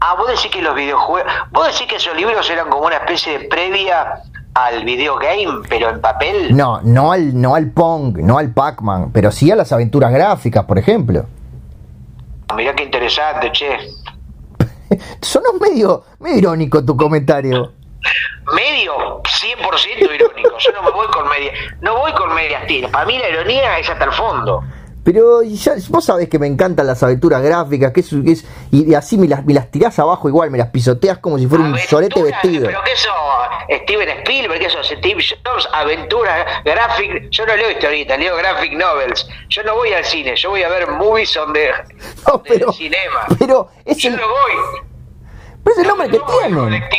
Ah, 0.00 0.14
vos 0.16 0.28
decís 0.28 0.50
que 0.50 0.62
los 0.62 0.74
videojuegos, 0.74 1.30
vos 1.50 1.66
decís 1.66 1.86
que 1.86 1.96
esos 1.96 2.16
libros 2.16 2.48
eran 2.50 2.68
como 2.68 2.86
una 2.86 2.96
especie 2.96 3.38
de 3.38 3.48
previa 3.48 4.22
al 4.54 4.84
videogame, 4.84 5.62
pero 5.68 5.90
en 5.90 6.00
papel. 6.00 6.56
No, 6.56 6.80
no 6.82 7.12
al, 7.12 7.38
no 7.38 7.54
al 7.54 7.70
Pong, 7.70 8.18
no 8.18 8.38
al 8.38 8.52
Pac-Man, 8.52 9.10
pero 9.12 9.30
sí 9.30 9.50
a 9.50 9.56
las 9.56 9.70
aventuras 9.72 10.12
gráficas, 10.12 10.64
por 10.64 10.78
ejemplo. 10.78 11.26
Mirá 12.54 12.74
qué 12.74 12.84
interesante, 12.84 13.52
che. 13.52 13.78
Sonó 15.20 15.52
medio, 15.60 16.04
medio 16.20 16.38
irónico 16.38 16.84
tu 16.84 16.96
comentario. 16.96 17.72
Medio, 18.54 19.22
100% 19.22 20.14
irónico. 20.14 20.58
Yo 20.58 20.72
no 20.72 20.82
me 20.82 20.90
voy 20.90 21.06
con 21.08 21.28
media, 21.28 21.52
no 21.80 21.98
voy 21.98 22.12
con 22.12 22.34
medias 22.34 22.66
tiras. 22.66 22.90
Para 22.90 23.04
mí 23.06 23.18
la 23.18 23.28
ironía 23.28 23.78
es 23.78 23.90
hasta 23.90 24.04
el 24.04 24.12
fondo. 24.12 24.62
Pero 25.06 25.42
ya, 25.44 25.74
vos 25.90 26.04
sabés 26.04 26.28
que 26.28 26.36
me 26.36 26.48
encantan 26.48 26.84
las 26.84 27.00
aventuras 27.00 27.40
gráficas, 27.40 27.92
que 27.92 28.00
es, 28.00 28.44
y, 28.72 28.92
así 28.92 29.16
me 29.16 29.28
las, 29.28 29.44
me 29.44 29.54
las 29.54 29.70
tirás 29.70 29.96
abajo 30.00 30.28
igual, 30.28 30.50
me 30.50 30.58
las 30.58 30.70
pisoteas 30.70 31.18
como 31.18 31.38
si 31.38 31.46
fuera 31.46 31.62
un 31.62 31.78
solete 31.78 32.20
vestido. 32.20 32.66
Pero 32.66 32.82
que 32.82 32.92
eso, 32.92 33.10
Steven 33.68 34.08
Spielberg, 34.20 34.62
eso, 34.62 34.82
Steve 34.82 35.22
Jobs, 35.22 35.68
aventuras 35.72 36.62
gráficas, 36.64 37.22
yo 37.30 37.46
no 37.46 37.56
leo 37.56 37.70
historietas, 37.70 38.18
leo 38.18 38.36
graphic 38.36 38.72
novels. 38.72 39.28
Yo 39.48 39.62
no 39.62 39.74
voy 39.74 39.92
al 39.92 40.04
cine, 40.04 40.36
yo 40.36 40.50
voy 40.50 40.62
a 40.62 40.68
ver 40.68 40.90
movies 40.90 41.36
on 41.36 41.52
the, 41.52 41.70
no, 42.26 42.42
pero, 42.42 42.72
cinema. 42.72 43.26
Pero 43.38 43.68
yo 43.86 44.10
no 44.10 44.28
voy. 44.28 44.52
Pero 45.64 45.76
es 45.76 45.82
el 45.82 45.88
nombre 45.88 46.10
que 46.10 46.18
tienen. 46.18 46.70
Me 46.70 46.90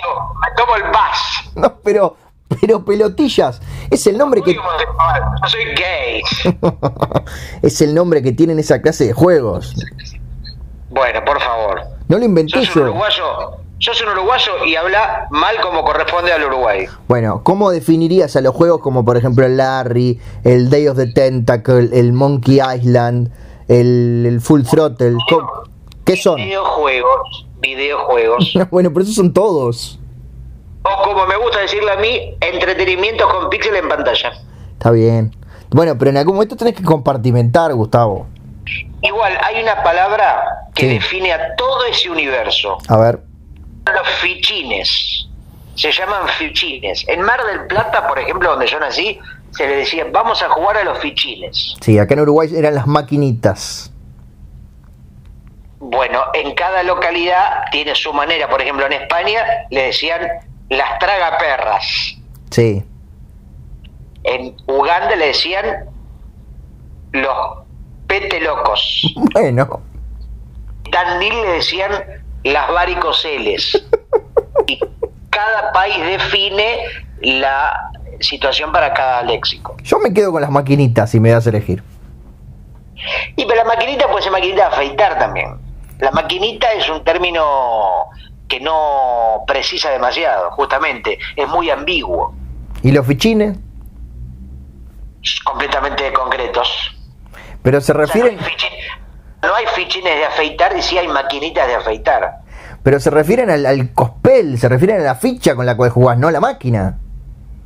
tomo 0.58 0.76
el 0.76 0.84
bus. 0.84 1.56
No, 1.56 1.80
pero 1.80 2.18
pero 2.62 2.84
pelotillas, 2.84 3.62
es 3.90 4.08
el 4.08 4.18
nombre 4.18 4.42
que. 4.42 4.54
Yo 4.54 4.62
soy 5.48 5.66
gay. 5.76 6.22
es 7.62 7.82
el 7.82 7.94
nombre 7.94 8.22
que 8.24 8.32
tienen 8.32 8.60
esa 8.60 8.82
clase 8.82 9.06
de 9.06 9.14
juegos. 9.14 9.76
Bueno, 10.90 11.24
por 11.26 11.42
favor. 11.42 11.82
No 12.08 12.18
lo 12.18 12.26
inventé 12.26 12.64
yo. 12.64 12.84
Uruguayo, 12.84 13.58
yo 13.80 13.94
soy 13.94 14.08
un 14.08 14.14
uruguayo 14.14 14.66
y 14.66 14.76
habla 14.76 15.28
mal 15.30 15.56
como 15.62 15.84
corresponde 15.84 16.32
al 16.32 16.44
Uruguay. 16.44 16.88
Bueno, 17.08 17.42
¿cómo 17.44 17.72
definirías 17.72 18.36
a 18.36 18.42
los 18.42 18.56
juegos 18.56 18.82
como 18.82 19.06
por 19.06 19.18
ejemplo 19.18 19.46
el 19.46 19.58
Larry, 19.58 20.20
el 20.44 20.70
Day 20.70 20.88
of 20.88 20.98
the 20.98 21.08
Tentacle, 21.08 21.90
el 21.94 22.14
Monkey 22.14 22.60
Island, 22.60 23.32
el, 23.68 24.40
Full 24.42 24.64
Throttle? 24.64 25.18
¿Qué 26.06 26.16
son? 26.16 26.38
Videojuegos, 26.38 27.48
videojuegos. 27.60 28.54
bueno, 28.72 28.92
pero 28.92 29.04
esos 29.04 29.16
son 29.16 29.34
todos 29.34 30.00
o 30.88 31.04
como 31.04 31.26
me 31.26 31.36
gusta 31.38 31.60
decirle 31.60 31.92
a 31.92 31.98
mí, 31.98 32.36
entretenimiento 32.40 33.28
con 33.28 33.50
píxel 33.50 33.76
en 33.76 33.90
pantalla. 33.90 34.34
Está 34.74 34.92
bien. 34.92 35.36
Bueno, 35.70 35.98
pero 35.98 36.12
en 36.12 36.18
algún 36.18 36.36
momento 36.36 36.56
tenés 36.56 36.76
que 36.76 36.84
compartimentar, 36.84 37.74
Gustavo. 37.74 38.28
Igual, 39.02 39.38
hay 39.44 39.62
una 39.62 39.84
palabra 39.84 40.70
que 40.74 40.88
define 40.88 41.34
a 41.34 41.56
todo 41.56 41.86
ese 41.86 42.10
universo. 42.10 42.78
A 42.88 42.98
ver. 42.98 43.27
Los 43.94 44.08
fichines. 44.22 45.28
Se 45.76 45.92
llaman 45.92 46.28
fichines. 46.40 47.08
En 47.08 47.22
Mar 47.22 47.40
del 47.46 47.68
Plata, 47.68 48.08
por 48.08 48.18
ejemplo, 48.20 48.50
donde 48.50 48.68
yo 48.68 48.80
nací, 48.80 49.20
se 49.52 49.68
le 49.68 49.78
decía, 49.78 50.06
vamos 50.12 50.42
a 50.42 50.50
jugar 50.50 50.78
a 50.78 50.84
los 50.84 51.00
fichines. 51.00 51.76
Sí, 51.82 52.00
acá 52.00 52.16
en 52.16 52.22
Uruguay 52.22 52.50
eran 52.56 52.76
las 52.76 52.88
maquinitas. 52.88 53.92
Bueno, 55.80 56.24
en 56.34 56.56
cada 56.56 56.84
localidad 56.84 57.66
tiene 57.72 57.94
su 57.94 58.12
manera. 58.12 58.50
Por 58.50 58.62
ejemplo, 58.62 58.86
en 58.88 58.94
España 58.94 59.44
le 59.70 59.84
decían 59.84 60.22
las 60.70 61.00
tragaperras. 61.00 62.18
Sí. 62.50 62.84
En 64.24 64.56
Uganda 64.66 65.16
le 65.16 65.28
decían 65.28 65.86
los 67.12 67.60
pete 68.08 68.42
locos. 68.42 69.14
Bueno. 69.34 69.82
Tandil 70.92 71.42
le 71.42 71.50
decían 71.50 71.92
las 72.52 72.72
varicoceles. 72.72 73.86
y 74.68 74.80
cada 75.30 75.72
país 75.72 76.00
define 76.06 76.80
la 77.22 77.92
situación 78.20 78.72
para 78.72 78.94
cada 78.94 79.24
léxico. 79.24 79.76
Yo 79.84 80.00
me 80.00 80.14
quedo 80.14 80.32
con 80.32 80.42
las 80.42 80.52
maquinitas 80.52 81.12
si 81.12 81.20
me 81.20 81.30
das 81.30 81.46
a 81.46 81.50
elegir. 81.50 81.84
Y 83.36 83.46
pero 83.46 83.56
la 83.56 83.64
maquinita 83.64 84.08
puede 84.10 84.24
ser 84.24 84.32
maquinita 84.32 84.70
de 84.70 84.76
afeitar 84.76 85.20
también. 85.20 85.58
La 86.00 86.12
maquinita 86.12 86.72
es 86.74 86.90
un 86.90 87.04
término 87.04 88.08
que 88.48 88.60
no 88.60 89.44
precisa 89.46 89.90
demasiado, 89.90 90.52
justamente, 90.52 91.18
es 91.36 91.48
muy 91.48 91.70
ambiguo. 91.70 92.34
¿Y 92.82 92.92
los 92.92 93.06
fichines? 93.06 93.58
Completamente 95.44 96.14
concretos. 96.14 96.96
Pero 97.62 97.82
se 97.82 97.94
refieren... 97.94 98.38
no, 98.38 98.44
hay 99.42 99.66
fichines 99.76 100.16
de 100.16 100.26
afeitar 100.26 100.76
y 100.76 100.82
sí 100.82 100.98
hay 100.98 101.08
maquinitas 101.08 101.68
de 101.68 101.76
afeitar. 101.76 102.40
Pero 102.84 103.00
se 103.00 103.10
refieren 103.10 103.50
al, 103.50 103.66
al, 103.66 103.94
cospel, 103.94 104.58
se 104.58 104.70
refieren 104.70 105.02
a 105.02 105.04
la 105.04 105.16
ficha 105.16 105.56
con 105.56 105.66
la 105.66 105.76
cual 105.76 105.90
jugás, 105.90 106.18
no 106.18 106.28
a 106.28 106.32
la 106.32 106.40
máquina. 106.40 106.98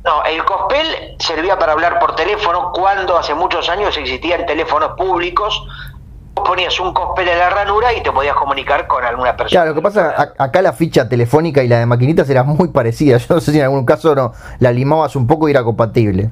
No, 0.04 0.24
el 0.24 0.44
cospel 0.44 1.16
servía 1.18 1.58
para 1.58 1.72
hablar 1.72 2.00
por 2.00 2.16
teléfono 2.16 2.72
cuando 2.74 3.16
hace 3.16 3.34
muchos 3.34 3.68
años 3.68 3.96
existían 3.96 4.44
teléfonos 4.46 4.92
públicos. 4.96 5.64
Vos 6.34 6.48
ponías 6.48 6.78
un 6.80 6.92
cospel 6.92 7.28
en 7.28 7.38
la 7.38 7.50
ranura 7.50 7.92
y 7.92 8.02
te 8.02 8.10
podías 8.10 8.34
comunicar 8.34 8.86
con 8.86 9.04
alguna 9.04 9.36
persona. 9.36 9.62
Claro, 9.62 9.68
lo 9.70 9.74
que 9.76 9.82
pasa, 9.82 10.34
acá 10.38 10.60
la 10.60 10.72
ficha 10.72 11.08
telefónica 11.08 11.62
y 11.62 11.68
la 11.68 11.78
de 11.78 11.86
maquinitas 11.86 12.28
era 12.28 12.42
muy 12.42 12.68
parecida. 12.68 13.18
Yo 13.18 13.34
no 13.34 13.40
sé 13.40 13.52
si 13.52 13.58
en 13.58 13.64
algún 13.64 13.86
caso 13.86 14.14
no 14.14 14.32
la 14.58 14.72
limabas 14.72 15.14
un 15.14 15.26
poco 15.26 15.46
y 15.48 15.52
era 15.52 15.62
compatible 15.62 16.30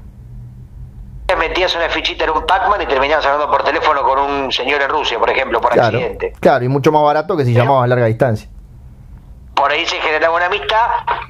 metías 1.36 1.74
una 1.74 1.88
fichita 1.88 2.24
en 2.24 2.30
un 2.30 2.46
Pac-Man 2.46 2.82
y 2.82 2.86
terminabas 2.86 3.24
hablando 3.26 3.50
por 3.50 3.62
teléfono 3.62 4.02
con 4.02 4.18
un 4.18 4.52
señor 4.52 4.82
en 4.82 4.88
Rusia, 4.88 5.18
por 5.18 5.30
ejemplo, 5.30 5.60
por 5.60 5.78
accidente. 5.78 6.32
Claro, 6.40 6.64
y 6.64 6.68
mucho 6.68 6.92
más 6.92 7.02
barato 7.02 7.36
que 7.36 7.44
si 7.44 7.52
llamabas 7.52 7.84
a 7.84 7.86
larga 7.88 8.06
distancia. 8.06 8.48
Por 9.54 9.70
ahí 9.70 9.84
se 9.86 10.00
generaba 10.00 10.36
una 10.36 10.46
amistad 10.46 10.86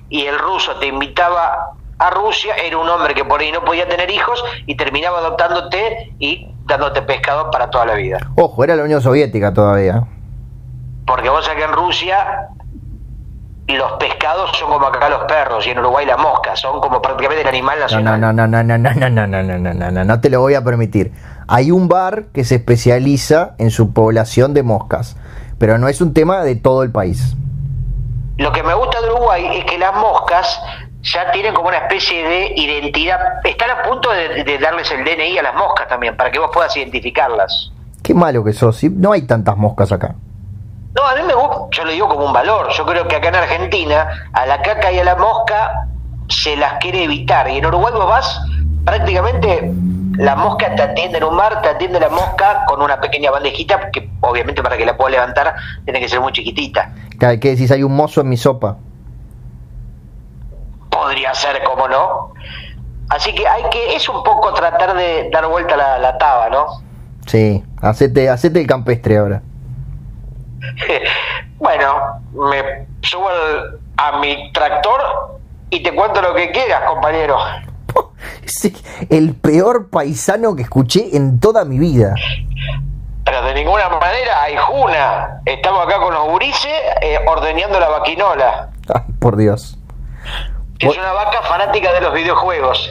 y 0.09 0.27
el 0.27 0.39
ruso 0.39 0.77
te 0.77 0.87
invitaba 0.87 1.73
a 1.99 2.11
Rusia, 2.11 2.55
era 2.55 2.79
un 2.79 2.89
hombre 2.89 3.15
que 3.15 3.25
por 3.25 3.41
ahí 3.41 3.53
no 3.53 3.63
podía 3.63 3.87
tener 3.87 4.11
hijos 4.11 4.43
y 4.67 4.75
terminaba 4.75 5.19
adoptándote 5.19 6.15
y 6.19 6.49
dándote 6.65 7.03
pescado 7.03 7.51
para 7.51 7.69
toda 7.69 7.85
la 7.87 7.95
vida. 7.95 8.19
Ojo, 8.37 8.65
era 8.65 8.75
la 8.75 8.85
Unión 8.85 9.03
Soviética 9.03 9.53
todavía. 9.53 10.05
Porque 11.07 11.29
vos 11.29 11.45
sabés 11.45 11.59
que 11.59 11.71
en 11.71 11.73
Rusia 11.77 12.49
los 13.77 13.93
pescados 13.93 14.51
son 14.59 14.71
como 14.71 14.87
acá 14.87 15.09
los 15.09 15.25
perros 15.25 15.67
y 15.67 15.71
en 15.71 15.79
Uruguay 15.79 16.07
las 16.07 16.19
moscas, 16.19 16.59
son 16.59 16.81
como 16.81 17.01
prácticamente 17.03 17.43
el 17.43 17.49
animal 17.49 17.79
nacional. 17.79 18.21
No, 18.21 18.33
no, 18.33 18.47
no, 18.47 18.63
no, 18.63 18.79
no, 18.79 18.95
no, 18.95 19.11
no, 19.11 19.27
no, 19.27 19.43
no, 19.43 19.59
no, 19.59 19.75
no, 19.75 19.91
no, 19.91 20.05
no 20.05 20.21
te 20.21 20.31
lo 20.31 20.41
voy 20.41 20.55
a 20.55 20.65
permitir. 20.65 21.13
Hay 21.49 21.71
un 21.71 21.89
bar 21.89 22.27
que 22.33 22.45
se 22.45 22.57
especializa 22.57 23.55
en 23.59 23.71
su 23.71 23.93
población 23.93 24.55
de 24.55 24.63
moscas, 24.63 25.17
pero 25.59 25.79
no 25.79 25.89
es 25.89 26.01
un 26.01 26.15
tema 26.15 26.43
de 26.43 26.57
todo 26.57 26.83
el 26.83 26.91
país. 26.91 27.35
Lo 28.39 28.53
que 28.53 28.63
me 28.63 28.73
gusta 28.75 29.01
de 29.03 29.11
Uruguay 29.11 29.45
es 29.59 29.65
que 29.65 29.79
las 29.79 29.95
moscas 29.95 30.61
ya 31.03 31.31
tienen 31.33 31.55
como 31.55 31.69
una 31.69 31.79
especie 31.79 32.27
de 32.27 32.53
identidad, 32.57 33.19
están 33.45 33.71
a 33.71 33.83
punto 33.83 34.11
de, 34.13 34.45
de 34.45 34.59
darles 34.59 34.91
el 34.93 35.05
DNI 35.05 35.39
a 35.39 35.43
las 35.43 35.55
moscas 35.55 35.89
también, 35.89 36.17
para 36.17 36.31
que 36.31 36.39
vos 36.39 36.51
puedas 36.53 36.77
identificarlas. 36.77 37.73
Qué 38.03 38.15
malo 38.15 38.43
que 38.43 38.53
sos, 38.53 38.83
no 38.85 39.13
hay 39.13 39.23
tantas 39.23 39.57
moscas 39.57 39.93
acá. 39.93 40.15
No, 40.95 41.07
a 41.07 41.15
mí 41.15 41.23
me 41.27 41.35
gusta, 41.35 41.69
yo 41.71 41.85
lo 41.85 41.93
digo 41.93 42.09
como 42.09 42.27
un 42.27 42.33
valor. 42.33 42.69
Yo 42.73 42.85
creo 42.85 43.07
que 43.07 43.17
acá 43.17 43.29
en 43.29 43.37
Argentina, 43.37 44.29
a 44.33 44.47
la 44.47 44.61
caca 44.61 44.91
y 44.91 44.99
a 44.99 45.05
la 45.05 45.17
mosca 45.17 45.87
se 46.29 46.57
las 46.57 46.75
quiere 46.75 47.05
evitar. 47.05 47.49
Y 47.49 47.59
en 47.59 47.67
Uruguay 47.67 47.93
vos 47.93 48.09
vas, 48.09 48.41
prácticamente 48.85 49.73
la 50.17 50.37
mosca 50.37 50.75
te 50.75 50.83
atiende 50.83 51.19
en 51.19 51.25
un 51.25 51.37
mar, 51.37 51.63
te 51.63 51.69
atiende 51.69 52.01
la 52.01 52.09
mosca 52.09 52.65
con 52.67 52.83
una 52.83 53.01
pequeña 53.01 53.31
bandejita, 53.31 53.91
que 53.91 54.11
obviamente 54.21 54.63
para 54.63 54.77
que 54.77 54.85
la 54.85 54.97
pueda 54.97 55.11
levantar 55.11 55.55
tiene 55.85 56.01
que 56.01 56.09
ser 56.09 56.21
muy 56.21 56.33
chiquitita. 56.33 56.93
¿Qué 57.19 57.37
decís? 57.37 57.71
Hay 57.71 57.83
un 57.83 57.95
mozo 57.95 58.21
en 58.21 58.29
mi 58.29 58.37
sopa. 58.37 58.77
Podría 60.91 61.33
ser, 61.35 61.63
como 61.65 61.87
no. 61.87 62.33
Así 63.09 63.35
que 63.35 63.47
hay 63.47 63.63
que, 63.71 63.95
es 63.95 64.09
un 64.09 64.23
poco 64.23 64.53
tratar 64.53 64.97
de 64.97 65.31
dar 65.33 65.47
vuelta 65.47 65.77
la, 65.77 65.99
la 65.99 66.19
taba, 66.19 66.49
¿no? 66.49 66.67
Sí, 67.27 67.63
hacete, 67.81 68.29
hacete 68.29 68.61
el 68.61 68.67
campestre 68.67 69.19
ahora. 69.19 69.43
bueno, 71.59 72.23
me 72.33 72.87
subo 73.03 73.29
a 73.97 74.19
mi 74.19 74.53
tractor 74.53 75.39
y 75.71 75.83
te 75.83 75.95
cuento 75.95 76.21
lo 76.21 76.35
que 76.35 76.51
quieras, 76.51 76.83
compañero. 76.89 77.39
el 79.09 79.35
peor 79.35 79.89
paisano 79.91 80.57
que 80.57 80.63
escuché 80.63 81.17
en 81.17 81.41
toda 81.41 81.65
mi 81.65 81.79
vida. 81.79 82.15
Pero 83.25 83.43
de 83.43 83.55
ninguna 83.55 83.89
manera 83.89 84.43
hay 84.43 84.57
juna. 84.57 85.41
Estamos 85.45 85.87
acá 85.87 85.99
con 85.99 86.13
los 86.13 86.29
gurises 86.29 86.73
eh, 87.03 87.19
ordeñando 87.27 87.79
la 87.79 87.89
vaquinola. 87.89 88.71
Ay, 88.95 89.15
por 89.21 89.37
Dios. 89.37 89.79
es 90.79 90.97
una 90.97 91.13
vaca 91.13 91.43
fanática 91.43 91.93
de 91.93 92.01
los 92.01 92.15
videojuegos. 92.15 92.91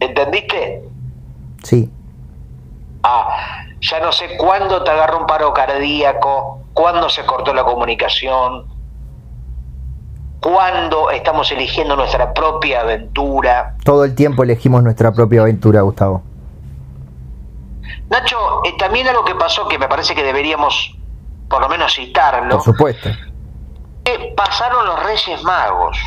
¿Entendiste? 0.00 0.82
Sí. 1.62 1.90
Ah, 3.04 3.64
ya 3.82 4.00
no 4.00 4.12
sé 4.12 4.36
cuándo 4.36 4.82
te 4.84 4.90
agarró 4.90 5.18
un 5.18 5.26
paro 5.26 5.52
cardíaco, 5.52 6.60
cuándo 6.72 7.10
se 7.10 7.26
cortó 7.26 7.52
la 7.52 7.64
comunicación, 7.64 8.66
cuándo 10.40 11.10
estamos 11.10 11.50
eligiendo 11.50 11.96
nuestra 11.96 12.32
propia 12.32 12.82
aventura. 12.82 13.76
Todo 13.84 14.04
el 14.04 14.14
tiempo 14.14 14.44
elegimos 14.44 14.84
nuestra 14.84 15.12
propia 15.12 15.42
aventura, 15.42 15.82
Gustavo. 15.82 16.22
Nacho, 18.08 18.36
eh, 18.64 18.74
también 18.78 19.08
algo 19.08 19.24
que 19.24 19.34
pasó 19.34 19.66
que 19.66 19.78
me 19.78 19.88
parece 19.88 20.14
que 20.14 20.22
deberíamos 20.22 20.96
por 21.48 21.60
lo 21.60 21.68
menos 21.68 21.92
citarlo. 21.92 22.56
Por 22.56 22.62
supuesto. 22.62 23.08
Eh, 24.04 24.32
pasaron 24.36 24.86
los 24.86 25.02
Reyes 25.02 25.42
Magos. 25.42 25.98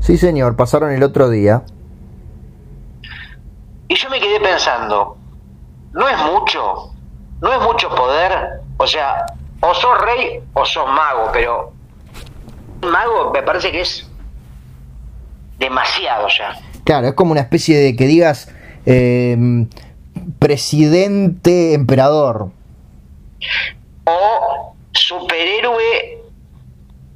Sí, 0.00 0.18
señor, 0.18 0.56
pasaron 0.56 0.92
el 0.92 1.02
otro 1.02 1.30
día. 1.30 1.62
Y 3.88 3.94
yo 3.94 4.10
me 4.10 4.20
quedé 4.20 4.38
pensando, 4.40 5.16
no 5.92 6.08
es 6.08 6.18
mucho 6.18 6.92
no 7.40 7.52
es 7.52 7.60
mucho 7.60 7.88
poder, 7.94 8.60
o 8.76 8.86
sea, 8.86 9.26
o 9.60 9.74
sos 9.74 10.00
rey 10.00 10.40
o 10.54 10.64
sos 10.64 10.86
mago, 10.88 11.30
pero 11.32 11.72
mago 12.82 13.30
me 13.32 13.42
parece 13.42 13.70
que 13.70 13.80
es 13.80 14.08
demasiado 15.58 16.28
ya. 16.28 16.58
Claro, 16.84 17.08
es 17.08 17.14
como 17.14 17.32
una 17.32 17.40
especie 17.42 17.76
de 17.76 17.96
que 17.96 18.06
digas 18.06 18.52
em, 18.86 19.68
presidente 20.38 21.74
emperador. 21.74 22.50
O 24.04 24.74
superhéroe 24.92 26.22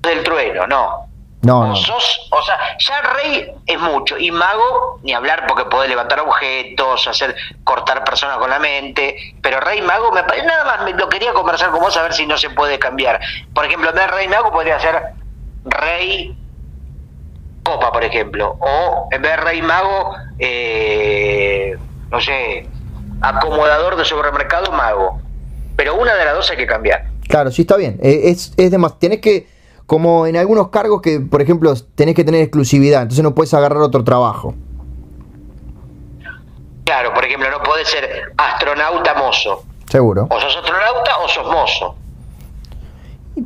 del 0.02 0.22
trueno, 0.22 0.66
no. 0.66 1.11
No, 1.42 1.72
o 1.72 1.76
Sos, 1.76 2.28
o 2.30 2.40
sea, 2.42 2.56
ya 2.78 3.02
rey 3.02 3.50
es 3.66 3.80
mucho, 3.80 4.16
y 4.16 4.30
mago, 4.30 5.00
ni 5.02 5.12
hablar 5.12 5.44
porque 5.48 5.64
puede 5.64 5.88
levantar 5.88 6.20
objetos, 6.20 7.08
hacer 7.08 7.34
cortar 7.64 8.04
personas 8.04 8.38
con 8.38 8.48
la 8.48 8.60
mente, 8.60 9.16
pero 9.42 9.58
rey 9.58 9.82
mago, 9.82 10.12
me 10.12 10.22
parece 10.22 10.46
nada 10.46 10.64
más, 10.64 10.92
lo 10.94 11.08
quería 11.08 11.32
conversar 11.32 11.72
con 11.72 11.80
vos 11.80 11.96
a 11.96 12.02
ver 12.02 12.12
si 12.12 12.26
no 12.26 12.38
se 12.38 12.50
puede 12.50 12.78
cambiar. 12.78 13.20
Por 13.52 13.64
ejemplo, 13.64 13.90
en 13.90 13.96
vez 13.96 14.04
de 14.06 14.10
rey 14.12 14.28
mago 14.28 14.52
podría 14.52 14.78
ser 14.78 15.02
rey 15.64 16.36
copa, 17.64 17.90
por 17.90 18.04
ejemplo, 18.04 18.56
o 18.60 19.08
en 19.10 19.20
vez 19.20 19.32
de 19.32 19.36
rey 19.38 19.62
mago, 19.62 20.14
eh, 20.38 21.76
no 22.08 22.20
sé, 22.20 22.68
acomodador 23.20 23.96
de 23.96 24.04
supermercado 24.04 24.70
mago. 24.70 25.20
Pero 25.74 25.96
una 25.96 26.14
de 26.14 26.24
las 26.24 26.34
dos 26.34 26.50
hay 26.50 26.56
que 26.56 26.66
cambiar. 26.66 27.06
Claro, 27.28 27.50
sí 27.50 27.62
está 27.62 27.76
bien. 27.76 27.98
Eh, 28.00 28.30
es, 28.30 28.52
es 28.56 28.78
más, 28.78 28.98
tienes 28.98 29.20
que 29.20 29.48
como 29.92 30.26
en 30.26 30.38
algunos 30.38 30.68
cargos 30.68 31.02
que, 31.02 31.20
por 31.20 31.42
ejemplo, 31.42 31.74
tenés 31.94 32.14
que 32.14 32.24
tener 32.24 32.40
exclusividad, 32.40 33.02
entonces 33.02 33.22
no 33.22 33.34
puedes 33.34 33.52
agarrar 33.52 33.82
otro 33.82 34.02
trabajo. 34.02 34.54
Claro, 36.86 37.12
por 37.12 37.22
ejemplo, 37.22 37.50
no 37.50 37.62
puedes 37.62 37.88
ser 37.88 38.32
astronauta 38.38 39.12
mozo. 39.12 39.64
Seguro. 39.90 40.28
O 40.30 40.40
sos 40.40 40.56
astronauta 40.56 41.18
o 41.22 41.28
sos 41.28 41.46
mozo. 41.46 41.94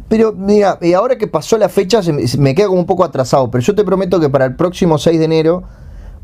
Pero 0.07 0.34
mira, 0.34 0.78
y 0.82 0.92
ahora 0.92 1.18
que 1.18 1.26
pasó 1.26 1.59
la 1.59 1.68
fecha 1.68 2.01
se 2.01 2.12
me, 2.12 2.55
queda 2.55 2.68
como 2.68 2.78
un 2.78 2.86
poco 2.86 3.03
atrasado, 3.03 3.51
pero 3.51 3.62
yo 3.62 3.74
te 3.74 3.82
prometo 3.82 4.20
que 4.20 4.28
para 4.28 4.44
el 4.44 4.55
próximo 4.55 4.99
6 4.99 5.18
de 5.18 5.24
enero 5.24 5.64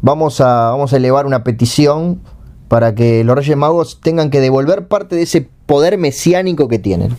vamos 0.02 0.40
a, 0.40 0.70
vamos 0.70 0.92
a 0.92 0.98
elevar 0.98 1.26
una 1.26 1.42
petición 1.42 2.22
para 2.68 2.94
que 2.94 3.24
los 3.24 3.34
Reyes 3.34 3.56
Magos 3.56 4.00
tengan 4.00 4.30
que 4.30 4.38
devolver 4.38 4.86
parte 4.86 5.16
de 5.16 5.22
ese 5.22 5.48
poder 5.66 5.98
mesiánico 5.98 6.68
que 6.68 6.78
tienen. 6.78 7.16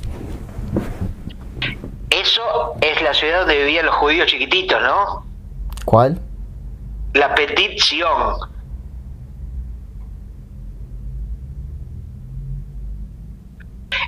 La 3.03 3.13
ciudad 3.13 3.39
donde 3.39 3.57
vivían 3.57 3.85
los 3.85 3.95
judíos 3.95 4.27
chiquititos, 4.27 4.81
¿no? 4.81 5.25
¿Cuál? 5.83 6.19
La 7.13 7.35
Petit 7.35 7.77
Sion. 7.77 8.35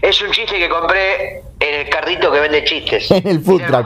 Es 0.01 0.21
un 0.21 0.31
chiste 0.31 0.57
que 0.57 0.69
compré 0.69 1.43
en 1.59 1.81
el 1.81 1.89
carrito 1.89 2.31
que 2.31 2.39
vende 2.39 2.63
chistes. 2.63 3.11
En 3.11 3.27
el 3.27 3.41
food 3.41 3.61
era 3.61 3.85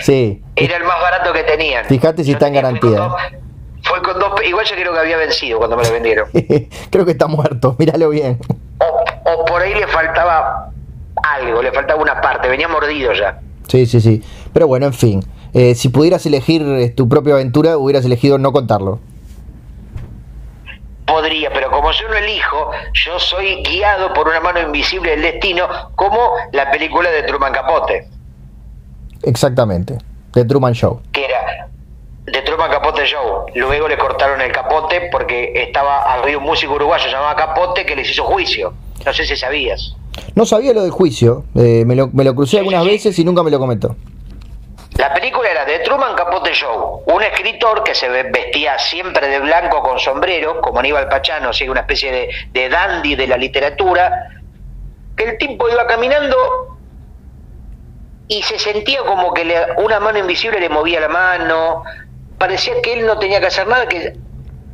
sí. 0.00 0.42
Era 0.56 0.76
el 0.78 0.84
más 0.84 1.00
barato 1.00 1.32
que 1.32 1.42
tenían. 1.42 1.84
Fíjate 1.84 2.24
si 2.24 2.32
está 2.32 2.48
en 2.48 2.54
garantía. 2.54 3.10
Fue 3.82 4.02
con, 4.02 4.18
dos, 4.18 4.32
igual 4.44 4.64
yo 4.64 4.74
creo 4.74 4.92
que 4.94 4.98
había 4.98 5.18
vencido 5.18 5.58
cuando 5.58 5.76
me 5.76 5.84
lo 5.84 5.92
vendieron. 5.92 6.28
creo 6.90 7.04
que 7.04 7.12
está 7.12 7.26
muerto, 7.26 7.76
míralo 7.78 8.08
bien. 8.08 8.38
o 9.24 9.44
por 9.44 9.60
ahí 9.60 9.74
le 9.74 9.86
faltaba 9.86 10.70
algo, 11.22 11.62
le 11.62 11.72
faltaba 11.72 12.00
una 12.00 12.20
parte, 12.20 12.48
venía 12.48 12.68
mordido 12.68 13.12
ya. 13.12 13.40
Sí, 13.68 13.86
sí, 13.86 14.00
sí. 14.00 14.22
Pero 14.56 14.68
bueno, 14.68 14.86
en 14.86 14.94
fin. 14.94 15.22
eh, 15.52 15.74
si 15.74 15.90
pudieras 15.90 16.24
elegir 16.24 16.62
eh, 16.62 16.88
tu 16.88 17.10
propia 17.10 17.34
aventura, 17.34 17.76
hubieras 17.76 18.06
elegido 18.06 18.38
no 18.38 18.52
contarlo. 18.52 19.00
Podría, 21.04 21.52
pero 21.52 21.70
como 21.70 21.92
yo 21.92 22.08
no 22.08 22.14
elijo, 22.14 22.70
yo 22.94 23.18
soy 23.18 23.62
guiado 23.64 24.14
por 24.14 24.26
una 24.26 24.40
mano 24.40 24.58
invisible 24.62 25.10
del 25.10 25.20
destino, 25.20 25.68
como 25.94 26.16
la 26.52 26.70
película 26.70 27.10
de 27.10 27.24
Truman 27.24 27.52
Capote. 27.52 28.08
Exactamente, 29.24 29.98
de 30.32 30.44
Truman 30.46 30.72
Show. 30.72 31.02
Que 31.12 31.26
era 31.26 31.68
de 32.24 32.40
Truman 32.40 32.70
Capote 32.70 33.04
Show. 33.04 33.44
Luego 33.56 33.88
le 33.88 33.98
cortaron 33.98 34.40
el 34.40 34.52
capote 34.52 35.10
porque 35.12 35.52
estaba 35.54 36.14
había 36.14 36.38
un 36.38 36.44
músico 36.44 36.72
uruguayo 36.76 37.10
llamado 37.10 37.36
Capote 37.36 37.84
que 37.84 37.94
les 37.94 38.10
hizo 38.10 38.24
juicio. 38.24 38.72
No 39.04 39.12
sé 39.12 39.26
si 39.26 39.36
sabías. 39.36 39.94
No 40.34 40.46
sabía 40.46 40.72
lo 40.72 40.80
del 40.80 40.92
juicio, 40.92 41.44
eh, 41.56 41.84
me, 41.86 41.94
lo, 41.94 42.08
me 42.08 42.24
lo 42.24 42.34
crucé 42.34 42.58
algunas 42.58 42.86
veces 42.86 43.18
y 43.18 43.22
nunca 43.22 43.42
me 43.42 43.50
lo 43.50 43.58
comentó. 43.58 43.94
La 45.06 45.14
película 45.14 45.48
era 45.48 45.64
de 45.64 45.78
Truman 45.78 46.16
Capote 46.16 46.52
Show, 46.52 47.04
un 47.06 47.22
escritor 47.22 47.84
que 47.84 47.94
se 47.94 48.08
vestía 48.08 48.76
siempre 48.76 49.28
de 49.28 49.38
blanco 49.38 49.80
con 49.80 50.00
sombrero, 50.00 50.60
como 50.60 50.80
Aníbal 50.80 51.08
Pachano, 51.08 51.50
o 51.50 51.70
una 51.70 51.82
especie 51.82 52.10
de, 52.10 52.28
de 52.52 52.68
dandy 52.68 53.14
de 53.14 53.28
la 53.28 53.36
literatura, 53.36 54.30
que 55.16 55.22
el 55.22 55.38
tipo 55.38 55.68
iba 55.68 55.86
caminando 55.86 56.36
y 58.26 58.42
se 58.42 58.58
sentía 58.58 59.04
como 59.04 59.32
que 59.32 59.46
una 59.76 60.00
mano 60.00 60.18
invisible 60.18 60.58
le 60.58 60.68
movía 60.68 60.98
la 60.98 61.08
mano, 61.08 61.84
parecía 62.36 62.82
que 62.82 62.94
él 62.94 63.06
no 63.06 63.16
tenía 63.20 63.38
que 63.38 63.46
hacer 63.46 63.68
nada, 63.68 63.86
que 63.86 64.12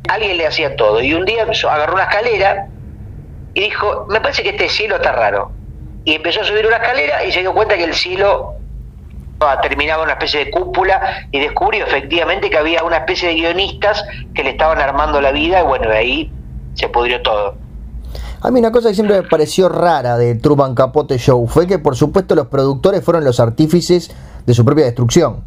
alguien 0.09 0.37
le 0.37 0.47
hacía 0.47 0.75
todo. 0.75 0.99
Y 0.99 1.13
un 1.13 1.25
día 1.25 1.43
agarró 1.43 1.93
una 1.93 2.05
escalera 2.05 2.69
y 3.53 3.61
dijo, 3.61 4.07
me 4.09 4.19
parece 4.19 4.41
que 4.41 4.49
este 4.49 4.67
cielo 4.67 4.95
está 4.95 5.11
raro. 5.11 5.51
Y 6.05 6.15
empezó 6.15 6.41
a 6.41 6.43
subir 6.43 6.65
una 6.65 6.77
escalera 6.77 7.23
y 7.23 7.31
se 7.31 7.41
dio 7.41 7.53
cuenta 7.53 7.77
que 7.77 7.83
el 7.83 7.93
cielo 7.93 8.55
terminaba 9.61 10.03
una 10.03 10.13
especie 10.13 10.45
de 10.45 10.51
cúpula 10.51 11.27
y 11.31 11.39
descubrió 11.39 11.85
efectivamente 11.85 12.49
que 12.49 12.57
había 12.57 12.83
una 12.83 12.97
especie 12.97 13.29
de 13.29 13.35
guionistas 13.35 14.03
que 14.33 14.43
le 14.43 14.51
estaban 14.51 14.79
armando 14.79 15.21
la 15.21 15.31
vida 15.31 15.61
y 15.61 15.63
bueno, 15.63 15.89
de 15.89 15.97
ahí 15.97 16.31
se 16.73 16.87
pudrió 16.89 17.21
todo. 17.21 17.55
A 18.41 18.51
mí 18.51 18.59
una 18.59 18.71
cosa 18.71 18.89
que 18.89 18.95
siempre 18.95 19.21
me 19.21 19.27
pareció 19.27 19.69
rara 19.69 20.17
de 20.17 20.35
Truman 20.35 20.75
Capote 20.75 21.17
Show 21.17 21.47
fue 21.47 21.65
que 21.65 21.79
por 21.79 21.95
supuesto 21.95 22.35
los 22.35 22.47
productores 22.47 23.03
fueron 23.03 23.23
los 23.23 23.39
artífices 23.39 24.11
de 24.45 24.53
su 24.53 24.65
propia 24.65 24.85
destrucción. 24.85 25.45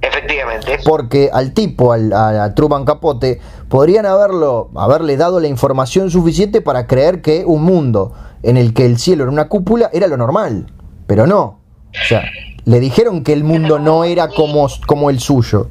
Efectivamente. 0.00 0.78
Porque 0.84 1.30
al 1.32 1.54
tipo, 1.54 1.92
al, 1.92 2.12
a, 2.12 2.54
Truman 2.54 2.84
Capote, 2.84 3.40
podrían 3.68 4.06
haberlo, 4.06 4.70
haberle 4.76 5.16
dado 5.16 5.40
la 5.40 5.48
información 5.48 6.10
suficiente 6.10 6.60
para 6.60 6.86
creer 6.86 7.20
que 7.20 7.44
un 7.44 7.64
mundo 7.64 8.12
en 8.42 8.56
el 8.56 8.74
que 8.74 8.86
el 8.86 8.98
cielo 8.98 9.24
era 9.24 9.32
una 9.32 9.48
cúpula 9.48 9.90
era 9.92 10.06
lo 10.06 10.16
normal. 10.16 10.66
Pero 11.06 11.26
no. 11.26 11.58
O 11.94 12.04
sea, 12.06 12.30
le 12.64 12.80
dijeron 12.80 13.24
que 13.24 13.32
el 13.32 13.44
mundo 13.44 13.78
no 13.78 14.04
era 14.04 14.28
como, 14.28 14.68
como 14.86 15.10
el 15.10 15.20
suyo. 15.20 15.70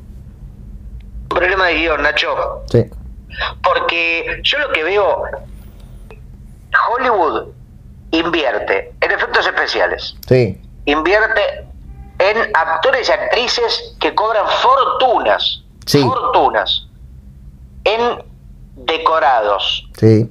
Problema 1.29 1.67
de 1.67 1.75
guion, 1.75 2.01
Nacho. 2.01 2.63
Sí. 2.71 2.85
Porque 3.63 4.39
yo 4.43 4.57
lo 4.59 4.71
que 4.73 4.83
veo, 4.83 5.23
Hollywood 6.89 7.49
invierte 8.11 8.93
en 9.01 9.11
efectos 9.11 9.45
especiales. 9.45 10.15
Sí. 10.27 10.59
Invierte 10.85 11.41
en 12.19 12.55
actores 12.55 13.09
y 13.09 13.11
actrices 13.11 13.95
que 13.99 14.15
cobran 14.15 14.45
fortunas. 14.47 15.63
Sí. 15.85 16.01
Fortunas. 16.01 16.87
En 17.83 18.23
decorados. 18.75 19.87
Sí. 19.97 20.29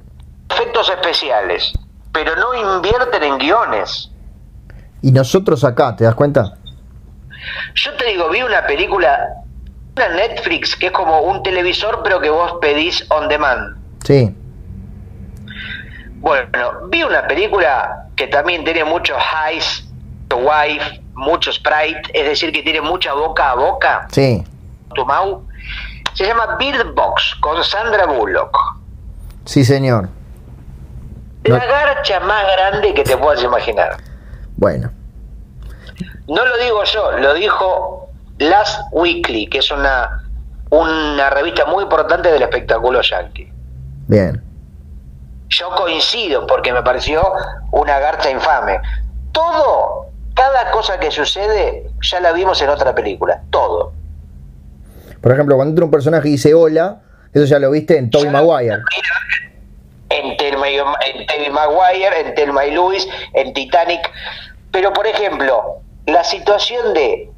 Efectos 0.49 0.89
especiales. 0.89 1.71
Pero 2.11 2.35
no 2.35 2.75
invierten 2.75 3.23
en 3.23 3.37
guiones. 3.37 4.11
Y 5.01 5.11
nosotros 5.11 5.63
acá, 5.63 5.95
¿te 5.95 6.03
das 6.03 6.15
cuenta? 6.15 6.53
Yo 7.75 7.93
te 7.95 8.05
digo, 8.05 8.29
vi 8.29 8.41
una 8.41 8.65
película, 8.65 9.27
una 9.95 10.09
Netflix, 10.09 10.75
que 10.75 10.87
es 10.87 10.91
como 10.91 11.21
un 11.21 11.43
televisor, 11.43 12.01
pero 12.03 12.19
que 12.19 12.29
vos 12.29 12.55
pedís 12.61 13.05
on 13.09 13.27
demand. 13.27 13.77
Sí. 14.03 14.35
Bueno, 16.15 16.47
vi 16.89 17.03
una 17.03 17.27
película 17.27 18.07
que 18.15 18.27
también 18.27 18.63
tiene 18.63 18.83
muchos 18.83 19.17
highs, 19.17 19.87
wife, 20.35 21.01
mucho 21.13 21.51
sprite, 21.51 22.01
es 22.13 22.25
decir, 22.25 22.51
que 22.51 22.63
tiene 22.63 22.81
mucha 22.81 23.13
boca 23.13 23.51
a 23.51 23.55
boca. 23.55 24.07
Sí. 24.11 24.43
Tomau. 24.95 25.45
Se 26.13 26.25
llama 26.25 26.55
Bird 26.57 26.93
Box 26.95 27.35
con 27.41 27.63
Sandra 27.63 28.07
Bullock. 28.07 28.57
Sí, 29.45 29.63
señor. 29.63 30.09
La 31.43 31.65
garcha 31.65 32.19
más 32.21 32.43
grande 32.55 32.93
que 32.93 33.03
te 33.03 33.15
puedas 33.15 33.43
imaginar. 33.43 33.97
Bueno. 34.57 34.91
No 36.27 36.45
lo 36.45 36.57
digo 36.57 36.83
yo, 36.83 37.11
lo 37.19 37.33
dijo 37.33 38.09
Last 38.39 38.81
Weekly, 38.91 39.47
que 39.47 39.59
es 39.59 39.71
una, 39.71 40.23
una 40.69 41.29
revista 41.29 41.65
muy 41.65 41.83
importante 41.83 42.31
del 42.31 42.41
espectáculo 42.41 43.01
yankee. 43.01 43.51
Bien. 44.07 44.43
Yo 45.49 45.69
coincido 45.71 46.45
porque 46.45 46.73
me 46.73 46.83
pareció 46.83 47.21
una 47.71 47.99
garcha 47.99 48.29
infame. 48.29 48.79
Todo, 49.31 50.07
cada 50.33 50.71
cosa 50.71 50.99
que 50.99 51.09
sucede, 51.11 51.89
ya 52.01 52.19
la 52.19 52.33
vimos 52.33 52.61
en 52.61 52.69
otra 52.69 52.93
película. 52.93 53.41
Todo. 53.49 53.93
Por 55.21 55.31
ejemplo, 55.31 55.55
cuando 55.55 55.71
entra 55.71 55.85
un 55.85 55.91
personaje 55.91 56.27
y 56.27 56.31
dice 56.31 56.53
hola, 56.53 57.01
eso 57.33 57.45
ya 57.45 57.59
lo 57.59 57.71
viste 57.71 57.97
en 57.97 58.09
Tobey 58.09 58.29
Maguire. 58.29 58.79
En 60.09 60.37
Tobey 60.37 61.49
Maguire, 61.51 62.21
en 62.21 62.35
Thelma 62.35 62.65
y 62.65 62.71
Lewis, 62.71 63.07
en 63.33 63.53
Titanic. 63.53 64.11
Pero, 64.71 64.93
por 64.93 65.07
ejemplo, 65.07 65.77
la 66.05 66.23
situación 66.23 66.93
de 66.93 67.29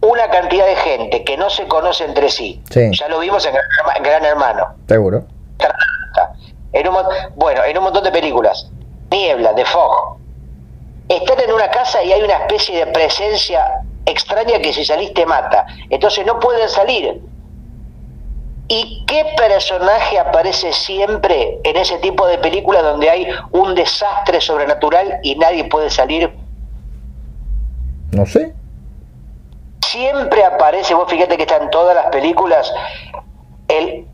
una 0.00 0.28
cantidad 0.28 0.66
de 0.66 0.76
gente 0.76 1.24
que 1.24 1.36
no 1.36 1.48
se 1.48 1.66
conoce 1.66 2.04
entre 2.04 2.28
sí, 2.30 2.62
ya 2.92 3.08
lo 3.08 3.20
vimos 3.20 3.46
en 3.46 3.54
Gran, 4.02 4.24
Hermano. 4.24 4.74
Seguro. 4.88 5.24
En 6.72 6.88
un, 6.88 6.96
bueno, 7.36 7.64
en 7.64 7.78
un 7.78 7.84
montón 7.84 8.04
de 8.04 8.10
películas. 8.10 8.68
Niebla, 9.10 9.52
de 9.52 9.64
Fog. 9.64 10.16
Están 11.08 11.40
en 11.40 11.52
una 11.52 11.70
casa 11.70 12.02
y 12.02 12.12
hay 12.12 12.22
una 12.22 12.34
especie 12.34 12.84
de 12.84 12.92
presencia 12.92 13.80
extraña 14.06 14.58
que 14.58 14.72
si 14.72 14.84
salís 14.84 15.14
te 15.14 15.24
mata. 15.24 15.66
Entonces 15.88 16.26
no 16.26 16.40
pueden 16.40 16.68
salir. 16.68 17.20
¿Y 18.66 19.04
qué 19.06 19.26
personaje 19.36 20.18
aparece 20.18 20.72
siempre 20.72 21.60
en 21.64 21.76
ese 21.76 21.98
tipo 21.98 22.26
de 22.26 22.38
películas 22.38 22.82
donde 22.82 23.10
hay 23.10 23.26
un 23.52 23.74
desastre 23.74 24.40
sobrenatural 24.40 25.20
y 25.22 25.36
nadie 25.36 25.64
puede 25.64 25.90
salir? 25.90 26.32
No 28.12 28.24
sé. 28.24 28.54
Siempre 29.84 30.44
aparece, 30.44 30.94
vos 30.94 31.10
fíjate 31.10 31.36
que 31.36 31.42
está 31.42 31.58
en 31.58 31.68
todas 31.70 31.94
las 31.94 32.06
películas, 32.06 32.72
el 33.68 34.06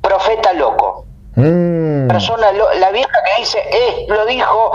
profeta 0.00 0.54
loco. 0.54 1.04
Mm. 1.34 2.08
Persona, 2.08 2.50
la 2.52 2.90
vieja 2.90 3.22
que 3.24 3.42
dice, 3.42 3.58
eh, 3.58 4.06
lo 4.08 4.24
dijo 4.24 4.72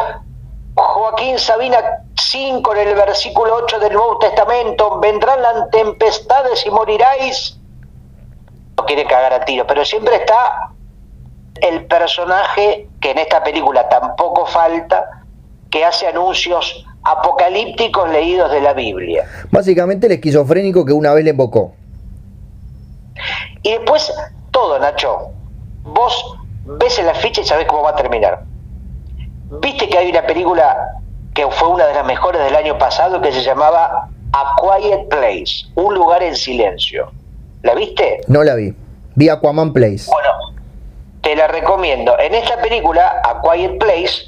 Joaquín 0.76 1.40
Sabina 1.40 1.78
5 2.16 2.76
en 2.76 2.88
el 2.88 2.96
versículo 2.96 3.56
8 3.56 3.80
del 3.80 3.94
Nuevo 3.94 4.20
Testamento, 4.20 5.00
vendrán 5.00 5.42
las 5.42 5.70
tempestades 5.72 6.66
y 6.66 6.70
moriráis 6.70 7.57
no 8.78 8.86
quiere 8.86 9.06
cagar 9.06 9.34
a 9.34 9.44
tiro, 9.44 9.66
pero 9.66 9.84
siempre 9.84 10.16
está 10.16 10.70
el 11.62 11.86
personaje 11.86 12.88
que 13.02 13.12
en 13.12 13.18
esta 13.18 13.44
película 13.44 13.90
tampoco 13.90 14.46
falta, 14.46 15.24
que 15.70 15.84
hace 15.84 16.08
anuncios 16.08 16.86
apocalípticos 17.04 18.10
leídos 18.10 18.52
de 18.52 18.62
la 18.62 18.74
Biblia. 18.74 19.26
Básicamente 19.52 20.08
el 20.08 20.14
esquizofrénico 20.14 20.86
que 20.86 20.94
una 20.94 21.14
vez 21.14 21.24
le 21.24 21.32
invocó. 21.32 21.74
Y 23.64 23.72
después 23.72 24.14
todo, 24.52 24.80
Nacho. 24.80 25.30
Vos 25.84 26.38
ves 26.66 27.00
en 27.00 27.08
la 27.08 27.16
ficha 27.16 27.42
y 27.42 27.46
sabés 27.46 27.68
cómo 27.68 27.84
va 27.84 27.92
a 27.92 27.96
terminar. 27.96 28.44
Viste 29.62 29.90
que 29.90 29.98
hay 29.98 30.10
una 30.10 30.26
película 30.26 30.76
que 31.34 31.48
fue 31.52 31.70
una 31.70 31.86
de 31.86 31.94
las 31.94 32.06
mejores 32.06 32.44
del 32.44 32.56
año 32.56 32.78
pasado 32.78 33.22
que 33.22 33.32
se 33.32 33.42
llamaba 33.42 34.10
A 34.34 34.56
Quiet 34.60 35.08
Place, 35.10 35.66
un 35.76 35.96
lugar 35.96 36.22
en 36.24 36.36
silencio. 36.36 37.12
¿La 37.68 37.76
viste? 37.76 38.22
No 38.28 38.46
la 38.46 38.56
vi. 38.56 38.74
Vi 39.16 39.28
Aquaman 39.28 39.74
Place. 39.74 40.10
Bueno, 40.10 40.30
te 41.22 41.36
la 41.36 41.48
recomiendo. 41.48 42.18
En 42.18 42.34
esta 42.34 42.62
película, 42.62 43.22
A 43.26 43.42
Quiet 43.42 43.78
Place, 43.78 44.22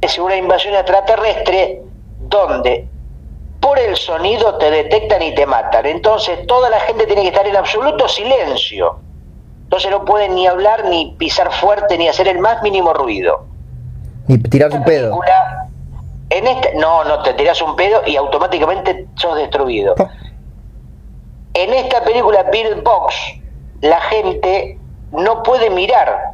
es 0.00 0.16
una 0.16 0.36
invasión 0.36 0.74
extraterrestre 0.74 1.82
donde 2.20 2.86
por 3.60 3.76
el 3.80 3.96
sonido 3.96 4.56
te 4.58 4.70
detectan 4.70 5.20
y 5.20 5.34
te 5.34 5.46
matan. 5.46 5.84
Entonces 5.84 6.46
toda 6.46 6.70
la 6.70 6.78
gente 6.78 7.06
tiene 7.06 7.22
que 7.22 7.28
estar 7.28 7.44
en 7.44 7.56
absoluto 7.56 8.06
silencio. 8.06 9.00
Entonces 9.64 9.90
no 9.90 10.04
pueden 10.04 10.36
ni 10.36 10.46
hablar, 10.46 10.84
ni 10.84 11.16
pisar 11.18 11.52
fuerte, 11.54 11.98
ni 11.98 12.06
hacer 12.06 12.28
el 12.28 12.38
más 12.38 12.62
mínimo 12.62 12.92
ruido. 12.94 13.46
Ni 14.28 14.38
tirarse 14.38 14.78
un 14.78 14.84
pedo. 14.84 15.18
En 16.30 16.46
este, 16.46 16.72
no, 16.76 17.02
no, 17.02 17.20
te 17.24 17.34
tiras 17.34 17.60
un 17.62 17.74
pedo 17.74 18.02
y 18.06 18.14
automáticamente 18.14 19.08
sos 19.16 19.34
destruido. 19.34 19.96
En 21.58 21.72
esta 21.72 22.04
película 22.04 22.42
Bird 22.52 22.82
Box, 22.82 23.14
la 23.80 23.98
gente 24.02 24.78
no 25.10 25.42
puede 25.42 25.70
mirar. 25.70 26.32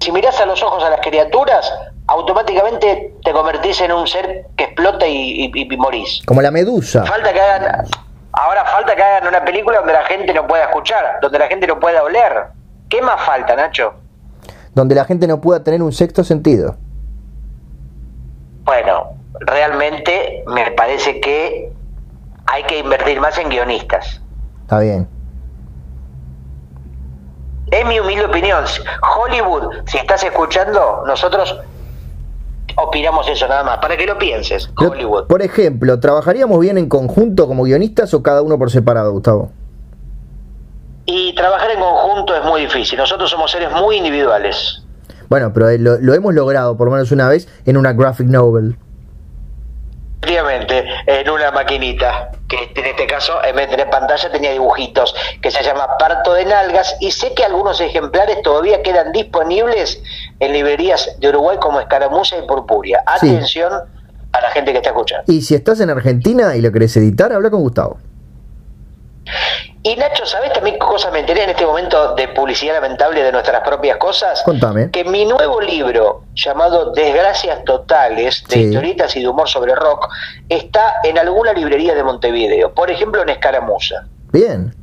Si 0.00 0.10
miras 0.10 0.40
a 0.40 0.46
los 0.46 0.62
ojos 0.62 0.82
a 0.82 0.88
las 0.88 1.00
criaturas, 1.00 1.70
automáticamente 2.06 3.14
te 3.22 3.30
convertís 3.30 3.78
en 3.82 3.92
un 3.92 4.06
ser 4.06 4.46
que 4.56 4.64
explota 4.64 5.06
y, 5.06 5.50
y, 5.54 5.74
y 5.74 5.76
morís. 5.76 6.22
Como 6.26 6.40
la 6.40 6.50
medusa. 6.50 7.04
Falta 7.04 7.30
que 7.30 7.40
hagan, 7.42 7.84
ahora 8.32 8.64
falta 8.64 8.96
que 8.96 9.02
hagan 9.02 9.28
una 9.28 9.44
película 9.44 9.80
donde 9.80 9.92
la 9.92 10.04
gente 10.04 10.32
no 10.32 10.46
pueda 10.46 10.64
escuchar, 10.64 11.18
donde 11.20 11.38
la 11.38 11.46
gente 11.48 11.66
no 11.66 11.78
pueda 11.78 12.02
oler. 12.02 12.46
¿Qué 12.88 13.02
más 13.02 13.20
falta, 13.20 13.54
Nacho? 13.54 13.92
Donde 14.74 14.94
la 14.94 15.04
gente 15.04 15.26
no 15.26 15.42
pueda 15.42 15.62
tener 15.62 15.82
un 15.82 15.92
sexto 15.92 16.24
sentido. 16.24 16.76
Bueno, 18.64 19.08
realmente 19.40 20.42
me 20.46 20.70
parece 20.70 21.20
que 21.20 21.70
hay 22.52 22.62
que 22.64 22.78
invertir 22.78 23.20
más 23.20 23.38
en 23.38 23.48
guionistas. 23.48 24.20
Está 24.62 24.80
bien. 24.80 25.08
Es 27.70 27.86
mi 27.86 28.00
humilde 28.00 28.24
opinión. 28.24 28.64
Hollywood, 29.16 29.74
si 29.86 29.98
estás 29.98 30.24
escuchando, 30.24 31.02
nosotros 31.06 31.58
opinamos 32.76 33.28
eso 33.28 33.46
nada 33.46 33.62
más, 33.64 33.78
para 33.78 33.96
que 33.96 34.06
lo 34.06 34.16
pienses. 34.18 34.70
Hollywood. 34.76 35.26
Por 35.26 35.42
ejemplo, 35.42 36.00
¿trabajaríamos 36.00 36.58
bien 36.60 36.78
en 36.78 36.88
conjunto 36.88 37.46
como 37.46 37.64
guionistas 37.64 38.14
o 38.14 38.22
cada 38.22 38.40
uno 38.42 38.58
por 38.58 38.70
separado, 38.70 39.12
Gustavo? 39.12 39.50
Y 41.04 41.34
trabajar 41.34 41.70
en 41.70 41.80
conjunto 41.80 42.34
es 42.34 42.44
muy 42.44 42.62
difícil. 42.62 42.98
Nosotros 42.98 43.30
somos 43.30 43.50
seres 43.50 43.70
muy 43.72 43.96
individuales. 43.96 44.82
Bueno, 45.28 45.52
pero 45.52 45.68
eh, 45.68 45.78
lo, 45.78 45.98
lo 45.98 46.14
hemos 46.14 46.34
logrado 46.34 46.76
por 46.76 46.86
lo 46.86 46.92
menos 46.92 47.12
una 47.12 47.28
vez 47.28 47.48
en 47.66 47.76
una 47.76 47.92
graphic 47.92 48.28
novel. 48.28 48.78
Efectivamente, 50.20 50.84
en 51.06 51.30
una 51.30 51.52
maquinita, 51.52 52.32
que 52.48 52.72
en 52.74 52.86
este 52.86 53.06
caso, 53.06 53.42
en 53.44 53.54
vez 53.54 53.66
de 53.66 53.76
tener 53.76 53.90
pantalla, 53.90 54.32
tenía 54.32 54.50
dibujitos, 54.50 55.14
que 55.40 55.50
se 55.50 55.62
llama 55.62 55.86
Parto 55.96 56.34
de 56.34 56.44
Nalgas, 56.44 56.96
y 57.00 57.12
sé 57.12 57.34
que 57.34 57.44
algunos 57.44 57.80
ejemplares 57.80 58.42
todavía 58.42 58.82
quedan 58.82 59.12
disponibles 59.12 60.02
en 60.40 60.52
librerías 60.52 61.16
de 61.20 61.28
Uruguay 61.28 61.58
como 61.60 61.78
Escaramuza 61.78 62.36
y 62.36 62.42
Purpuria. 62.42 63.00
Sí. 63.20 63.28
Atención 63.28 63.72
a 64.32 64.40
la 64.40 64.50
gente 64.50 64.72
que 64.72 64.78
está 64.78 64.90
escuchando. 64.90 65.32
Y 65.32 65.42
si 65.42 65.54
estás 65.54 65.80
en 65.80 65.90
Argentina 65.90 66.56
y 66.56 66.62
lo 66.62 66.72
querés 66.72 66.96
editar, 66.96 67.32
habla 67.32 67.50
con 67.50 67.60
Gustavo. 67.60 67.98
Y 69.82 69.96
Nacho, 69.96 70.26
¿sabes 70.26 70.52
también 70.52 70.76
qué 70.76 70.80
cosa 70.86 71.10
me 71.10 71.20
enteré 71.20 71.44
en 71.44 71.50
este 71.50 71.64
momento 71.64 72.14
de 72.14 72.28
publicidad 72.28 72.74
lamentable 72.74 73.22
de 73.22 73.30
nuestras 73.32 73.60
propias 73.62 73.96
cosas? 73.98 74.42
Contame. 74.42 74.90
Que 74.90 75.04
mi 75.04 75.24
nuevo 75.24 75.60
libro, 75.60 76.24
llamado 76.34 76.92
Desgracias 76.92 77.64
Totales, 77.64 78.44
de 78.48 78.54
Sí. 78.54 78.60
historietas 78.64 79.14
y 79.16 79.20
de 79.22 79.28
humor 79.28 79.48
sobre 79.48 79.74
rock, 79.74 80.08
está 80.48 80.96
en 81.04 81.18
alguna 81.18 81.52
librería 81.52 81.94
de 81.94 82.02
Montevideo, 82.02 82.74
por 82.74 82.90
ejemplo 82.90 83.22
en 83.22 83.28
Escaramuza. 83.28 84.04
Bien. 84.32 84.74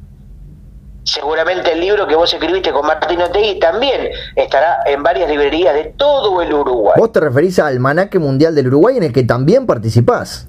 Seguramente 1.04 1.72
el 1.72 1.82
libro 1.82 2.08
que 2.08 2.16
vos 2.16 2.34
escribiste 2.34 2.72
con 2.72 2.88
Martín 2.88 3.22
Otegui 3.22 3.60
también 3.60 4.10
estará 4.36 4.80
en 4.88 5.04
varias 5.04 5.30
librerías 5.30 5.76
de 5.76 5.94
todo 5.96 6.42
el 6.42 6.52
Uruguay. 6.52 6.96
Vos 6.98 7.12
te 7.12 7.20
referís 7.20 7.60
al 7.60 7.68
Almanaque 7.68 8.18
Mundial 8.18 8.56
del 8.56 8.68
Uruguay 8.68 8.98
en 8.98 9.04
el 9.04 9.14
que 9.14 9.24
también 9.24 9.68
participás. 9.68 10.48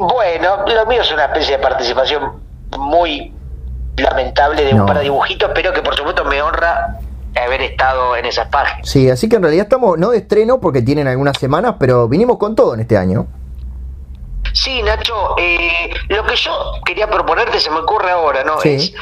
Bueno, 0.00 0.64
lo 0.66 0.86
mío 0.86 1.02
es 1.02 1.12
una 1.12 1.26
especie 1.26 1.56
de 1.56 1.62
participación 1.62 2.42
muy 2.78 3.32
lamentable 3.96 4.64
de 4.64 4.72
No. 4.74 4.80
un 4.82 4.86
par 4.86 4.96
de 4.98 5.04
dibujitos, 5.04 5.50
pero 5.54 5.72
que 5.72 5.82
por 5.82 5.94
supuesto 5.94 6.24
me 6.24 6.40
honra 6.42 6.98
haber 7.36 7.62
estado 7.62 8.16
en 8.16 8.26
esas 8.26 8.48
páginas. 8.48 8.88
Sí, 8.88 9.08
así 9.10 9.28
que 9.28 9.36
en 9.36 9.42
realidad 9.42 9.64
estamos 9.64 9.98
no 9.98 10.10
de 10.10 10.18
estreno 10.18 10.60
porque 10.60 10.82
tienen 10.82 11.06
algunas 11.08 11.36
semanas, 11.38 11.74
pero 11.78 12.08
vinimos 12.08 12.38
con 12.38 12.54
todo 12.54 12.74
en 12.74 12.80
este 12.80 12.96
año. 12.96 13.26
Sí, 14.52 14.82
Nacho, 14.82 15.36
eh, 15.38 15.90
lo 16.08 16.24
que 16.26 16.36
yo 16.36 16.52
quería 16.84 17.08
proponerte 17.10 17.58
se 17.58 17.70
me 17.70 17.78
ocurre 17.78 18.10
ahora, 18.10 18.44
¿no? 18.44 18.60
Sí. 18.60 18.74
Es, 18.74 18.94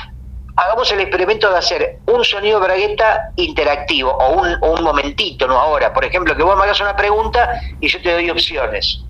hagamos 0.57 0.90
el 0.93 1.01
experimento 1.01 1.51
de 1.51 1.59
hacer 1.59 1.99
un 2.07 2.24
sonido 2.24 2.59
bragueta 2.61 3.30
interactivo 3.36 4.11
o 4.12 4.40
un, 4.40 4.57
o 4.62 4.72
un 4.72 4.82
momentito, 4.82 5.47
¿no? 5.47 5.59
Ahora, 5.59 5.93
por 5.93 6.05
ejemplo, 6.05 6.34
que 6.36 6.43
vos 6.43 6.57
me 6.57 6.62
hagas 6.64 6.80
una 6.80 6.97
pregunta 6.97 7.61
y 7.80 7.88
yo 7.88 8.01
te 8.03 8.12
doy 8.12 8.30
opciones. 8.30 9.03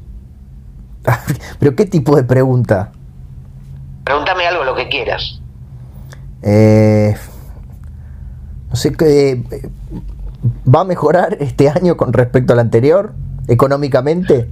pero 1.59 1.75
¿qué 1.77 1.87
tipo 1.87 2.17
de 2.17 2.25
pregunta? 2.25 2.93
Pregúntame 4.05 4.47
algo, 4.47 4.65
lo 4.65 4.75
que 4.75 4.89
quieras. 4.89 5.41
Eh, 6.43 7.15
no 8.71 8.77
sé 8.77 8.93
qué. 8.93 9.43
¿Va 10.73 10.81
a 10.81 10.85
mejorar 10.85 11.37
este 11.41 11.69
año 11.69 11.97
con 11.97 12.13
respecto 12.13 12.53
al 12.53 12.59
anterior? 12.59 13.15
¿Económicamente? 13.49 14.49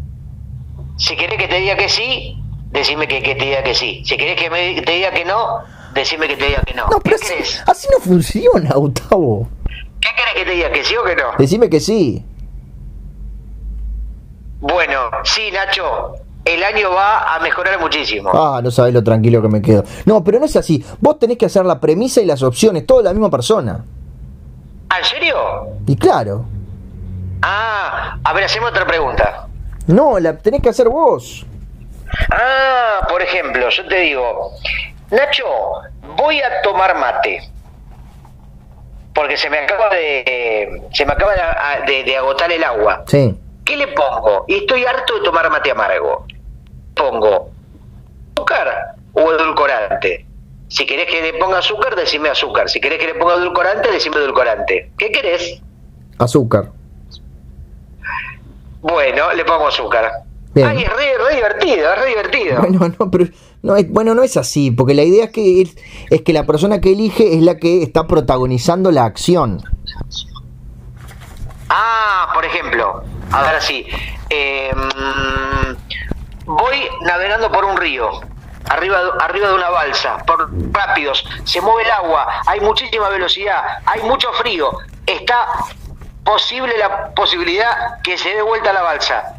Si 0.97 1.17
querés 1.17 1.39
que 1.39 1.49
te 1.49 1.57
diga 1.59 1.77
que 1.77 1.89
sí, 1.89 2.41
decime 2.71 3.09
que, 3.09 3.23
que 3.23 3.35
te 3.35 3.45
diga 3.45 3.63
que 3.65 3.75
sí. 3.75 4.03
Si 4.05 4.17
querés 4.17 4.41
que 4.41 4.51
me, 4.51 4.81
te 4.83 4.93
diga 4.93 5.11
que 5.11 5.25
no, 5.25 5.61
decime 5.95 6.29
que 6.29 6.37
te 6.37 6.47
diga 6.47 6.63
que 6.63 6.75
no. 6.75 6.85
No, 6.89 6.99
¿Qué 6.99 7.11
pero 7.11 7.17
así, 7.17 7.27
querés? 7.29 7.63
así 7.67 7.89
no 7.93 7.99
funciona, 8.05 8.71
Gustavo. 8.75 9.49
¿Qué 10.01 10.09
querés 10.17 10.35
que 10.37 10.45
te 10.45 10.51
diga 10.53 10.71
que 10.73 10.85
sí 10.85 10.95
o 10.97 11.05
que 11.05 11.17
no? 11.17 11.23
Decime 11.39 11.69
que 11.71 11.81
sí. 11.81 12.25
Bueno, 14.61 15.11
sí, 15.25 15.51
Nacho, 15.53 16.13
el 16.55 16.63
año 16.65 16.91
va 16.93 17.35
a 17.35 17.41
mejorar 17.41 17.79
muchísimo. 17.81 18.31
Ah, 18.33 18.61
no 18.63 18.71
sabés 18.71 18.93
lo 18.95 19.03
tranquilo 19.05 19.41
que 19.43 19.49
me 19.49 19.61
quedo. 19.63 19.85
No, 20.07 20.23
pero 20.25 20.39
no 20.39 20.45
es 20.47 20.57
así. 20.57 20.85
Vos 21.01 21.19
tenés 21.19 21.39
que 21.39 21.47
hacer 21.47 21.65
la 21.65 21.79
premisa 21.81 22.21
y 22.21 22.27
las 22.27 22.43
opciones, 22.43 22.87
todo 22.87 23.03
la 23.03 23.13
misma 23.13 23.31
persona. 23.31 23.85
¿Ah, 24.89 24.99
¿En 24.99 25.05
serio? 25.05 25.37
Y 25.87 25.97
claro, 25.97 26.45
Ah, 27.43 28.19
a 28.23 28.33
ver, 28.35 28.45
hacemos 28.45 28.71
otra 28.71 28.87
pregunta. 28.87 29.47
no, 29.87 30.19
la 30.19 30.37
tenés 30.37 30.61
que 30.61 30.69
hacer 30.69 30.89
vos. 30.89 31.47
Ah, 32.33 33.07
por 33.09 33.23
ejemplo, 33.23 33.69
yo 33.71 33.87
te 33.89 33.97
digo, 34.01 34.53
Nacho, 35.11 35.45
voy 36.17 36.41
a 36.41 36.61
tomar 36.63 36.97
mate. 36.99 37.41
Porque 39.15 39.37
se 39.37 39.49
me 39.51 39.59
acaba 39.59 39.89
de 39.91 40.83
se 40.93 41.05
me 41.07 41.13
acaba 41.13 41.33
de, 41.87 41.93
de- 41.93 42.05
de 42.05 42.17
agotar 42.17 42.51
el 42.53 42.63
agua. 42.63 43.05
Sí. 43.07 43.37
¿Qué 43.65 43.77
le 43.77 43.89
pongo? 43.89 44.45
Y 44.49 44.57
estoy 44.59 44.85
harto 44.85 45.15
de 45.19 45.25
tomar 45.25 45.51
mate 45.51 45.71
amargo. 45.71 46.27
Pongo 47.01 47.51
azúcar 48.37 48.95
o 49.15 49.33
edulcorante. 49.33 50.27
Si 50.69 50.87
querés 50.87 51.07
que 51.07 51.23
le 51.23 51.39
ponga 51.39 51.59
azúcar, 51.59 51.97
decime 51.97 52.29
azúcar. 52.29 52.69
Si 52.69 52.81
querés 52.81 52.99
que 52.99 53.07
le 53.07 53.15
ponga 53.15 53.35
edulcorante, 53.35 53.91
decime 53.91 54.17
edulcorante. 54.19 54.93
¿Qué 54.99 55.11
querés? 55.11 55.61
Azúcar. 56.19 56.71
Bueno, 58.83 59.33
le 59.33 59.45
pongo 59.45 59.69
azúcar. 59.69 60.11
Bien. 60.55 60.69
Ay, 60.69 60.83
es 60.83 60.89
re, 60.89 61.19
re 61.29 61.35
divertido, 61.37 61.93
es 61.93 61.99
re 61.99 62.07
divertido. 62.07 62.61
Bueno, 62.61 62.93
no, 62.99 63.11
pero 63.11 63.25
no 63.63 63.77
es, 63.77 63.89
bueno, 63.91 64.15
no 64.15 64.23
es 64.23 64.37
así, 64.37 64.71
porque 64.71 64.95
la 64.95 65.03
idea 65.03 65.25
es 65.25 65.31
que 65.31 65.63
es, 65.63 65.77
es 66.11 66.23
que 66.23 66.33
la 66.33 66.45
persona 66.45 66.81
que 66.81 66.93
elige 66.93 67.35
es 67.35 67.43
la 67.43 67.57
que 67.57 67.83
está 67.83 68.07
protagonizando 68.07 68.91
la 68.91 69.05
acción. 69.05 69.63
Ah, 71.69 72.31
por 72.35 72.45
ejemplo, 72.45 73.03
a 73.31 73.43
ver 73.43 73.55
así. 73.57 73.87
eh, 74.29 74.71
mm, 74.75 75.90
voy 76.57 76.89
navegando 77.03 77.51
por 77.51 77.65
un 77.65 77.77
río, 77.77 78.11
arriba, 78.69 79.03
de- 79.05 79.11
arriba 79.21 79.49
de 79.49 79.55
una 79.55 79.71
balsa, 79.71 80.19
por 80.27 80.49
rápidos, 80.73 81.25
se 81.45 81.61
mueve 81.61 81.83
el 81.85 81.91
agua, 81.91 82.27
hay 82.47 82.61
muchísima 82.61 83.09
velocidad, 83.09 83.63
hay 83.87 84.03
mucho 84.03 84.33
frío, 84.35 84.71
está 85.07 85.47
posible 86.25 86.77
la 86.79 87.09
posibilidad 87.15 88.01
que 88.03 88.17
se 88.19 88.35
dé 88.35 88.43
vuelta 88.43 88.73
la 88.73 88.83
balsa. 88.83 89.35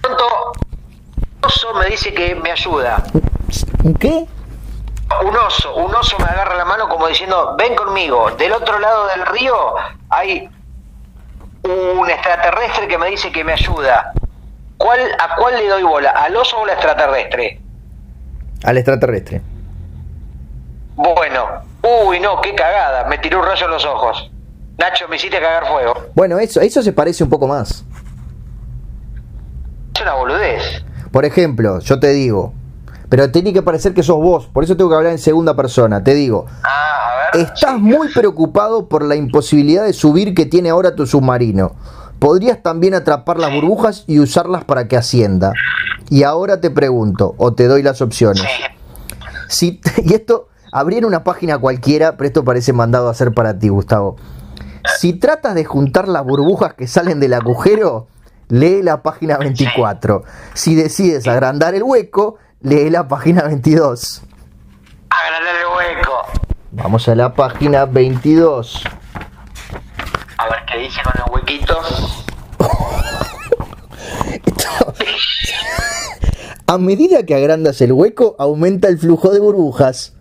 Pronto, 0.00 0.52
un 1.16 1.44
oso 1.44 1.74
me 1.74 1.86
dice 1.86 2.12
que 2.12 2.34
me 2.34 2.50
ayuda. 2.50 3.02
¿Un 3.82 3.94
qué? 3.94 4.26
Un 5.24 5.36
oso, 5.36 5.74
un 5.76 5.94
oso 5.94 6.18
me 6.18 6.24
agarra 6.24 6.54
la 6.56 6.64
mano 6.64 6.88
como 6.88 7.06
diciendo, 7.06 7.54
ven 7.56 7.74
conmigo. 7.76 8.30
Del 8.32 8.52
otro 8.52 8.78
lado 8.78 9.06
del 9.08 9.24
río 9.26 9.74
hay 10.10 10.48
un 11.62 12.10
extraterrestre 12.10 12.88
que 12.88 12.98
me 12.98 13.08
dice 13.10 13.30
que 13.30 13.44
me 13.44 13.52
ayuda. 13.52 14.12
¿Cuál, 14.76 15.00
¿A 15.18 15.36
cuál 15.36 15.54
le 15.56 15.68
doy 15.68 15.82
bola? 15.82 16.10
¿Al 16.10 16.34
oso 16.36 16.58
o 16.58 16.64
al 16.64 16.70
extraterrestre? 16.70 17.60
Al 18.64 18.76
extraterrestre. 18.76 19.40
Bueno, 20.96 21.44
uy, 22.06 22.20
no, 22.20 22.40
qué 22.40 22.54
cagada. 22.54 23.04
Me 23.08 23.18
tiró 23.18 23.40
un 23.40 23.46
rayo 23.46 23.64
en 23.66 23.70
los 23.72 23.84
ojos. 23.84 24.30
Nacho, 24.78 25.06
me 25.08 25.16
hiciste 25.16 25.40
cagar 25.40 25.66
fuego. 25.66 25.94
Bueno, 26.14 26.38
eso, 26.38 26.60
eso 26.60 26.82
se 26.82 26.92
parece 26.92 27.22
un 27.24 27.30
poco 27.30 27.46
más. 27.46 27.84
Es 29.94 30.02
una 30.02 30.14
boludez. 30.14 30.84
Por 31.12 31.24
ejemplo, 31.24 31.78
yo 31.80 32.00
te 32.00 32.08
digo, 32.08 32.52
pero 33.08 33.30
tiene 33.30 33.52
que 33.52 33.62
parecer 33.62 33.94
que 33.94 34.02
sos 34.02 34.16
vos, 34.18 34.46
por 34.46 34.64
eso 34.64 34.76
tengo 34.76 34.90
que 34.90 34.96
hablar 34.96 35.12
en 35.12 35.18
segunda 35.18 35.54
persona. 35.54 36.02
Te 36.02 36.14
digo, 36.14 36.46
Ah, 36.64 37.30
a 37.32 37.36
ver. 37.36 37.46
estás 37.46 37.78
muy 37.78 38.08
preocupado 38.12 38.88
por 38.88 39.04
la 39.04 39.14
imposibilidad 39.14 39.84
de 39.84 39.92
subir 39.92 40.34
que 40.34 40.46
tiene 40.46 40.70
ahora 40.70 40.96
tu 40.96 41.06
submarino. 41.06 41.76
Podrías 42.24 42.62
también 42.62 42.94
atrapar 42.94 43.38
las 43.38 43.52
burbujas 43.52 44.04
y 44.06 44.18
usarlas 44.18 44.64
para 44.64 44.88
que 44.88 44.96
ascienda. 44.96 45.52
Y 46.08 46.22
ahora 46.22 46.58
te 46.58 46.70
pregunto, 46.70 47.34
o 47.36 47.52
te 47.52 47.66
doy 47.66 47.82
las 47.82 48.00
opciones. 48.00 48.46
Si, 49.50 49.82
y 50.02 50.14
esto, 50.14 50.48
abrí 50.72 50.96
en 50.96 51.04
una 51.04 51.22
página 51.22 51.58
cualquiera, 51.58 52.16
pero 52.16 52.28
esto 52.28 52.42
parece 52.42 52.72
mandado 52.72 53.08
a 53.08 53.10
hacer 53.10 53.34
para 53.34 53.58
ti, 53.58 53.68
Gustavo. 53.68 54.16
Si 54.98 55.12
tratas 55.12 55.54
de 55.54 55.66
juntar 55.66 56.08
las 56.08 56.24
burbujas 56.24 56.72
que 56.72 56.86
salen 56.86 57.20
del 57.20 57.34
agujero, 57.34 58.06
lee 58.48 58.80
la 58.80 59.02
página 59.02 59.36
24. 59.36 60.24
Si 60.54 60.74
decides 60.74 61.28
agrandar 61.28 61.74
el 61.74 61.82
hueco, 61.82 62.38
lee 62.62 62.88
la 62.88 63.06
página 63.06 63.42
22. 63.42 64.22
Agrandar 65.10 65.54
el 65.56 65.96
hueco. 65.98 66.12
Vamos 66.72 67.06
a 67.06 67.14
la 67.14 67.34
página 67.34 67.84
22. 67.84 68.82
Se 70.74 70.80
dice 70.80 71.00
con 71.04 71.12
los 71.20 71.30
huequitos. 71.32 72.24
A 76.66 76.78
medida 76.78 77.24
que 77.24 77.36
agrandas 77.36 77.80
el 77.80 77.92
hueco, 77.92 78.34
aumenta 78.40 78.88
el 78.88 78.98
flujo 78.98 79.30
de 79.30 79.38
burbujas. 79.38 80.14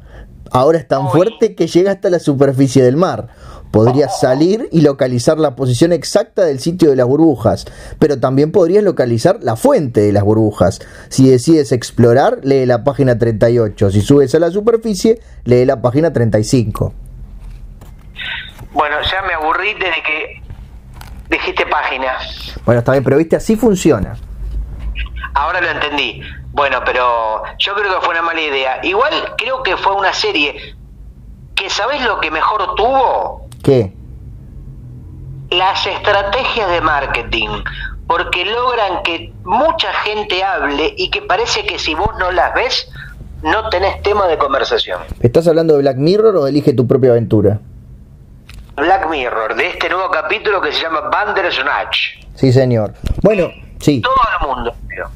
Ahora 0.51 0.77
es 0.77 0.87
tan 0.87 1.05
Uy. 1.05 1.11
fuerte 1.11 1.55
que 1.55 1.65
llega 1.65 1.93
hasta 1.93 2.11
la 2.11 2.19
superficie 2.19 2.83
del 2.83 2.97
mar. 2.97 3.29
Podrías 3.71 4.19
salir 4.19 4.69
y 4.71 4.81
localizar 4.81 5.39
la 5.39 5.55
posición 5.55 5.91
exacta 5.91 6.45
del 6.45 6.59
sitio 6.59 6.91
de 6.91 6.97
las 6.97 7.07
burbujas, 7.07 7.65
pero 7.97 8.19
también 8.19 8.51
podrías 8.51 8.83
localizar 8.83 9.39
la 9.41 9.55
fuente 9.55 10.01
de 10.01 10.11
las 10.11 10.23
burbujas. 10.23 10.81
Si 11.09 11.27
decides 11.27 11.71
explorar, 11.71 12.41
lee 12.43 12.67
la 12.67 12.83
página 12.83 13.17
38. 13.17 13.89
Si 13.89 14.01
subes 14.01 14.35
a 14.35 14.39
la 14.39 14.51
superficie, 14.51 15.19
lee 15.45 15.65
la 15.65 15.81
página 15.81 16.13
35. 16.13 16.93
Bueno, 18.73 18.97
ya 19.01 19.21
me 19.21 19.33
aburrí 19.33 19.73
desde 19.75 20.01
que 20.03 20.41
dijiste 21.29 21.65
página. 21.67 22.17
Bueno, 22.65 22.79
está 22.79 22.91
bien, 22.93 23.03
pero 23.03 23.17
viste, 23.17 23.35
así 23.35 23.55
funciona. 23.55 24.15
Ahora 25.33 25.61
lo 25.61 25.69
entendí. 25.69 26.21
Bueno, 26.51 26.81
pero 26.85 27.43
yo 27.57 27.73
creo 27.73 27.95
que 27.95 28.05
fue 28.05 28.13
una 28.13 28.21
mala 28.21 28.41
idea. 28.41 28.79
Igual 28.83 29.13
creo 29.37 29.63
que 29.63 29.77
fue 29.77 29.93
una 29.93 30.13
serie 30.13 30.75
que, 31.55 31.69
¿sabés 31.69 32.03
lo 32.03 32.19
que 32.19 32.29
mejor 32.29 32.75
tuvo? 32.75 33.47
¿Qué? 33.63 33.93
Las 35.49 35.85
estrategias 35.85 36.69
de 36.69 36.81
marketing. 36.81 37.49
Porque 38.07 38.45
logran 38.45 39.01
que 39.03 39.33
mucha 39.43 39.91
gente 40.03 40.43
hable 40.43 40.93
y 40.97 41.09
que 41.09 41.21
parece 41.21 41.65
que 41.65 41.79
si 41.79 41.95
vos 41.95 42.09
no 42.19 42.31
las 42.31 42.53
ves, 42.53 42.91
no 43.41 43.69
tenés 43.69 44.01
tema 44.03 44.27
de 44.27 44.37
conversación. 44.37 45.01
¿Estás 45.21 45.47
hablando 45.47 45.75
de 45.75 45.81
Black 45.81 45.97
Mirror 45.97 46.35
o 46.37 46.47
Elige 46.47 46.73
tu 46.73 46.85
propia 46.85 47.11
aventura? 47.11 47.59
Black 48.75 49.09
Mirror, 49.09 49.55
de 49.55 49.67
este 49.69 49.89
nuevo 49.89 50.09
capítulo 50.09 50.59
que 50.61 50.71
se 50.71 50.81
llama 50.81 51.01
Bandersnatch. 51.01 51.97
Sí, 52.35 52.51
señor. 52.51 52.93
Bueno, 53.21 53.49
sí. 53.79 54.01
Todo 54.01 54.13
el 54.41 54.47
mundo. 54.47 54.75
pero- 54.87 55.09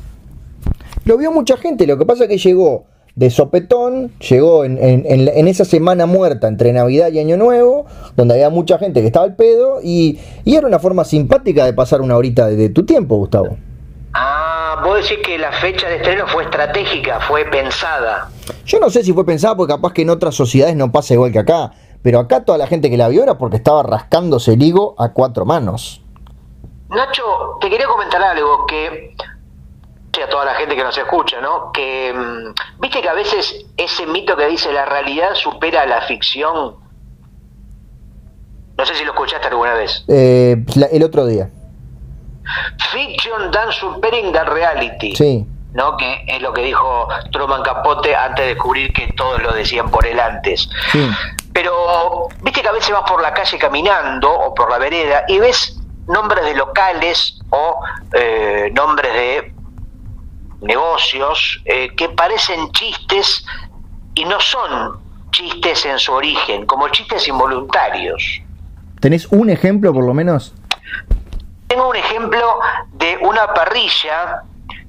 Lo 1.05 1.17
vio 1.17 1.31
mucha 1.31 1.57
gente, 1.57 1.87
lo 1.87 1.97
que 1.97 2.05
pasa 2.05 2.23
es 2.25 2.29
que 2.29 2.37
llegó 2.37 2.85
de 3.15 3.31
sopetón, 3.31 4.11
llegó 4.19 4.63
en, 4.63 4.77
en- 4.77 5.03
en- 5.07 5.27
en 5.27 5.47
esa 5.47 5.65
semana 5.65 6.05
muerta 6.05 6.47
entre 6.47 6.71
Navidad 6.71 7.09
y 7.11 7.19
Año 7.19 7.35
Nuevo, 7.37 7.87
donde 8.15 8.35
había 8.35 8.49
mucha 8.51 8.77
gente 8.77 9.01
que 9.01 9.07
estaba 9.07 9.25
al 9.25 9.35
pedo, 9.35 9.79
y, 9.83 10.19
y 10.45 10.55
era 10.55 10.67
una 10.67 10.77
forma 10.77 11.03
simpática 11.03 11.65
de 11.65 11.73
pasar 11.73 12.01
una 12.01 12.15
horita 12.15 12.45
de, 12.47 12.55
de 12.55 12.69
tu 12.69 12.85
tiempo, 12.85 13.15
Gustavo. 13.15 13.57
Ah, 14.13 14.81
vos 14.83 15.01
decís 15.01 15.17
que 15.25 15.37
la 15.39 15.51
fecha 15.51 15.87
de 15.89 15.95
estreno 15.97 16.27
fue 16.27 16.43
estratégica, 16.43 17.19
fue 17.21 17.45
pensada. 17.45 18.29
Yo 18.65 18.79
no 18.79 18.89
sé 18.91 19.03
si 19.03 19.13
fue 19.13 19.25
pensado 19.25 19.57
porque 19.57 19.73
capaz 19.73 19.93
que 19.93 20.03
en 20.03 20.09
otras 20.11 20.35
sociedades 20.35 20.75
no 20.75 20.91
pasa 20.91 21.13
igual 21.15 21.31
que 21.31 21.39
acá, 21.39 21.71
pero 22.07 22.19
acá 22.19 22.45
toda 22.45 22.57
la 22.57 22.67
gente 22.67 22.89
que 22.89 22.95
la 22.95 23.09
vio 23.09 23.21
era 23.21 23.37
porque 23.37 23.57
estaba 23.57 23.83
rascándose 23.83 24.53
el 24.53 24.63
higo 24.63 24.95
a 24.97 25.09
cuatro 25.11 25.43
manos. 25.43 26.01
Nacho, 26.87 27.57
te 27.59 27.69
quería 27.69 27.85
comentar 27.85 28.23
algo 28.23 28.65
que 28.65 29.13
a 30.25 30.29
toda 30.29 30.45
la 30.45 30.53
gente 30.55 30.73
que 30.77 30.83
nos 30.85 30.97
escucha, 30.97 31.41
¿no? 31.41 31.69
Que 31.73 32.13
mm, 32.15 32.79
viste 32.81 33.01
que 33.01 33.09
a 33.09 33.13
veces 33.13 33.65
ese 33.75 34.05
mito 34.07 34.37
que 34.37 34.47
dice 34.47 34.71
la 34.71 34.85
realidad 34.85 35.35
supera 35.35 35.81
a 35.81 35.85
la 35.85 35.99
ficción. 36.03 36.75
No 38.77 38.85
sé 38.85 38.95
si 38.95 39.03
lo 39.03 39.11
escuchaste 39.11 39.49
alguna 39.49 39.73
vez. 39.73 40.05
Eh, 40.07 40.63
la- 40.75 40.85
el 40.85 41.03
otro 41.03 41.25
día, 41.25 41.49
Fiction 42.93 43.51
done 43.51 43.73
supering 43.73 44.31
the 44.31 44.45
reality. 44.45 45.13
sí. 45.13 45.45
¿no? 45.73 45.95
Que 45.97 46.23
es 46.25 46.41
lo 46.41 46.53
que 46.53 46.61
dijo 46.63 47.07
Truman 47.31 47.61
Capote 47.61 48.15
antes 48.15 48.45
de 48.45 48.53
descubrir 48.55 48.91
que 48.93 49.13
todos 49.15 49.39
lo 49.43 49.51
decían 49.51 49.91
por 49.91 50.07
él 50.07 50.19
antes. 50.19 50.67
Sí. 50.91 51.07
Pero, 51.57 52.27
viste 52.43 52.61
que 52.61 52.67
a 52.67 52.71
veces 52.71 52.91
vas 52.91 53.09
por 53.09 53.19
la 53.19 53.33
calle 53.33 53.57
caminando 53.57 54.31
o 54.31 54.53
por 54.53 54.69
la 54.69 54.77
vereda 54.77 55.23
y 55.27 55.39
ves 55.39 55.75
nombres 56.05 56.45
de 56.45 56.53
locales 56.53 57.39
o 57.49 57.79
eh, 58.13 58.69
nombres 58.75 59.11
de 59.11 59.55
negocios 60.61 61.59
eh, 61.65 61.95
que 61.95 62.09
parecen 62.09 62.71
chistes 62.73 63.43
y 64.13 64.25
no 64.25 64.39
son 64.39 64.99
chistes 65.31 65.83
en 65.87 65.97
su 65.97 66.13
origen, 66.13 66.67
como 66.67 66.89
chistes 66.89 67.27
involuntarios. 67.27 68.39
¿Tenés 68.99 69.25
un 69.31 69.49
ejemplo 69.49 69.91
por 69.91 70.05
lo 70.05 70.13
menos? 70.13 70.53
Tengo 71.65 71.89
un 71.89 71.95
ejemplo 71.95 72.59
de 72.91 73.17
una 73.23 73.51
parrilla 73.55 74.43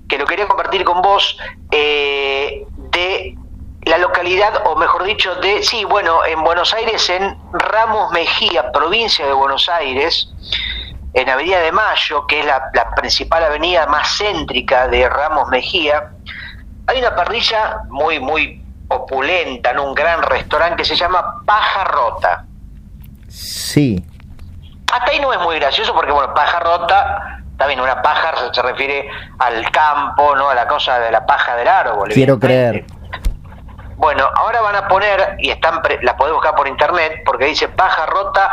que 0.07 0.19
lo 0.19 0.27
quería 0.27 0.47
compartir 0.47 0.85
con 0.85 1.01
vos 1.01 1.39
eh, 1.71 2.67
de 2.93 3.38
la 3.89 3.99
localidad, 3.99 4.63
o 4.67 4.77
mejor 4.77 5.05
dicho, 5.05 5.35
de, 5.37 5.63
sí, 5.63 5.85
bueno, 5.85 6.25
en 6.25 6.43
Buenos 6.45 6.73
Aires, 6.75 7.09
en 7.11 7.37
Ramos 7.53 8.11
Mejía, 8.13 8.71
provincia 8.73 9.27
de 9.27 9.33
Buenos 9.33 9.69
Aires, 9.69 10.31
en 11.15 11.29
Avenida 11.29 11.61
de 11.61 11.73
Mayo, 11.73 12.27
que 12.27 12.41
es 12.41 12.47
la, 12.47 12.71
la 12.75 12.91
principal 12.95 13.43
avenida 13.43 13.87
más 13.87 14.19
céntrica 14.19 14.89
de 14.89 15.09
Ramos 15.09 15.49
Mejía, 15.49 16.11
hay 16.87 16.99
una 16.99 17.15
parrilla 17.15 17.81
muy, 17.89 18.21
muy 18.21 18.63
opulenta, 18.89 19.71
en 19.71 19.79
un 19.79 19.95
gran 19.95 20.23
restaurante 20.23 20.77
que 20.77 20.85
se 20.85 20.97
llama 20.97 21.43
Paja 21.45 21.85
Rota. 21.85 22.45
Sí. 23.29 24.05
Hasta 24.93 25.11
ahí 25.11 25.21
no 25.21 25.33
es 25.33 25.41
muy 25.41 25.57
gracioso 25.57 25.95
porque, 25.95 26.13
bueno, 26.13 26.33
paja 26.33 26.61
rota, 26.61 27.43
también 27.59 27.81
una 27.81 28.01
paja 28.01 28.35
se, 28.39 28.55
se 28.55 28.63
refiere 28.63 29.09
al 29.39 29.71
campo, 29.71 30.35
¿no? 30.35 30.49
A 30.49 30.55
la 30.55 30.67
cosa 30.67 30.99
de 30.99 31.11
la 31.11 31.27
paja 31.27 31.57
del 31.57 31.69
árbol. 31.69 32.09
Quiero 32.09 32.39
creer. 32.39 32.87
Bueno, 33.99 34.25
ahora 34.37 34.61
van 34.61 34.77
a 34.77 34.87
poner, 34.89 35.37
y 35.41 35.51
están 35.51 35.81
la 36.03 36.17
podés 36.17 36.33
buscar 36.33 36.55
por 36.55 36.69
internet, 36.69 37.21
porque 37.27 37.47
dice 37.47 37.69
paja 37.69 38.07
rota, 38.07 38.49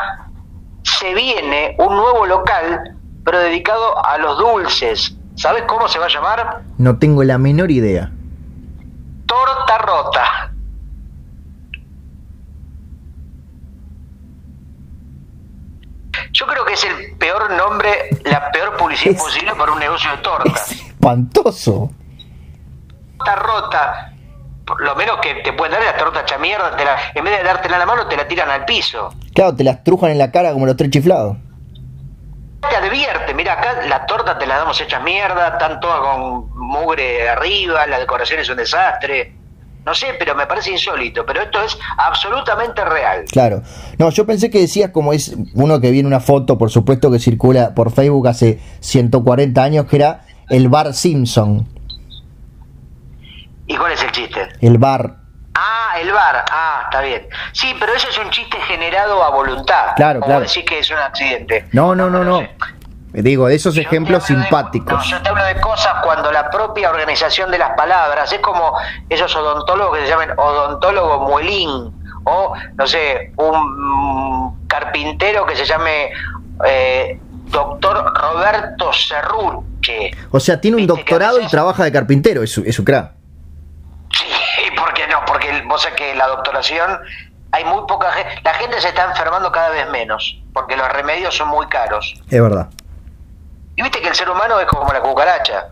se 0.84 1.14
viene 1.14 1.76
un 1.78 1.96
nuevo 1.96 2.26
local, 2.26 2.96
pero 3.24 3.39
dedicado 3.39 4.04
a 4.06 4.18
los 4.18 4.38
dulces. 4.39 5.16
¿Sabes 5.36 5.64
cómo 5.68 5.88
se 5.88 6.00
va 6.00 6.06
a 6.06 6.10
llamar? 6.10 6.62
No 6.80 6.98
tengo 6.98 7.24
la 7.24 7.38
menor 7.38 7.70
idea. 7.70 8.10
Torta 9.28 9.78
rota. 9.78 10.52
Yo 16.32 16.46
creo 16.48 16.66
que 16.66 16.74
es 16.74 16.84
el 16.84 17.18
peor 17.18 17.52
nombre, 17.52 18.10
la 18.26 18.50
peor 18.52 18.78
publicidad 18.78 19.16
Es- 19.16 19.22
posible 19.22 19.54
para 19.56 19.72
un 19.74 19.80
negocio 19.80 20.10
de 20.12 20.18
torta. 20.18 20.50
Es 20.50 20.72
espantoso. 20.72 21.91
Torta 23.18 23.36
rota. 23.36 24.12
Lo 24.80 24.95
menos 24.95 25.18
que 25.22 25.36
te 25.43 25.53
pueden 25.53 25.74
dar 25.74 25.84
la 25.84 25.95
torta 25.97 26.22
hecha 26.22 26.38
mierda, 26.39 26.76
te 26.76 26.84
la- 26.86 26.97
en 27.13 27.24
vez 27.24 27.38
de 27.38 27.43
dártela 27.43 27.76
en 27.76 27.80
la 27.82 27.86
mano, 27.86 28.07
te 28.07 28.18
la 28.18 28.28
tiran 28.28 28.49
al 28.49 28.66
piso. 28.66 29.13
Claro, 29.34 29.55
te 29.55 29.63
las 29.63 29.84
trujan 29.84 30.09
en 30.11 30.18
la 30.18 30.32
cara 30.32 30.51
como 30.53 30.66
los 30.66 30.76
tres 30.76 30.89
chiflados. 30.89 31.38
Te 32.68 32.76
advierte, 32.76 33.34
mira, 33.36 33.53
acá 33.53 33.86
la 33.88 34.05
torta 34.07 34.39
te 34.39 34.47
la 34.47 34.57
damos 34.57 34.80
hecha 34.82 34.99
mierda, 34.99 35.49
están 35.49 35.80
todas 35.80 35.99
con 35.99 36.49
mugre 36.57 37.30
arriba, 37.30 37.86
la 37.86 37.99
decoración 37.99 38.39
es 38.39 38.49
un 38.49 38.57
desastre. 38.57 39.36
No 39.86 39.93
sé, 39.93 40.16
pero 40.18 40.34
me 40.34 40.47
parece 40.47 40.72
insólito, 40.72 41.24
pero 41.28 41.43
esto 41.43 41.61
es 41.61 41.78
absolutamente 41.99 42.84
real. 42.84 43.26
Claro. 43.32 43.61
No, 43.99 44.09
yo 44.09 44.26
pensé 44.26 44.49
que 44.49 44.59
decías 44.59 44.89
como 44.89 45.13
es 45.13 45.36
uno 45.53 45.80
que 45.80 45.91
viene 45.91 46.07
una 46.07 46.20
foto, 46.22 46.57
por 46.57 46.72
supuesto, 46.72 47.11
que 47.11 47.20
circula 47.20 47.76
por 47.76 47.91
Facebook 47.91 48.28
hace 48.28 48.59
140 48.80 49.61
años, 49.61 49.86
que 49.86 49.97
era 49.97 50.22
el 50.49 50.70
bar 50.70 50.91
Simpson. 50.95 51.68
¿Y 53.68 53.76
cuál 53.78 53.91
es 53.93 54.03
el 54.03 54.11
chiste? 54.11 54.47
El 54.61 54.78
bar. 54.78 55.16
Ah, 55.55 55.95
el 55.99 56.11
bar. 56.11 56.43
Ah, 56.51 56.82
está 56.86 57.01
bien. 57.01 57.28
Sí, 57.53 57.74
pero 57.80 57.93
eso 57.93 58.09
es 58.09 58.18
un 58.18 58.30
chiste 58.30 58.57
generado 58.68 59.24
a 59.24 59.30
voluntad. 59.30 59.93
Claro, 59.95 60.20
Como 60.20 60.30
claro. 60.32 60.41
decir 60.41 60.66
que 60.66 60.80
es 60.80 60.89
un 60.91 60.97
accidente. 60.97 61.68
No, 61.72 61.95
no, 61.95 62.09
no, 62.09 62.24
no. 62.24 62.41
Digo, 63.13 63.47
de 63.47 63.55
esos 63.55 63.74
Yo 63.76 63.82
ejemplos 63.82 64.28
de- 64.28 64.36
simpáticos. 64.36 64.91
no, 64.93 65.03
yo 65.09 65.22
te 65.22 65.30
hablo 65.30 65.45
de 65.45 65.59
cosas 65.61 66.03
cuando 66.03 66.30
la 66.34 66.49
propia 66.49 66.89
organización 66.89 67.49
de 67.49 67.57
las 67.57 67.72
palabras 67.78 68.30
es 68.34 68.39
como 68.39 68.74
esos 69.07 69.34
odontólogos 69.34 69.97
que 69.97 70.03
se 70.03 70.09
llaman 70.09 70.32
odontólogo 70.38 71.20
muelín 71.30 71.93
o, 72.26 72.53
no 72.76 72.86
sé, 72.88 73.32
un 73.38 74.68
carpintero 74.68 75.45
que 75.45 75.55
se 75.55 75.63
llame 75.63 76.09
eh, 76.68 77.18
doctor 77.45 78.13
Roberto 78.13 78.91
Cerruche. 78.91 80.11
O 80.32 80.39
sea, 80.41 80.59
tiene 80.59 80.78
un 80.78 80.88
doctorado 80.88 81.39
y 81.39 81.47
trabaja 81.47 81.86
de 81.86 81.91
carpintero, 81.93 82.43
es 82.43 82.51
su, 82.51 82.63
es 82.66 82.76
su 82.76 82.84
crack. 82.84 83.13
Vos 85.64 85.82
sabés 85.82 85.97
que 85.97 86.16
la 86.16 86.28
doctoración 86.28 86.99
hay 87.51 87.64
muy 87.64 87.86
poca 87.88 88.12
gente, 88.12 88.41
la 88.43 88.53
gente 88.56 88.82
se 88.82 88.89
está 88.89 89.06
enfermando 89.06 89.51
cada 89.51 89.70
vez 89.70 89.89
menos, 89.89 90.41
porque 90.53 90.76
los 90.76 90.91
remedios 90.91 91.36
son 91.36 91.47
muy 91.49 91.68
caros. 91.68 92.14
Es 92.30 92.41
verdad. 92.41 92.70
Y 93.78 93.82
viste 93.82 94.01
que 94.01 94.10
el 94.10 94.16
ser 94.16 94.30
humano 94.30 94.60
es 94.60 94.66
como 94.68 94.91
la 94.91 95.01
cucaracha. 95.01 95.68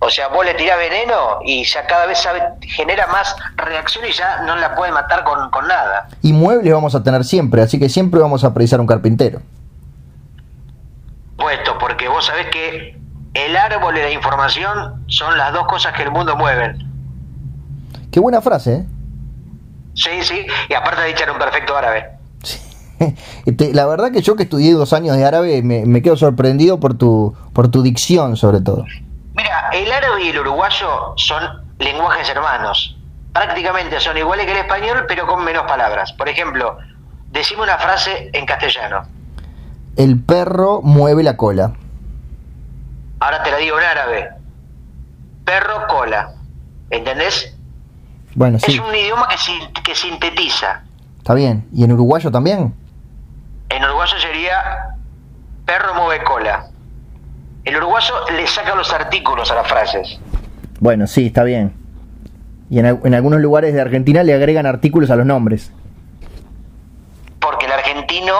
O 0.00 0.10
sea, 0.10 0.28
vos 0.28 0.44
le 0.44 0.54
tirás 0.54 0.78
veneno 0.78 1.40
y 1.44 1.64
ya 1.64 1.84
cada 1.86 2.06
vez 2.06 2.18
sabe, 2.18 2.40
genera 2.60 3.08
más 3.08 3.34
reacción 3.56 4.06
y 4.06 4.12
ya 4.12 4.42
no 4.42 4.54
la 4.56 4.74
puede 4.76 4.92
matar 4.92 5.24
con, 5.24 5.50
con 5.50 5.66
nada. 5.66 6.08
Y 6.22 6.32
muebles 6.32 6.72
vamos 6.72 6.94
a 6.94 7.02
tener 7.02 7.24
siempre, 7.24 7.62
así 7.62 7.78
que 7.78 7.88
siempre 7.88 8.20
vamos 8.20 8.44
a 8.44 8.54
precisar 8.54 8.80
un 8.80 8.86
carpintero. 8.86 9.40
Puesto, 11.36 11.78
porque 11.78 12.08
vos 12.08 12.24
sabés 12.24 12.46
que 12.46 12.96
el 13.34 13.56
árbol 13.56 13.96
y 13.98 14.02
la 14.02 14.10
información 14.10 15.04
son 15.08 15.36
las 15.36 15.52
dos 15.52 15.66
cosas 15.66 15.92
que 15.94 16.04
el 16.04 16.10
mundo 16.10 16.36
mueven. 16.36 16.78
Qué 18.10 18.20
buena 18.20 18.40
frase, 18.40 18.74
¿eh? 18.74 18.86
Sí, 19.98 20.22
sí, 20.22 20.46
y 20.68 20.74
aparte 20.74 21.02
de 21.02 21.10
echar 21.10 21.30
un 21.30 21.38
perfecto 21.38 21.76
árabe. 21.76 22.06
Sí. 22.42 22.58
Este, 23.46 23.72
la 23.72 23.86
verdad 23.86 24.12
que 24.12 24.22
yo 24.22 24.36
que 24.36 24.42
estudié 24.42 24.72
dos 24.72 24.92
años 24.92 25.16
de 25.16 25.24
árabe 25.24 25.62
me, 25.62 25.86
me 25.86 26.02
quedo 26.02 26.16
sorprendido 26.16 26.80
por 26.80 26.98
tu, 26.98 27.34
por 27.52 27.70
tu 27.70 27.82
dicción 27.82 28.36
sobre 28.36 28.60
todo. 28.60 28.84
Mira, 29.34 29.70
el 29.72 29.90
árabe 29.90 30.24
y 30.24 30.28
el 30.28 30.40
uruguayo 30.40 31.14
son 31.16 31.42
lenguajes 31.78 32.28
hermanos. 32.28 32.96
Prácticamente 33.32 34.00
son 34.00 34.18
iguales 34.18 34.46
que 34.46 34.52
el 34.52 34.58
español, 34.58 35.04
pero 35.06 35.26
con 35.26 35.44
menos 35.44 35.62
palabras. 35.62 36.12
Por 36.12 36.28
ejemplo, 36.28 36.76
decime 37.30 37.62
una 37.62 37.78
frase 37.78 38.30
en 38.32 38.46
castellano. 38.46 39.06
El 39.96 40.20
perro 40.20 40.80
mueve 40.82 41.22
la 41.22 41.36
cola. 41.36 41.72
Ahora 43.20 43.42
te 43.42 43.50
la 43.50 43.56
digo 43.58 43.78
en 43.78 43.84
árabe. 43.84 44.28
Perro 45.44 45.86
cola. 45.88 46.32
¿Entendés? 46.90 47.57
Bueno, 48.38 48.60
sí, 48.60 48.70
Es 48.74 48.78
un 48.78 48.94
idioma 48.94 49.26
que, 49.26 49.36
sin- 49.36 49.72
que 49.82 49.94
sintetiza. 49.96 50.82
está 51.18 51.34
bien. 51.34 51.66
¿Y 51.74 51.82
en 51.82 51.90
uruguayo 51.92 52.30
también? 52.30 52.72
En 53.68 53.84
uruguayo 53.84 54.16
sería 54.20 54.62
perro 55.66 55.92
mueve 55.96 56.22
cola. 56.22 56.66
El 57.64 57.76
uruguayo 57.78 58.14
le 58.30 58.46
saca 58.46 58.76
los 58.76 58.92
artículos 58.92 59.50
a 59.50 59.56
las 59.56 59.66
frases. 59.66 60.20
Bueno, 60.78 61.08
sí, 61.08 61.26
está 61.26 61.42
bien. 61.42 61.74
Y 62.70 62.78
en, 62.78 62.86
al- 62.86 63.00
en 63.02 63.14
algunos 63.14 63.40
lugares 63.40 63.74
de 63.74 63.80
Argentina 63.80 64.22
le 64.22 64.32
agregan 64.34 64.66
artículos 64.66 65.10
a 65.10 65.16
los 65.16 65.26
nombres. 65.26 65.72
Porque 67.40 67.66
el 67.66 67.72
argentino 67.72 68.34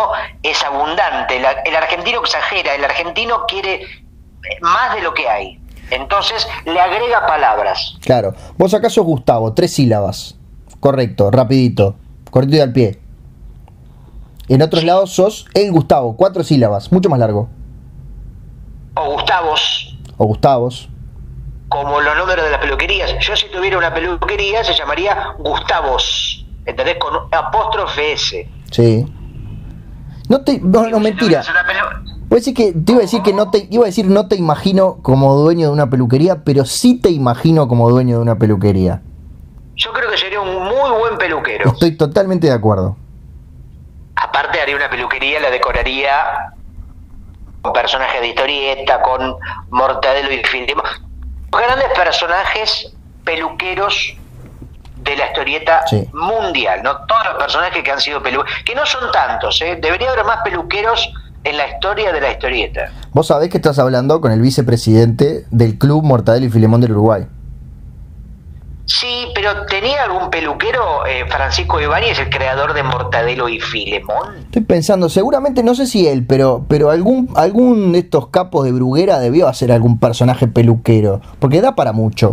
es 0.44 0.62
abundante, 0.62 1.38
el 1.38 1.74
argentino 1.76 2.20
exagera, 2.20 2.74
el 2.76 2.84
argentino 2.84 3.46
quiere 3.48 3.80
más 4.60 4.94
de 4.94 5.02
lo 5.02 5.12
que 5.12 5.28
hay. 5.28 5.60
Entonces 5.90 6.46
le 6.66 6.80
agrega 6.80 7.26
palabras. 7.26 7.96
Claro. 8.00 8.34
Vos 8.56 8.74
acá 8.74 8.90
sos 8.90 9.04
Gustavo, 9.04 9.52
tres 9.54 9.72
sílabas. 9.74 10.36
Correcto, 10.80 11.30
rapidito. 11.30 11.96
Cortito 12.30 12.56
y 12.56 12.60
al 12.60 12.72
pie. 12.72 13.00
En 14.48 14.62
otros 14.62 14.84
lados 14.84 15.12
sos 15.12 15.46
el 15.54 15.72
Gustavo, 15.72 16.16
cuatro 16.16 16.42
sílabas, 16.44 16.90
mucho 16.92 17.08
más 17.08 17.18
largo. 17.18 17.48
O 18.94 19.12
Gustavos, 19.12 19.96
O 20.16 20.24
Gustavos. 20.26 20.88
como 21.68 22.00
los 22.00 22.16
números 22.16 22.44
de 22.44 22.50
las 22.50 22.60
peluquerías. 22.60 23.14
Yo 23.20 23.36
si 23.36 23.46
tuviera 23.50 23.78
una 23.78 23.92
peluquería 23.92 24.64
se 24.64 24.74
llamaría 24.74 25.34
Gustavos. 25.38 26.46
¿Entendés? 26.66 26.96
Con 26.98 27.14
apóstrofe 27.32 28.12
S. 28.12 28.48
Sí. 28.70 29.06
No 30.28 30.40
te. 30.42 30.60
No, 30.60 30.86
no, 30.88 31.00
mentira. 31.00 31.42
una 31.50 31.64
decir 32.36 32.54
que. 32.54 32.72
Te 32.72 32.92
iba 32.92 32.98
a 32.98 33.02
decir 33.02 33.22
que 33.22 33.32
no 33.32 33.50
te. 33.50 33.66
Iba 33.70 33.84
a 33.84 33.86
decir 33.86 34.06
no 34.06 34.28
te 34.28 34.36
imagino 34.36 34.98
como 35.02 35.34
dueño 35.36 35.68
de 35.68 35.72
una 35.72 35.88
peluquería, 35.90 36.44
pero 36.44 36.64
sí 36.64 37.00
te 37.00 37.10
imagino 37.10 37.68
como 37.68 37.88
dueño 37.90 38.16
de 38.16 38.22
una 38.22 38.36
peluquería. 38.38 39.02
Yo 39.76 39.92
creo 39.92 40.10
que 40.10 40.16
sería 40.18 40.40
un 40.40 40.54
muy 40.64 40.90
buen 40.98 41.16
peluquero. 41.18 41.70
Estoy 41.70 41.96
totalmente 41.96 42.46
de 42.48 42.52
acuerdo. 42.52 42.96
Aparte 44.16 44.60
haría 44.60 44.74
una 44.76 44.90
peluquería, 44.90 45.38
la 45.40 45.50
decoraría 45.50 46.52
con 47.62 47.72
personajes 47.72 48.20
de 48.20 48.28
historieta, 48.28 49.00
con 49.02 49.36
Mortadelo 49.70 50.32
y 50.32 50.38
Filemón. 50.44 50.84
Grandes 51.52 51.88
personajes 51.94 52.92
peluqueros 53.24 54.14
de 54.96 55.16
la 55.16 55.26
historieta 55.26 55.86
Sí. 55.86 56.08
mundial, 56.12 56.82
¿no? 56.82 56.96
Todos 57.06 57.24
los 57.26 57.34
personajes 57.34 57.82
que 57.82 57.90
han 57.90 58.00
sido 58.00 58.22
peluqueros, 58.22 58.62
que 58.64 58.74
no 58.74 58.84
son 58.84 59.10
tantos, 59.12 59.60
¿eh? 59.62 59.78
Debería 59.80 60.10
haber 60.10 60.24
más 60.24 60.38
peluqueros 60.42 61.08
en 61.48 61.56
la 61.56 61.68
historia 61.68 62.12
de 62.12 62.20
la 62.20 62.32
historieta. 62.32 62.92
Vos 63.12 63.26
sabés 63.28 63.48
que 63.48 63.56
estás 63.56 63.78
hablando 63.78 64.20
con 64.20 64.32
el 64.32 64.40
vicepresidente 64.40 65.44
del 65.50 65.78
Club 65.78 66.04
Mortadelo 66.04 66.46
y 66.46 66.50
Filemón 66.50 66.80
del 66.80 66.92
Uruguay. 66.92 67.26
Sí, 68.84 69.26
pero 69.34 69.66
¿tenía 69.66 70.04
algún 70.04 70.30
peluquero 70.30 71.04
eh, 71.06 71.26
Francisco 71.28 71.78
Ibáñez, 71.78 72.18
el 72.18 72.30
creador 72.30 72.72
de 72.72 72.82
Mortadelo 72.82 73.48
y 73.50 73.60
Filemón? 73.60 74.38
Estoy 74.44 74.62
pensando, 74.62 75.10
seguramente, 75.10 75.62
no 75.62 75.74
sé 75.74 75.86
si 75.86 76.08
él, 76.08 76.24
pero, 76.26 76.64
pero 76.68 76.88
algún, 76.88 77.28
algún 77.36 77.92
de 77.92 77.98
estos 77.98 78.28
capos 78.28 78.64
de 78.64 78.72
Bruguera 78.72 79.18
debió 79.18 79.46
hacer 79.46 79.72
algún 79.72 79.98
personaje 79.98 80.48
peluquero, 80.48 81.20
porque 81.38 81.60
da 81.60 81.74
para 81.74 81.92
mucho. 81.92 82.32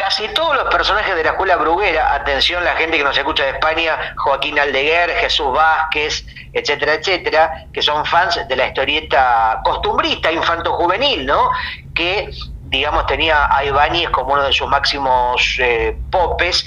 Casi 0.00 0.26
todos 0.28 0.56
los 0.56 0.64
personajes 0.74 1.14
de 1.14 1.22
la 1.22 1.32
escuela 1.32 1.56
bruguera, 1.56 2.14
atención 2.14 2.64
la 2.64 2.74
gente 2.74 2.96
que 2.96 3.04
nos 3.04 3.18
escucha 3.18 3.44
de 3.44 3.50
España, 3.50 3.98
Joaquín 4.16 4.58
Aldeguer, 4.58 5.10
Jesús 5.16 5.52
Vázquez, 5.52 6.24
etcétera, 6.54 6.94
etcétera, 6.94 7.66
que 7.70 7.82
son 7.82 8.06
fans 8.06 8.40
de 8.48 8.56
la 8.56 8.68
historieta 8.68 9.60
costumbrista, 9.62 10.32
infanto-juvenil, 10.32 11.26
¿no? 11.26 11.50
Que, 11.94 12.30
digamos, 12.62 13.06
tenía 13.08 13.54
a 13.54 13.62
Ibáñez 13.62 14.08
como 14.08 14.32
uno 14.32 14.44
de 14.44 14.54
sus 14.54 14.66
máximos 14.68 15.56
eh, 15.58 15.98
popes, 16.10 16.64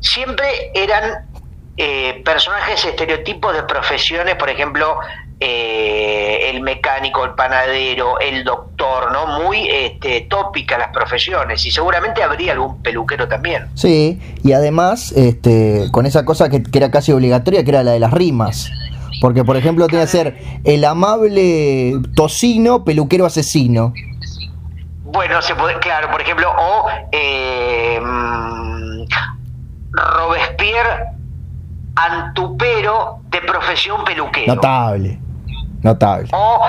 siempre 0.00 0.72
eran 0.74 1.24
eh, 1.76 2.20
personajes 2.24 2.84
estereotipos 2.84 3.54
de 3.54 3.62
profesiones, 3.62 4.34
por 4.34 4.50
ejemplo, 4.50 4.98
eh, 5.44 6.50
el 6.50 6.60
mecánico, 6.60 7.24
el 7.24 7.32
panadero, 7.32 8.20
el 8.20 8.44
doctor, 8.44 9.10
¿no? 9.10 9.40
Muy 9.42 9.68
este, 9.68 10.20
tópicas 10.30 10.78
las 10.78 10.92
profesiones 10.92 11.66
y 11.66 11.72
seguramente 11.72 12.22
habría 12.22 12.52
algún 12.52 12.80
peluquero 12.80 13.26
también. 13.26 13.66
Sí, 13.74 14.20
y 14.44 14.52
además, 14.52 15.10
este, 15.16 15.88
con 15.90 16.06
esa 16.06 16.24
cosa 16.24 16.48
que, 16.48 16.62
que 16.62 16.78
era 16.78 16.92
casi 16.92 17.10
obligatoria, 17.10 17.64
que 17.64 17.70
era 17.70 17.82
la 17.82 17.90
de 17.90 17.98
las 17.98 18.12
rimas. 18.12 18.70
Porque, 19.20 19.42
por 19.42 19.56
ejemplo, 19.56 19.88
tenía 19.88 20.04
que 20.04 20.10
ser 20.12 20.38
el 20.62 20.84
amable 20.84 21.94
tocino, 22.14 22.84
peluquero 22.84 23.26
asesino. 23.26 23.92
Bueno, 25.04 25.42
se 25.42 25.56
puede, 25.56 25.76
claro, 25.80 26.08
por 26.12 26.22
ejemplo, 26.22 26.52
o 26.56 26.86
eh, 27.10 28.00
mm, 28.00 29.04
Robespierre 29.90 31.12
Antupero 31.96 33.18
de 33.28 33.40
profesión 33.40 34.04
peluquero. 34.04 34.54
Notable, 34.54 35.18
notable. 35.82 36.28
O 36.32 36.60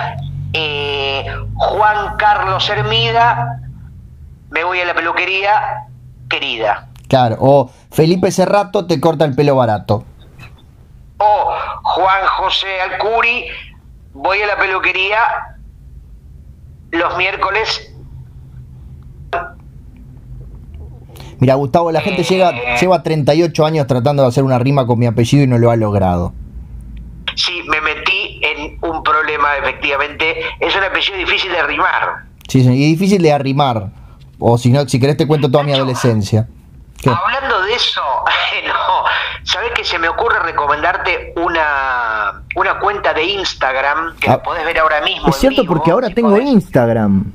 eh, 0.53 1.25
Juan 1.55 2.15
Carlos 2.17 2.69
Hermida, 2.69 3.59
me 4.49 4.63
voy 4.63 4.79
a 4.79 4.85
la 4.85 4.93
peluquería, 4.93 5.87
querida. 6.29 6.89
Claro, 7.07 7.37
o 7.39 7.71
Felipe 7.91 8.31
Cerrato 8.31 8.85
te 8.85 8.99
corta 8.99 9.25
el 9.25 9.35
pelo 9.35 9.55
barato. 9.55 10.03
O 11.17 11.51
Juan 11.83 12.25
José 12.37 12.81
Alcuri, 12.81 13.45
voy 14.13 14.41
a 14.41 14.47
la 14.47 14.57
peluquería 14.57 15.19
los 16.91 17.17
miércoles. 17.17 17.89
Mira, 21.39 21.55
Gustavo, 21.55 21.91
la 21.91 22.01
gente 22.01 22.23
llega, 22.23 22.77
lleva 22.79 23.03
38 23.03 23.65
años 23.65 23.87
tratando 23.87 24.23
de 24.23 24.29
hacer 24.29 24.43
una 24.43 24.59
rima 24.59 24.85
con 24.85 24.99
mi 24.99 25.07
apellido 25.07 25.43
y 25.43 25.47
no 25.47 25.57
lo 25.57 25.71
ha 25.71 25.75
logrado. 25.75 26.33
Sí, 27.35 27.63
me 27.67 27.81
metí 27.81 28.39
en 28.43 28.77
un 28.81 29.03
problema, 29.23 29.57
efectivamente. 29.57 30.45
Es 30.59 30.75
un 30.75 30.83
apellido 30.83 31.17
difícil 31.17 31.51
de 31.51 31.63
rimar. 31.63 32.23
Sí, 32.47 32.63
sí, 32.63 32.69
y 32.71 32.91
difícil 32.91 33.21
de 33.21 33.31
arrimar. 33.31 33.87
O 34.39 34.57
si 34.57 34.69
no, 34.69 34.87
si 34.87 34.99
querés 34.99 35.17
te 35.17 35.25
cuento 35.27 35.49
toda 35.49 35.63
mi 35.63 35.73
adolescencia. 35.73 36.47
¿Qué? 37.01 37.09
Hablando 37.09 37.61
de 37.63 37.73
eso, 37.73 38.01
no, 38.67 39.03
¿sabés 39.43 39.71
que 39.73 39.83
se 39.83 39.97
me 39.99 40.07
ocurre 40.09 40.39
recomendarte 40.39 41.33
una, 41.37 42.43
una 42.55 42.79
cuenta 42.79 43.13
de 43.13 43.23
Instagram 43.23 44.15
que 44.17 44.29
Ah, 44.29 44.33
la 44.33 44.43
podés 44.43 44.65
ver 44.65 44.79
ahora 44.79 45.01
mismo? 45.01 45.27
Es 45.29 45.35
cierto 45.37 45.61
vivo, 45.61 45.73
porque 45.73 45.91
ahora 45.91 46.07
si 46.07 46.13
tengo 46.13 46.29
podés. 46.29 46.45
Instagram. 46.47 47.31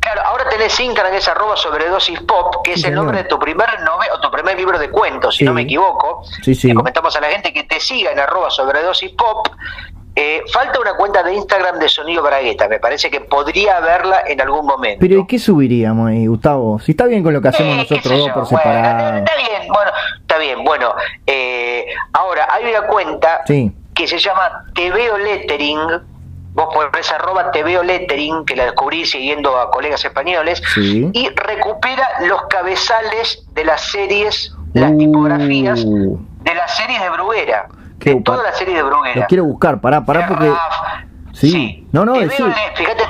Claro, 0.00 0.20
ahora 0.26 0.48
tenés 0.48 0.78
Instagram, 0.80 1.12
que 1.12 1.18
es 1.18 1.28
arroba 1.28 1.56
sobredosis 1.56 2.20
pop, 2.22 2.56
que 2.64 2.72
Sí, 2.74 2.80
es 2.80 2.84
el 2.86 2.90
señor. 2.90 3.04
nombre 3.04 3.22
de 3.22 3.28
tu 3.28 3.38
primer 3.38 3.68
nove 3.82 4.06
o 4.12 4.20
tu 4.20 4.30
primer 4.32 4.56
libro 4.56 4.76
de 4.78 4.90
cuentos, 4.90 5.36
si 5.36 5.44
no 5.44 5.54
me 5.54 5.62
equivoco. 5.62 6.24
Sí. 6.42 6.54
Le 6.68 6.74
comentamos 6.74 7.14
a 7.16 7.20
la 7.20 7.28
gente 7.28 7.52
que 7.52 7.62
te 7.62 7.78
siga 7.78 8.10
en 8.10 8.18
arroba 8.18 8.50
sobredosis 8.50 9.10
pop. 9.12 9.46
Eh, 10.14 10.42
falta 10.52 10.78
una 10.78 10.94
cuenta 10.94 11.22
de 11.22 11.32
Instagram 11.34 11.78
de 11.78 11.88
Sonido 11.88 12.22
Bragueta, 12.22 12.68
me 12.68 12.78
parece 12.78 13.10
que 13.10 13.20
podría 13.22 13.80
verla 13.80 14.22
en 14.26 14.40
algún 14.42 14.66
momento. 14.66 14.98
Pero 15.00 15.20
¿y 15.20 15.26
qué 15.26 15.38
subiríamos 15.38 16.10
ahí, 16.10 16.26
Gustavo? 16.26 16.78
Si 16.80 16.90
está 16.92 17.06
bien 17.06 17.22
con 17.22 17.32
lo 17.32 17.40
que 17.40 17.48
hacemos 17.48 17.78
Eh, 17.78 17.86
qué 17.88 17.94
nosotros 17.94 18.18
dos 18.18 18.28
por 18.28 18.42
bueno, 18.44 18.46
separado. 18.58 19.18
está 19.18 19.32
bien, 19.36 19.68
bueno, 19.72 19.90
está 20.20 20.38
bien, 20.38 20.64
bueno. 20.64 20.94
eh, 21.26 21.86
ahora, 22.12 22.46
hay 22.50 22.64
una 22.70 22.86
cuenta 22.88 23.40
Sí. 23.46 23.72
que 23.94 24.06
se 24.06 24.18
llama 24.18 24.66
Te 24.74 24.90
Veo 24.90 25.16
Lettering. 25.16 25.78
Vos 26.54 26.68
ponés 26.74 27.10
arroba 27.10 27.50
Te 27.50 27.62
Veo 27.62 27.82
Lettering, 27.82 28.44
que 28.44 28.54
la 28.54 28.64
descubrí 28.64 29.06
siguiendo 29.06 29.58
a 29.58 29.70
colegas 29.70 30.04
españoles, 30.04 30.62
Sí. 30.74 31.08
y 31.14 31.30
recupera 31.30 32.06
los 32.26 32.42
cabezales 32.50 33.42
de 33.54 33.64
las 33.64 33.80
series, 33.80 34.54
las 34.74 34.90
Uh. 34.90 34.98
tipografías 34.98 35.82
de 35.86 36.54
las 36.54 36.76
series 36.76 37.00
de 37.00 37.08
Bruguera. 37.08 37.68
Todas 38.24 38.42
las 38.42 38.56
series 38.58 38.76
de 38.76 38.82
Bruguera. 38.82 39.20
Lo 39.20 39.26
quiero 39.26 39.44
buscar, 39.44 39.80
pará, 39.80 40.04
pará 40.04 40.26
porque... 40.28 40.48
Raf, 40.48 41.04
Sí. 41.32 41.86
No, 41.92 42.04
no, 42.04 42.16
Le- 42.16 42.28
fíjate, 42.28 43.02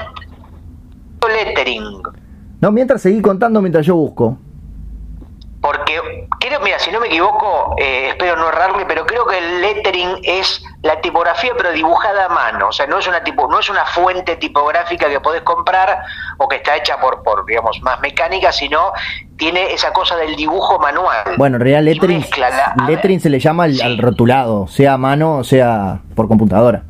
Lettering. 1.29 2.03
No, 2.61 2.71
mientras 2.73 3.03
seguí 3.03 3.21
contando 3.21 3.61
mientras 3.61 3.85
yo 3.87 3.95
busco. 3.97 4.39
Porque 5.61 6.29
creo, 6.41 6.61
mira, 6.61 6.79
si 6.79 6.91
no 6.91 7.01
me 7.01 7.07
equivoco, 7.07 7.75
eh, 7.79 8.09
espero 8.11 8.37
no 8.37 8.49
errarme, 8.49 8.85
pero 8.87 9.07
creo 9.07 9.27
que 9.27 9.39
el 9.39 9.61
lettering 9.61 10.19
es 10.25 10.65
la 10.83 11.01
tipografía 11.01 11.53
pero 11.57 11.71
dibujada 11.71 12.27
a 12.27 12.29
mano, 12.29 12.69
o 12.69 12.73
sea, 12.73 12.87
no 12.87 12.99
es 12.99 13.07
una 13.07 13.23
tipo, 13.23 13.47
no 13.49 13.61
es 13.61 13.71
una 13.71 13.85
fuente 13.85 14.37
tipográfica 14.37 15.09
que 15.09 15.21
podés 15.21 15.43
comprar 15.43 16.03
o 16.39 16.49
que 16.49 16.57
está 16.57 16.77
hecha 16.77 16.99
por, 16.99 17.23
por 17.23 17.47
digamos, 17.47 17.81
más 17.83 18.01
mecánica, 18.01 18.51
sino 18.51 18.93
tiene 19.37 19.73
esa 19.73 19.93
cosa 19.93 20.17
del 20.17 20.35
dibujo 20.35 20.81
manual. 20.81 21.37
Bueno, 21.37 21.57
en 21.57 21.63
realidad 21.63 21.83
lettering, 21.83 22.27
lettering 22.89 23.21
se 23.21 23.31
le 23.31 23.39
llama 23.39 23.65
al, 23.65 23.99
rotulado, 23.99 24.67
sea 24.67 24.95
a 24.95 24.99
mano 24.99 25.37
o 25.37 25.45
sea 25.45 26.01
por 26.17 26.27
computadora. 26.27 26.83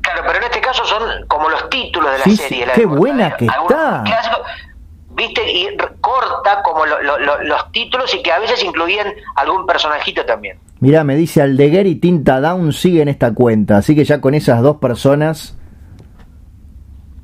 Claro, 0.00 0.22
pero 0.26 0.38
en 0.38 0.44
este 0.44 0.60
caso 0.62 0.84
son 0.86 1.26
como 1.28 1.50
los 1.50 1.68
títulos 1.68 2.12
de 2.12 2.18
la 2.18 2.36
serie. 2.36 2.66
qué 2.74 2.86
buena 2.86 3.36
que 3.36 3.46
está. 3.46 4.02
¿viste? 5.10 5.50
Y 5.52 5.76
corta 6.00 6.62
como 6.62 6.86
los 6.86 7.72
títulos 7.72 8.14
y 8.14 8.22
que 8.22 8.32
a 8.32 8.38
veces 8.38 8.64
incluían 8.64 9.12
algún 9.36 9.66
personajito 9.66 10.24
también. 10.24 10.58
Mira, 10.80 11.04
me 11.04 11.14
dice 11.14 11.42
Aldeguer 11.42 11.86
y 11.86 11.96
Tinta 11.96 12.40
Down 12.40 12.72
siguen 12.72 13.08
esta 13.08 13.32
cuenta, 13.34 13.78
así 13.78 13.94
que 13.94 14.04
ya 14.04 14.20
con 14.20 14.34
esas 14.34 14.62
dos 14.62 14.78
personas. 14.78 15.56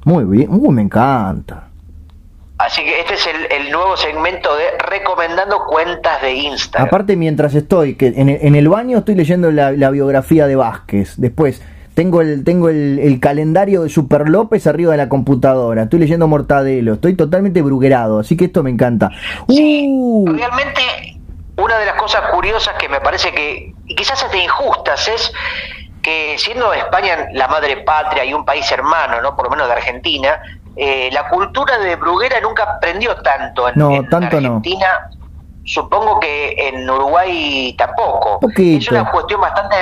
Muy 0.05 0.25
bien, 0.25 0.49
uy, 0.51 0.69
me 0.75 0.83
encanta. 0.83 1.69
Así 2.59 2.83
que 2.83 3.01
este 3.01 3.15
es 3.15 3.29
el, 3.51 3.71
nuevo 3.71 3.97
segmento 3.97 4.55
de 4.57 4.65
recomendando 4.91 5.65
cuentas 5.67 6.23
de 6.23 6.35
Instagram. 6.35 6.87
Aparte, 6.87 7.17
mientras 7.17 7.55
estoy 7.55 7.97
que 7.97 8.15
en, 8.17 8.55
el, 8.55 8.69
baño, 8.69 8.99
estoy 8.99 9.15
leyendo 9.15 9.51
la, 9.51 9.73
la 9.73 9.91
biografía 9.91 10.47
de 10.47 10.57
Vázquez. 10.57 11.15
Después, 11.17 11.61
tengo 11.97 12.21
el, 12.21 12.45
tengo 12.45 12.69
el, 12.69 13.19
calendario 13.21 13.83
de 13.83 13.89
Super 13.89 14.29
López 14.29 14.67
arriba 14.67 14.93
de 14.93 14.99
la 14.99 15.09
computadora. 15.09 15.85
Estoy 15.85 16.01
leyendo 16.01 16.29
Mortadelo. 16.29 16.93
Estoy 16.93 17.15
totalmente 17.15 17.63
bruguerado. 17.63 18.19
Así 18.19 18.37
que 18.37 18.45
esto 18.45 18.63
me 18.63 18.69
encanta. 18.69 19.11
Sí, 19.49 19.87
uh. 19.89 20.27
realmente 20.27 20.83
una 21.67 21.79
de 21.79 21.87
las 21.87 21.97
cosas 21.97 22.31
curiosas 22.31 22.77
que 22.77 22.89
me 22.89 23.01
parece 23.01 23.33
que, 23.33 23.75
y 23.87 23.95
quizás 23.97 24.23
hasta 24.23 24.37
injustas, 24.37 25.09
es 25.09 25.33
que 26.01 26.37
siendo 26.39 26.73
España 26.73 27.27
la 27.33 27.49
madre 27.49 27.79
patria 27.79 28.25
y 28.25 28.33
un 28.33 28.45
país 28.45 28.71
hermano, 28.71 29.21
¿no? 29.21 29.35
por 29.35 29.47
lo 29.47 29.51
menos 29.51 29.67
de 29.67 29.73
Argentina, 29.73 30.41
eh, 30.77 31.11
la 31.13 31.29
cultura 31.29 31.77
de 31.79 31.97
Bruguera 31.97 32.41
nunca 32.41 32.63
aprendió 32.63 33.17
tanto 33.17 33.69
en, 33.69 33.75
no, 33.77 34.05
tanto 34.09 34.37
Argentina. 34.37 35.11
Supongo 35.65 36.21
que 36.21 36.55
en 36.57 36.89
Uruguay 36.89 37.75
tampoco. 37.77 38.39
Es 38.57 38.89
una 38.89 39.11
cuestión 39.11 39.41
bastante 39.41 39.77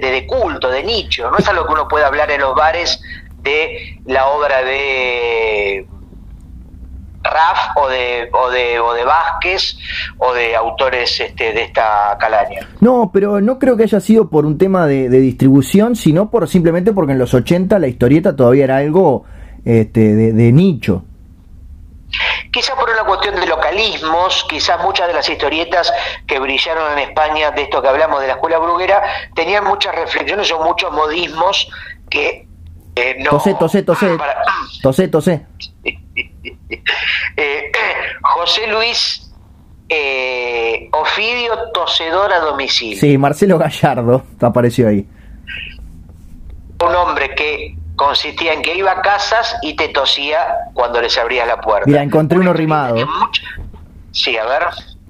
de, 0.00 0.26
culto, 0.26 0.70
de 0.70 0.82
nicho. 0.82 1.30
No 1.30 1.36
es 1.36 1.46
algo 1.46 1.66
que 1.66 1.72
uno 1.74 1.86
pueda 1.86 2.06
hablar 2.06 2.30
en 2.30 2.40
los 2.40 2.54
bares 2.54 2.98
de 3.42 4.00
la 4.06 4.28
obra 4.28 4.62
de 4.62 5.86
Raf 7.26 7.76
o 7.76 7.88
de, 7.88 8.28
o 8.32 8.50
de, 8.50 8.80
o 8.80 8.92
de 8.94 9.04
Vázquez 9.04 9.76
o 10.18 10.32
de 10.32 10.56
autores 10.56 11.20
este, 11.20 11.52
de 11.52 11.62
esta 11.62 12.16
calaña. 12.18 12.68
No, 12.80 13.10
pero 13.12 13.40
no 13.40 13.58
creo 13.58 13.76
que 13.76 13.84
haya 13.84 14.00
sido 14.00 14.28
por 14.30 14.46
un 14.46 14.58
tema 14.58 14.86
de, 14.86 15.08
distribución, 15.08 15.96
sino 15.96 16.30
por 16.30 16.48
simplemente 16.48 16.92
porque 16.92 17.12
en 17.12 17.18
los 17.18 17.34
80 17.34 17.78
la 17.78 17.88
historieta 17.88 18.36
todavía 18.36 18.64
era 18.64 18.76
algo 18.78 19.24
este, 19.64 20.14
de 20.14 20.52
nicho. 20.52 21.02
Quizás 22.52 22.76
por 22.76 22.88
una 22.88 23.04
cuestión 23.04 23.34
de 23.34 23.46
localismos, 23.46 24.46
quizás 24.48 24.80
muchas 24.82 25.08
de 25.08 25.14
las 25.14 25.28
historietas 25.28 25.92
que 26.26 26.38
brillaron 26.38 26.92
en 26.92 27.10
España, 27.10 27.50
de 27.50 27.62
esto 27.62 27.82
que 27.82 27.88
hablamos 27.88 28.20
de 28.20 28.28
la 28.28 28.34
escuela 28.34 28.58
bruguera, 28.58 29.02
tenían 29.34 29.64
muchas 29.64 29.94
reflexiones 29.94 30.50
o 30.52 30.62
muchos 30.64 30.92
modismos 30.92 31.68
que 32.08 32.48
eh, 32.94 33.16
no... 33.18 33.30
Tosé, 33.30 33.54
tosé, 33.54 33.82
tosé. 33.82 34.16
Tosé, 34.82 35.08
tosé. 35.08 35.46
Eh, 37.38 37.70
José 38.22 38.66
Luis 38.66 39.30
eh, 39.88 40.88
Ofidio 40.92 41.70
Tosedor 41.72 42.32
a 42.32 42.40
domicilio. 42.40 42.98
Sí, 42.98 43.18
Marcelo 43.18 43.58
Gallardo 43.58 44.24
apareció 44.40 44.88
ahí. 44.88 45.06
Un 46.82 46.94
hombre 46.94 47.34
que 47.34 47.76
consistía 47.94 48.52
en 48.52 48.62
que 48.62 48.76
iba 48.76 48.92
a 48.92 49.02
casas 49.02 49.56
y 49.62 49.76
te 49.76 49.88
tosía 49.88 50.38
cuando 50.74 51.00
les 51.00 51.16
abrías 51.18 51.46
la 51.46 51.60
puerta. 51.60 51.86
Mira, 51.86 52.02
encontré 52.02 52.38
uno 52.38 52.52
rimado. 52.52 52.96
Sí, 54.12 54.36
a 54.36 54.44
ver. 54.46 54.62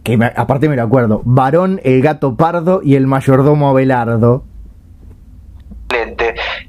Que 0.03 0.19
aparte 0.37 0.69
me 0.69 0.77
lo 0.77 0.83
acuerdo. 0.83 1.23
Varón, 1.25 1.81
el 1.85 2.03
gato 2.03 2.37
pardo 2.37 2.81
y 2.83 2.95
el 2.97 3.07
mayordomo 3.07 3.69
Abelardo. 3.69 4.45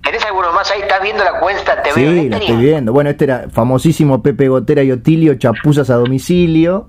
¿Tenés 0.07 0.25
alguno 0.25 0.53
más 0.53 0.71
ahí? 0.71 0.79
¿Estás 0.79 1.01
viendo 1.01 1.21
la 1.21 1.37
cuenta 1.37 1.81
TV? 1.81 1.95
Sí, 1.95 2.29
la 2.29 2.37
estoy 2.37 2.55
viendo. 2.55 2.93
Bueno, 2.93 3.09
este 3.09 3.25
era 3.25 3.47
famosísimo 3.51 4.23
Pepe 4.23 4.47
Gotera 4.47 4.81
y 4.81 4.89
Otilio, 4.89 5.35
chapuzas 5.35 5.89
a 5.89 5.95
domicilio. 5.95 6.87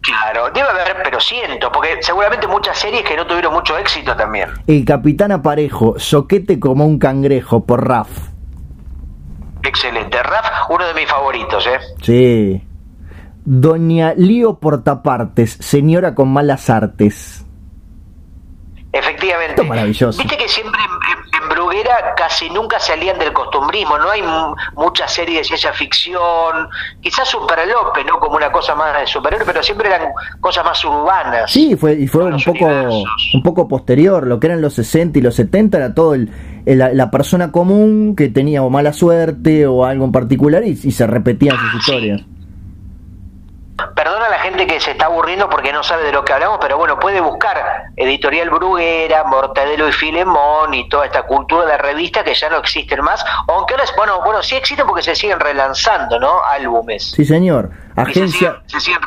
Claro, 0.00 0.50
debe 0.52 0.68
haber, 0.68 0.96
pero 1.04 1.20
siento, 1.20 1.70
porque 1.70 1.98
seguramente 2.00 2.48
muchas 2.48 2.76
series 2.76 3.04
que 3.04 3.14
no 3.14 3.24
tuvieron 3.24 3.52
mucho 3.52 3.78
éxito 3.78 4.16
también. 4.16 4.48
El 4.66 4.84
Capitán 4.84 5.30
Aparejo, 5.30 5.96
soquete 6.00 6.58
como 6.58 6.84
un 6.84 6.98
cangrejo, 6.98 7.64
por 7.64 7.86
Raf. 7.86 8.08
Excelente. 9.62 10.20
Raf, 10.20 10.70
uno 10.70 10.84
de 10.88 10.94
mis 10.94 11.08
favoritos, 11.08 11.64
¿eh? 11.68 11.78
Sí. 12.02 12.64
Doña 13.44 14.12
Lío 14.16 14.58
Portapartes, 14.58 15.52
señora 15.60 16.16
con 16.16 16.32
malas 16.32 16.68
artes. 16.68 17.46
Efectivamente. 18.92 19.62
maravilloso. 19.62 20.20
Viste 20.20 20.36
que 20.36 20.48
siempre 20.48 20.80
casi 22.16 22.50
nunca 22.50 22.78
salían 22.78 23.18
del 23.18 23.32
costumbrismo, 23.32 23.98
no 23.98 24.10
hay 24.10 24.22
muchas 24.74 25.12
series 25.12 25.38
de 25.38 25.44
ciencia 25.44 25.72
ficción, 25.72 26.68
quizás 27.00 27.28
Super 27.28 27.58
López, 27.66 28.04
¿no? 28.06 28.18
Como 28.18 28.36
una 28.36 28.50
cosa 28.52 28.74
más 28.74 29.00
de 29.00 29.06
superhéroe, 29.06 29.46
pero 29.46 29.62
siempre 29.62 29.88
eran 29.88 30.08
cosas 30.40 30.64
más 30.64 30.84
urbanas. 30.84 31.50
Sí, 31.50 31.76
fue, 31.76 31.94
y 31.94 32.06
fue 32.06 32.24
un 32.24 32.42
poco, 32.42 32.66
un 33.34 33.42
poco 33.42 33.68
posterior, 33.68 34.26
lo 34.26 34.40
que 34.40 34.48
eran 34.48 34.60
los 34.60 34.74
60 34.74 35.18
y 35.18 35.22
los 35.22 35.34
70 35.34 35.76
era 35.76 35.94
todo 35.94 36.14
el, 36.14 36.30
la, 36.66 37.10
persona 37.10 37.50
común 37.50 38.14
que 38.16 38.28
tenía 38.28 38.62
o 38.62 38.70
mala 38.70 38.92
suerte 38.92 39.66
o 39.66 39.84
algo 39.84 40.04
en 40.04 40.12
particular 40.12 40.64
y, 40.64 40.76
se 40.76 41.06
repetían 41.06 41.56
sus 41.56 41.70
ah, 41.72 41.76
historias. 41.78 42.22
Gente 44.50 44.66
que 44.66 44.80
se 44.80 44.92
está 44.92 45.06
aburriendo 45.06 45.48
porque 45.48 45.72
no 45.72 45.82
sabe 45.82 46.04
de 46.04 46.12
lo 46.12 46.24
que 46.24 46.32
hablamos, 46.32 46.58
pero 46.60 46.76
bueno, 46.76 46.98
puede 46.98 47.20
buscar 47.20 47.90
Editorial 47.96 48.50
Bruguera, 48.50 49.24
Mortadelo 49.24 49.88
y 49.88 49.92
Filemón 49.92 50.74
y 50.74 50.88
toda 50.88 51.06
esta 51.06 51.22
cultura 51.22 51.66
de 51.66 51.78
revista 51.78 52.24
que 52.24 52.34
ya 52.34 52.50
no 52.50 52.58
existen 52.58 53.02
más, 53.02 53.24
aunque 53.48 53.74
ahora, 53.74 53.84
bueno, 53.96 54.20
bueno, 54.24 54.42
sí 54.42 54.56
existen 54.56 54.86
porque 54.86 55.02
se 55.02 55.14
siguen 55.14 55.40
relanzando, 55.40 56.18
¿no? 56.18 56.42
Álbumes. 56.44 57.12
Sí, 57.14 57.24
señor. 57.24 57.70
Agencia... 57.96 58.62
Se 58.66 58.80
siguen, 58.80 59.00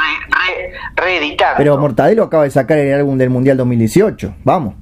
reeditando. 0.96 1.58
Pero 1.58 1.78
Mortadelo 1.78 2.24
acaba 2.24 2.44
de 2.44 2.52
sacar 2.52 2.78
el 2.78 2.94
álbum 2.94 3.18
del 3.18 3.30
Mundial 3.30 3.58
2018, 3.58 4.36
vamos. 4.44 4.76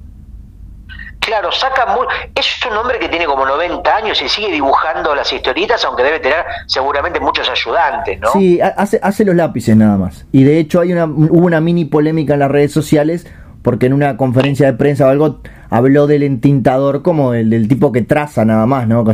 Claro, 1.24 1.52
saca 1.52 1.86
muy... 1.94 2.06
Es 2.34 2.46
un 2.68 2.76
hombre 2.76 2.98
que 2.98 3.08
tiene 3.08 3.26
como 3.26 3.46
90 3.46 3.96
años 3.96 4.20
y 4.20 4.28
sigue 4.28 4.50
dibujando 4.50 5.14
las 5.14 5.32
historietas, 5.32 5.84
aunque 5.84 6.02
debe 6.02 6.18
tener 6.18 6.44
seguramente 6.66 7.20
muchos 7.20 7.48
ayudantes, 7.48 8.20
¿no? 8.20 8.32
Sí, 8.32 8.60
hace, 8.60 8.98
hace 9.02 9.24
los 9.24 9.36
lápices 9.36 9.76
nada 9.76 9.96
más. 9.96 10.26
Y 10.32 10.42
de 10.44 10.58
hecho 10.58 10.80
hay 10.80 10.92
una, 10.92 11.04
hubo 11.04 11.46
una 11.46 11.60
mini 11.60 11.84
polémica 11.84 12.34
en 12.34 12.40
las 12.40 12.50
redes 12.50 12.72
sociales 12.72 13.26
porque 13.62 13.86
en 13.86 13.92
una 13.92 14.16
conferencia 14.16 14.66
de 14.66 14.72
prensa 14.72 15.06
o 15.06 15.10
algo 15.10 15.40
habló 15.70 16.08
del 16.08 16.24
entintador 16.24 17.02
como 17.02 17.32
el 17.32 17.50
del 17.50 17.68
tipo 17.68 17.92
que 17.92 18.02
traza 18.02 18.44
nada 18.44 18.66
más, 18.66 18.88
¿no? 18.88 19.04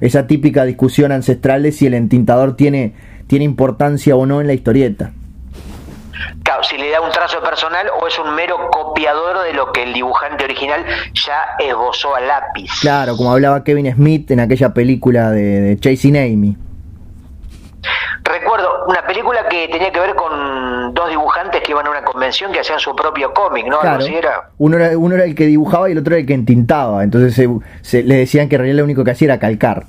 esa 0.00 0.26
típica 0.26 0.64
discusión 0.64 1.12
ancestral 1.12 1.62
de 1.62 1.72
si 1.72 1.86
el 1.86 1.92
entintador 1.92 2.56
tiene, 2.56 2.94
tiene 3.26 3.44
importancia 3.44 4.16
o 4.16 4.24
no 4.24 4.40
en 4.40 4.46
la 4.46 4.54
historieta 4.54 5.12
si 6.62 6.76
le 6.76 6.90
da 6.90 7.00
un 7.00 7.10
trazo 7.10 7.40
personal 7.40 7.86
o 8.00 8.06
es 8.06 8.18
un 8.18 8.34
mero 8.34 8.70
copiador 8.70 9.44
de 9.44 9.52
lo 9.52 9.72
que 9.72 9.84
el 9.84 9.92
dibujante 9.92 10.44
original 10.44 10.84
ya 11.14 11.56
esbozó 11.58 12.14
a 12.14 12.20
lápiz. 12.20 12.70
Claro, 12.80 13.16
como 13.16 13.32
hablaba 13.32 13.64
Kevin 13.64 13.92
Smith 13.94 14.30
en 14.30 14.40
aquella 14.40 14.72
película 14.74 15.30
de, 15.30 15.76
Chasing 15.80 16.16
Amy. 16.16 16.56
Recuerdo 18.22 18.86
una 18.86 19.06
película 19.06 19.48
que 19.48 19.68
tenía 19.68 19.90
que 19.92 20.00
ver 20.00 20.14
con 20.14 20.92
dos 20.92 21.08
dibujantes 21.08 21.62
que 21.62 21.70
iban 21.72 21.86
a 21.86 21.90
una 21.90 22.02
convención 22.02 22.52
que 22.52 22.60
hacían 22.60 22.78
su 22.78 22.94
propio 22.94 23.32
cómic, 23.32 23.66
¿no? 23.66 23.78
Claro, 23.80 24.04
Uno, 24.58 24.76
era, 24.76 24.98
uno 24.98 25.14
era 25.14 25.24
el 25.24 25.34
que 25.34 25.46
dibujaba 25.46 25.88
y 25.88 25.92
el 25.92 25.98
otro 25.98 26.14
era 26.14 26.20
el 26.20 26.26
que 26.26 26.34
entintaba. 26.34 27.04
Entonces 27.04 27.34
se, 27.82 28.02
le 28.02 28.16
decían 28.16 28.48
que 28.48 28.56
en 28.56 28.60
realidad 28.60 28.78
lo 28.78 28.84
único 28.84 29.04
que 29.04 29.12
hacía 29.12 29.26
era 29.26 29.38
calcar. 29.38 29.84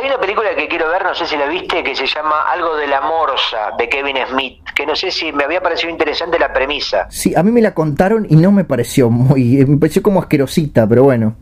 Hay 0.00 0.06
una 0.06 0.18
película 0.18 0.47
que 0.58 0.68
quiero 0.68 0.88
ver, 0.90 1.04
no 1.04 1.14
sé 1.14 1.26
si 1.26 1.36
la 1.36 1.46
viste, 1.46 1.82
que 1.82 1.94
se 1.94 2.06
llama 2.06 2.50
Algo 2.52 2.76
de 2.76 2.86
la 2.86 3.00
Morsa, 3.00 3.70
de 3.78 3.88
Kevin 3.88 4.16
Smith, 4.28 4.62
que 4.74 4.84
no 4.84 4.94
sé 4.94 5.10
si 5.10 5.32
me 5.32 5.44
había 5.44 5.62
parecido 5.62 5.90
interesante 5.90 6.38
la 6.38 6.52
premisa. 6.52 7.06
Sí, 7.10 7.32
a 7.34 7.42
mí 7.42 7.50
me 7.50 7.62
la 7.62 7.72
contaron 7.72 8.26
y 8.28 8.36
no 8.36 8.50
me 8.50 8.64
pareció 8.64 9.08
muy, 9.08 9.64
me 9.66 9.78
pareció 9.78 10.02
como 10.02 10.20
asquerosita, 10.20 10.86
pero 10.86 11.04
bueno. 11.04 11.34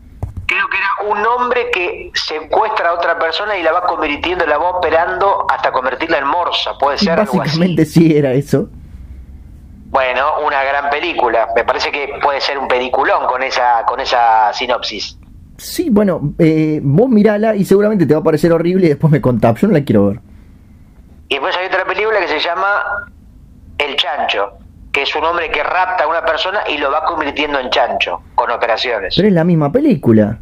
Creo 0.45 0.69
que 0.69 0.77
era 0.77 1.09
un 1.09 1.25
hombre 1.25 1.69
que 1.73 2.11
secuestra 2.13 2.89
a 2.89 2.93
otra 2.93 3.19
persona 3.19 3.57
y 3.57 3.63
la 3.63 3.73
va 3.73 3.81
convirtiendo, 3.81 4.45
la 4.45 4.57
va 4.57 4.69
operando 4.77 5.45
hasta 5.49 5.71
convertirla 5.71 6.19
en 6.19 6.27
morsa, 6.27 6.77
puede 6.79 6.97
ser. 6.97 7.17
Básicamente 7.17 7.85
sí 7.85 8.15
era 8.15 8.31
eso. 8.33 8.69
Bueno, 9.89 10.39
una 10.45 10.63
gran 10.63 10.89
película. 10.89 11.49
Me 11.55 11.63
parece 11.63 11.91
que 11.91 12.19
puede 12.21 12.39
ser 12.39 12.57
un 12.57 12.67
peliculón 12.67 13.25
con 13.25 13.41
esa, 13.41 13.83
con 13.85 13.99
esa 13.99 14.53
sinopsis. 14.53 15.17
Sí, 15.57 15.89
bueno, 15.89 16.33
eh, 16.39 16.79
vos 16.83 17.09
mirala 17.09 17.55
y 17.55 17.65
seguramente 17.65 18.05
te 18.05 18.13
va 18.13 18.19
a 18.19 18.23
parecer 18.23 18.51
horrible 18.51 18.85
y 18.85 18.89
después 18.89 19.11
me 19.11 19.21
contás. 19.21 19.59
Yo 19.59 19.67
no 19.67 19.73
la 19.73 19.83
quiero 19.83 20.07
ver. 20.07 20.19
Y 21.29 21.35
después 21.35 21.55
hay 21.57 21.67
otra 21.67 21.85
película 21.85 22.19
que 22.19 22.27
se 22.27 22.39
llama 22.39 23.11
El 23.77 23.95
Chancho. 23.95 24.53
que 24.91 25.03
es 25.03 25.15
un 25.15 25.23
hombre 25.23 25.51
que 25.51 25.61
rapta 25.61 26.05
a 26.05 26.07
una 26.07 26.25
persona 26.25 26.61
y 26.67 26.77
lo 26.77 26.91
va 26.91 27.03
convirtiendo 27.05 27.59
en 27.59 27.69
chancho 27.69 28.21
con 28.33 28.49
operaciones. 28.49 29.13
Pero 29.15 29.27
es 29.27 29.33
la 29.33 29.43
misma 29.43 29.71
película. 29.71 30.39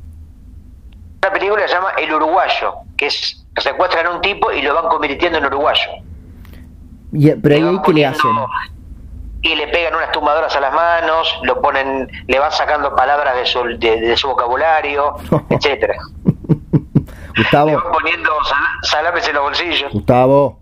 Una 1.22 1.34
película 1.34 1.68
se 1.68 1.74
llama 1.74 1.90
El 1.98 2.14
Uruguayo, 2.14 2.76
que 2.96 3.08
es 3.08 3.46
secuestran 3.58 4.06
a 4.06 4.12
un 4.12 4.22
tipo 4.22 4.52
y 4.52 4.62
lo 4.62 4.74
van 4.74 4.88
convirtiendo 4.88 5.38
en 5.40 5.46
uruguayo. 5.46 5.90
Y, 7.12 7.32
pero 7.32 7.56
ahí 7.56 7.82
qué 7.86 7.94
le 7.94 8.06
hacen. 8.06 8.32
Y 9.46 9.54
le 9.56 9.68
pegan 9.68 9.94
unas 9.94 10.12
tumbadoras 10.12 10.56
a 10.56 10.60
las 10.60 10.74
manos, 10.74 11.40
lo 11.44 11.62
ponen, 11.62 12.10
le 12.26 12.40
van 12.40 12.52
sacando 12.52 12.96
palabras 12.96 13.36
de 13.36 13.46
su, 13.46 13.64
de, 13.78 14.02
de 14.02 14.18
su 14.18 14.28
vocabulario, 14.28 15.14
etcétera. 15.50 15.94
Le 16.48 17.44
Gustavo, 17.44 17.72
van 17.72 17.92
poniendo 17.92 18.30
sal- 18.44 18.58
salames 18.82 19.28
en 19.28 19.36
los 19.36 19.44
bolsillos. 19.44 19.92
Gustavo, 19.94 20.60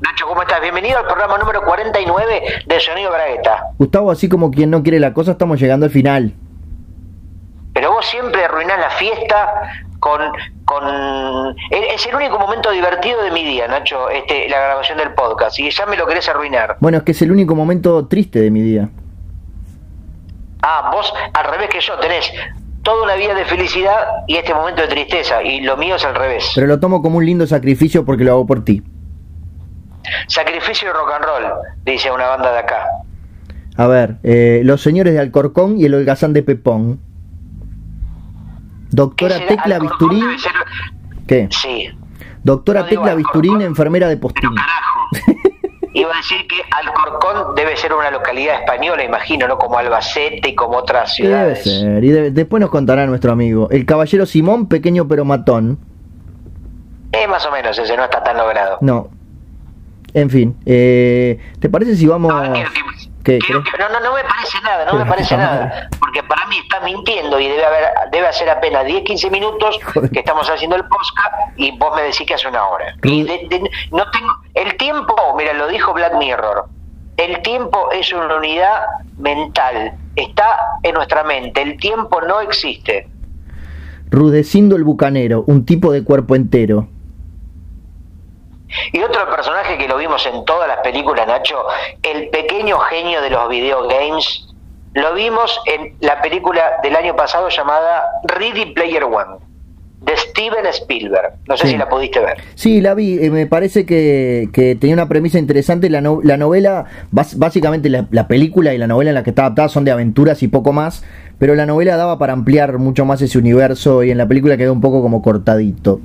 Nacho, 0.00 0.26
¿cómo 0.26 0.42
estás? 0.42 0.60
Bienvenido 0.60 0.98
al 0.98 1.06
programa 1.06 1.38
número 1.38 1.62
49 1.64 2.42
de 2.66 2.80
Sonido 2.80 3.12
Bragueta. 3.12 3.68
Gustavo, 3.78 4.10
así 4.10 4.28
como 4.28 4.50
quien 4.50 4.68
no 4.68 4.82
quiere 4.82 5.00
la 5.00 5.14
cosa, 5.14 5.30
estamos 5.32 5.58
llegando 5.58 5.86
al 5.86 5.92
final. 5.92 6.34
Pero 7.72 7.92
vos 7.92 8.04
siempre 8.04 8.44
arruinás 8.44 8.78
la 8.78 8.90
fiesta 8.90 9.72
con... 10.00 10.20
con 10.64 11.56
es 11.70 12.06
el 12.06 12.14
único 12.14 12.38
momento 12.38 12.70
divertido 12.70 13.22
de 13.22 13.30
mi 13.30 13.44
día, 13.44 13.68
Nacho, 13.68 14.10
este, 14.10 14.48
la 14.48 14.58
grabación 14.60 14.98
del 14.98 15.14
podcast. 15.14 15.58
Y 15.58 15.70
ya 15.70 15.86
me 15.86 15.96
lo 15.96 16.06
querés 16.06 16.28
arruinar. 16.28 16.76
Bueno, 16.80 16.98
es 16.98 17.04
que 17.04 17.12
es 17.12 17.22
el 17.22 17.30
único 17.30 17.54
momento 17.54 18.08
triste 18.08 18.40
de 18.40 18.50
mi 18.50 18.62
día. 18.62 18.88
Ah, 20.62 20.90
vos 20.92 21.12
al 21.32 21.44
revés 21.52 21.68
que 21.70 21.80
yo, 21.80 21.96
tenés 21.98 22.30
toda 22.82 23.04
una 23.04 23.14
vida 23.14 23.34
de 23.34 23.44
felicidad 23.44 24.24
y 24.26 24.36
este 24.36 24.54
momento 24.54 24.82
de 24.82 24.88
tristeza. 24.88 25.42
Y 25.42 25.60
lo 25.60 25.76
mío 25.76 25.96
es 25.96 26.04
al 26.04 26.14
revés. 26.14 26.50
Pero 26.54 26.66
lo 26.66 26.80
tomo 26.80 27.02
como 27.02 27.18
un 27.18 27.26
lindo 27.26 27.46
sacrificio 27.46 28.04
porque 28.04 28.24
lo 28.24 28.32
hago 28.32 28.46
por 28.46 28.64
ti. 28.64 28.82
Sacrificio 30.26 30.88
y 30.88 30.92
rock 30.92 31.12
and 31.14 31.24
roll, 31.24 31.44
dice 31.84 32.10
una 32.10 32.26
banda 32.26 32.52
de 32.52 32.58
acá. 32.58 32.84
A 33.76 33.86
ver, 33.86 34.16
eh, 34.22 34.62
los 34.64 34.82
señores 34.82 35.14
de 35.14 35.20
Alcorcón 35.20 35.78
y 35.78 35.84
el 35.84 35.94
holgazán 35.94 36.32
de 36.32 36.42
Pepón. 36.42 37.00
Doctora 38.90 39.46
Tecla 39.46 39.78
Bisturín. 39.78 40.24
¿Qué? 41.26 41.48
Sí. 41.50 41.88
Doctora 42.42 42.80
No 42.82 42.86
Tecla 42.86 43.14
Bisturín, 43.14 43.60
enfermera 43.60 44.08
de 44.08 44.16
Pero 44.16 44.28
Postín. 44.32 44.50
carajo. 44.54 45.00
Iba 45.92 46.12
a 46.14 46.16
decir 46.18 46.46
que 46.46 46.56
Alcorcón 46.70 47.54
debe 47.56 47.76
ser 47.76 47.92
una 47.92 48.10
localidad 48.12 48.60
española, 48.60 49.02
imagino, 49.04 49.48
¿no? 49.48 49.58
Como 49.58 49.76
Albacete 49.76 50.50
y 50.50 50.54
como 50.54 50.76
otras 50.78 51.18
Y 51.18 51.24
debe 51.24 51.56
ciudades. 51.56 51.64
ser. 51.64 52.04
Y 52.04 52.08
debe- 52.10 52.30
después 52.30 52.60
nos 52.60 52.70
contará 52.70 53.06
nuestro 53.06 53.32
amigo. 53.32 53.68
El 53.70 53.84
caballero 53.86 54.24
Simón, 54.24 54.66
pequeño 54.68 55.08
pero 55.08 55.24
matón. 55.24 55.78
Eh, 57.12 57.26
más 57.26 57.44
o 57.44 57.50
menos 57.50 57.76
ese, 57.76 57.96
no 57.96 58.04
está 58.04 58.22
tan 58.22 58.36
logrado. 58.36 58.78
No. 58.80 59.08
En 60.14 60.30
fin. 60.30 60.56
eh, 60.64 61.38
¿Te 61.58 61.68
parece 61.68 61.96
si 61.96 62.06
vamos... 62.06 62.32
No, 62.32 62.52
quiero 62.52 62.70
que- 62.72 63.09
No, 63.78 63.88
no, 63.90 64.00
no 64.00 64.14
me 64.14 64.22
parece 64.24 64.60
nada, 64.62 64.84
no 64.86 64.94
me 64.98 65.04
parece 65.06 65.36
nada. 65.36 65.88
Porque 65.98 66.22
para 66.22 66.46
mí 66.46 66.56
está 66.58 66.80
mintiendo 66.80 67.38
y 67.38 67.48
debe 67.48 67.64
haber 67.64 67.84
debe 68.10 68.26
hacer 68.28 68.48
apenas 68.48 68.84
10, 68.86 69.02
15 69.04 69.30
minutos 69.30 69.78
que 70.12 70.18
estamos 70.20 70.48
haciendo 70.48 70.76
el 70.76 70.84
podcast 70.84 71.34
y 71.56 71.76
vos 71.78 71.94
me 71.94 72.02
decís 72.02 72.26
que 72.26 72.34
hace 72.34 72.48
una 72.48 72.66
hora. 72.66 72.94
Y 73.02 73.22
de- 73.24 73.46
de- 73.48 73.70
no 73.92 74.10
tengo, 74.10 74.28
el 74.54 74.76
tiempo, 74.76 75.14
mira, 75.36 75.52
lo 75.52 75.68
dijo 75.68 75.92
Black 75.92 76.14
Mirror, 76.16 76.64
el 77.18 77.42
tiempo 77.42 77.90
es 77.92 78.12
una 78.12 78.36
unidad 78.36 78.80
mental, 79.18 79.92
está 80.16 80.56
en 80.82 80.94
nuestra 80.94 81.22
mente, 81.22 81.60
el 81.60 81.76
tiempo 81.78 82.20
no 82.22 82.40
existe. 82.40 83.06
Rudecindo 84.10 84.76
el 84.76 84.84
bucanero, 84.84 85.44
un 85.46 85.64
tipo 85.64 85.92
de 85.92 86.02
cuerpo 86.02 86.34
entero. 86.34 86.88
Y 88.92 89.00
otro 89.02 89.28
personaje 89.34 89.76
que 89.78 89.88
lo 89.88 89.96
vimos 89.96 90.24
en 90.26 90.44
todas 90.44 90.68
las 90.68 90.78
películas, 90.78 91.26
Nacho, 91.26 91.56
el 92.02 92.28
pequeño 92.28 92.78
genio 92.78 93.20
de 93.22 93.30
los 93.30 93.48
videogames, 93.48 94.46
lo 94.94 95.14
vimos 95.14 95.60
en 95.66 95.94
la 96.00 96.20
película 96.20 96.62
del 96.82 96.96
año 96.96 97.14
pasado 97.16 97.48
llamada 97.48 98.02
Ready 98.24 98.72
Player 98.74 99.04
One, 99.04 99.38
de 100.00 100.16
Steven 100.16 100.66
Spielberg. 100.66 101.34
No 101.46 101.56
sé 101.56 101.66
Sí. 101.66 101.72
si 101.72 101.78
la 101.78 101.88
pudiste 101.88 102.18
ver. 102.20 102.38
Sí, 102.54 102.80
la 102.80 102.94
vi. 102.94 103.18
eh, 103.24 103.30
me 103.30 103.46
parece 103.46 103.84
que, 103.86 104.48
que 104.52 104.74
tenía 104.74 104.94
una 104.94 105.08
premisa 105.08 105.38
interesante. 105.38 105.90
La, 105.90 106.00
no- 106.00 106.20
la 106.24 106.36
novela, 106.36 106.86
bas- 107.12 107.36
básicamente 107.36 107.88
la, 107.90 108.06
la 108.10 108.26
película 108.26 108.72
y 108.74 108.78
la 108.78 108.86
novela 108.86 109.10
en 109.10 109.14
la 109.14 109.22
que 109.22 109.30
está 109.30 109.42
adaptada 109.42 109.68
son 109.68 109.84
de 109.84 109.90
aventuras 109.92 110.42
y 110.42 110.48
poco 110.48 110.72
más. 110.72 111.04
Pero 111.38 111.54
la 111.54 111.66
novela 111.66 111.96
daba 111.96 112.18
para 112.18 112.32
ampliar 112.32 112.78
mucho 112.78 113.04
más 113.04 113.20
ese 113.22 113.38
universo 113.38 114.02
y 114.02 114.10
en 114.10 114.18
la 114.18 114.26
película 114.26 114.56
quedó 114.56 114.72
un 114.72 114.80
poco 114.80 115.02
como 115.02 115.22
cortadito. 115.22 116.00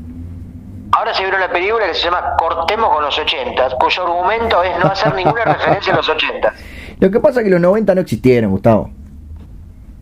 Ahora 0.98 1.14
se 1.14 1.24
viene 1.24 1.38
una 1.38 1.50
película 1.50 1.86
que 1.88 1.94
se 1.94 2.04
llama 2.04 2.36
Cortemos 2.38 2.90
con 2.94 3.04
los 3.04 3.18
80, 3.18 3.70
cuyo 3.80 4.04
argumento 4.04 4.64
es 4.64 4.78
no 4.80 4.88
hacer 4.92 5.14
ninguna 5.14 5.44
referencia 5.46 5.94
a 5.94 5.98
los 5.98 6.08
80. 6.10 6.54
Lo 7.00 7.12
que 7.12 7.20
pasa 7.20 7.40
es 7.42 7.44
que 7.46 7.50
los 7.52 7.60
90 7.60 7.96
no 7.96 8.02
existieron, 8.02 8.52
Gustavo. 8.52 8.90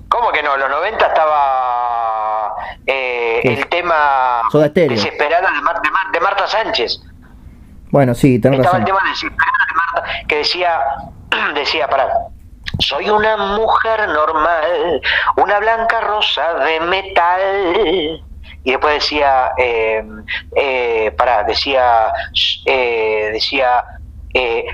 ¿Cómo 0.09 0.31
que 0.31 0.43
no? 0.43 0.55
Los 0.55 0.69
90 0.69 1.07
estaba 1.07 2.53
eh, 2.85 3.41
el 3.43 3.67
tema 3.67 4.41
Soda. 4.51 4.69
Desesperada 4.69 5.51
de, 5.51 5.61
Mar- 5.61 5.81
de 5.81 5.89
Mar- 5.89 6.11
de 6.11 6.19
Marta 6.19 6.45
Sánchez. 6.47 7.01
Bueno, 7.89 8.13
sí, 8.13 8.39
tenés 8.39 8.59
Estaba 8.59 8.77
razón. 8.77 8.81
el 8.81 8.85
tema 8.85 8.99
de 9.03 9.09
Desesperada 9.09 9.65
de 9.67 9.75
Marta, 9.75 10.27
que 10.27 10.35
decía, 10.37 10.79
decía, 11.55 11.87
pará, 11.87 12.09
soy 12.79 13.09
una 13.09 13.37
mujer 13.37 14.07
normal, 14.09 15.01
una 15.37 15.59
blanca 15.59 16.01
rosa 16.01 16.53
de 16.65 16.79
metal. 16.81 18.23
Y 18.63 18.71
después 18.71 18.95
decía, 18.95 19.51
eh, 19.57 20.03
eh, 20.55 21.11
pará, 21.17 21.43
decía, 21.43 22.11
eh, 22.65 23.29
decía, 23.33 23.83
eh, 24.33 24.65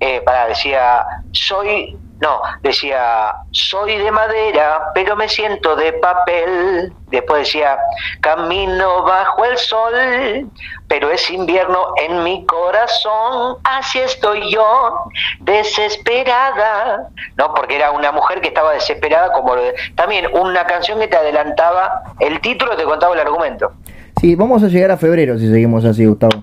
eh, 0.00 0.20
pará, 0.22 0.48
decía, 0.48 1.04
soy, 1.32 1.96
no, 2.20 2.40
decía, 2.62 3.34
soy 3.50 3.98
de 3.98 4.10
madera, 4.10 4.90
pero 4.94 5.16
me 5.16 5.28
siento 5.28 5.76
de 5.76 5.92
papel. 5.94 6.92
Después 7.08 7.44
decía, 7.44 7.78
camino 8.20 9.02
bajo 9.04 9.44
el 9.44 9.56
sol, 9.58 10.50
pero 10.88 11.10
es 11.10 11.28
invierno 11.30 11.92
en 11.96 12.22
mi 12.24 12.44
corazón. 12.46 13.58
Así 13.64 13.98
estoy 14.00 14.50
yo, 14.50 14.98
desesperada. 15.40 17.08
No, 17.36 17.52
porque 17.54 17.76
era 17.76 17.90
una 17.90 18.12
mujer 18.12 18.40
que 18.40 18.48
estaba 18.48 18.72
desesperada, 18.72 19.32
como 19.32 19.54
lo 19.54 19.62
de- 19.62 19.74
también 19.94 20.26
una 20.32 20.64
canción 20.66 20.98
que 20.98 21.08
te 21.08 21.16
adelantaba 21.16 22.02
el 22.20 22.40
título 22.40 22.76
te 22.76 22.84
contaba 22.84 23.14
el 23.14 23.20
argumento. 23.20 23.72
Sí, 24.20 24.34
vamos 24.34 24.62
a 24.62 24.68
llegar 24.68 24.90
a 24.90 24.96
febrero 24.96 25.38
si 25.38 25.48
seguimos 25.50 25.84
así, 25.84 26.06
Gustavo. 26.06 26.42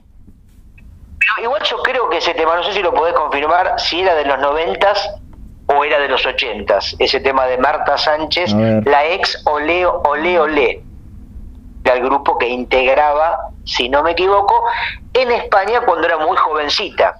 Pero 1.19 1.45
igual 1.45 1.63
yo 1.63 1.77
creo 1.81 2.09
que 2.09 2.17
ese 2.17 2.33
tema, 2.33 2.55
no 2.55 2.63
sé 2.63 2.73
si 2.73 2.81
lo 2.81 2.93
podés 2.93 3.13
confirmar, 3.15 3.79
si 3.79 4.01
era 4.01 4.13
de 4.13 4.25
los 4.25 4.39
noventas 4.39 5.09
o 5.67 5.83
era 5.83 5.99
de 5.99 6.07
los 6.09 6.25
ochentas, 6.25 6.95
ese 6.99 7.19
tema 7.19 7.45
de 7.45 7.57
Marta 7.57 7.97
Sánchez, 7.97 8.53
la 8.53 9.05
ex 9.07 9.41
Ole 9.45 9.85
Ole 9.85 10.39
Ole, 10.39 10.81
del 11.83 12.03
grupo 12.03 12.37
que 12.37 12.47
integraba, 12.49 13.37
si 13.63 13.89
no 13.89 14.03
me 14.03 14.11
equivoco, 14.11 14.53
en 15.13 15.31
España 15.31 15.81
cuando 15.85 16.07
era 16.07 16.17
muy 16.17 16.35
jovencita. 16.37 17.15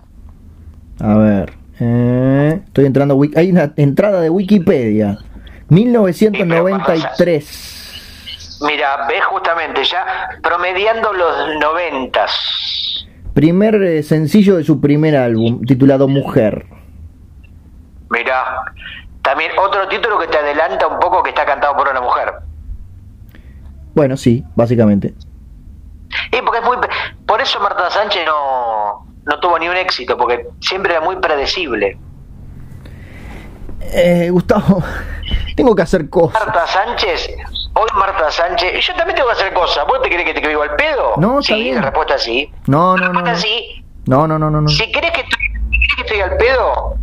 A 1.00 1.18
ver. 1.18 1.54
eh, 1.80 2.62
estoy 2.66 2.86
entrando. 2.86 3.20
Hay 3.36 3.52
una 3.52 3.74
entrada 3.78 4.22
de 4.22 4.30
Wikipedia. 4.30 5.18
1993. 5.70 8.60
Mira, 8.62 9.08
ves 9.08 9.24
justamente 9.26 9.84
ya 9.84 10.06
promediando 10.42 11.12
los 11.14 11.56
noventas. 11.60 12.32
Primer 13.34 13.82
eh, 13.82 14.04
sencillo 14.04 14.58
de 14.58 14.64
su 14.64 14.80
primer 14.80 15.18
álbum, 15.18 15.66
titulado 15.66 16.08
Mujer. 16.08 16.68
Mira, 18.14 18.64
también 19.24 19.52
otro 19.58 19.88
título 19.88 20.20
que 20.20 20.28
te 20.28 20.38
adelanta 20.38 20.88
un 20.88 21.00
poco 21.00 21.24
que 21.24 21.30
está 21.32 21.46
cantado 21.46 21.76
por 21.76 21.88
una 21.90 22.00
mujer. 22.00 22.32
Bueno, 23.96 24.16
sí, 24.18 24.44
básicamente. 24.56 25.14
Y 26.32 26.42
porque 26.42 26.60
es 26.60 26.64
muy. 26.66 26.78
Por 27.26 27.42
eso 27.42 27.60
Marta 27.60 27.90
Sánchez 27.90 28.24
no, 28.28 29.06
no 29.26 29.40
tuvo 29.40 29.58
ni 29.58 29.68
un 29.68 29.76
éxito, 29.76 30.16
porque 30.18 30.48
siempre 30.62 30.94
era 30.94 31.02
muy 31.02 31.16
predecible. 31.18 31.98
Eh, 33.82 34.30
Gustavo, 34.32 34.84
tengo 35.56 35.76
que 35.76 35.82
hacer 35.82 36.10
cosas. 36.10 36.46
Marta 36.46 36.68
Sánchez, 36.68 37.30
hoy 37.74 37.88
Marta 37.96 38.30
Sánchez. 38.32 38.86
Yo 38.86 38.94
también 38.96 39.16
tengo 39.16 39.28
que 39.30 39.34
hacer 39.36 39.54
cosas. 39.54 39.86
¿Vos 39.88 40.02
te 40.02 40.10
crees 40.10 40.26
que 40.26 40.34
te 40.34 40.40
escribo 40.40 40.62
al 40.62 40.76
pedo? 40.76 41.14
No, 41.18 41.42
sí, 41.42 41.54
bien. 41.56 41.76
la 41.76 41.82
respuesta 41.82 42.16
es 42.16 42.24
sí. 42.24 42.52
No, 42.68 42.96
La 42.98 43.08
no, 43.08 43.14
no. 43.14 43.20
respuesta 43.22 43.32
No, 43.32 43.38
sí. 43.38 43.86
no, 44.06 44.28
no, 44.28 44.40
no. 44.40 44.50
no, 44.50 44.62
no. 44.62 44.70
Si 44.70 44.92
crees 44.92 45.12
que 45.14 45.22
estoy, 45.22 45.40
crees 45.70 45.96
que 45.96 46.02
estoy 46.02 46.22
al 46.22 46.38
pedo, 46.38 46.96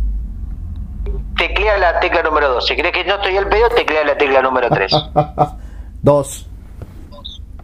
teclea 1.37 1.77
la 1.77 1.99
tecla 1.99 2.23
número 2.23 2.49
2. 2.49 2.65
Si 2.65 2.75
crees 2.75 2.93
que 2.93 3.03
no 3.05 3.15
estoy 3.15 3.37
al 3.37 3.47
pedo, 3.47 3.69
teclea 3.69 4.03
la 4.05 4.17
tecla 4.17 4.41
número 4.41 4.69
3. 4.69 4.91
Dos. 6.01 6.47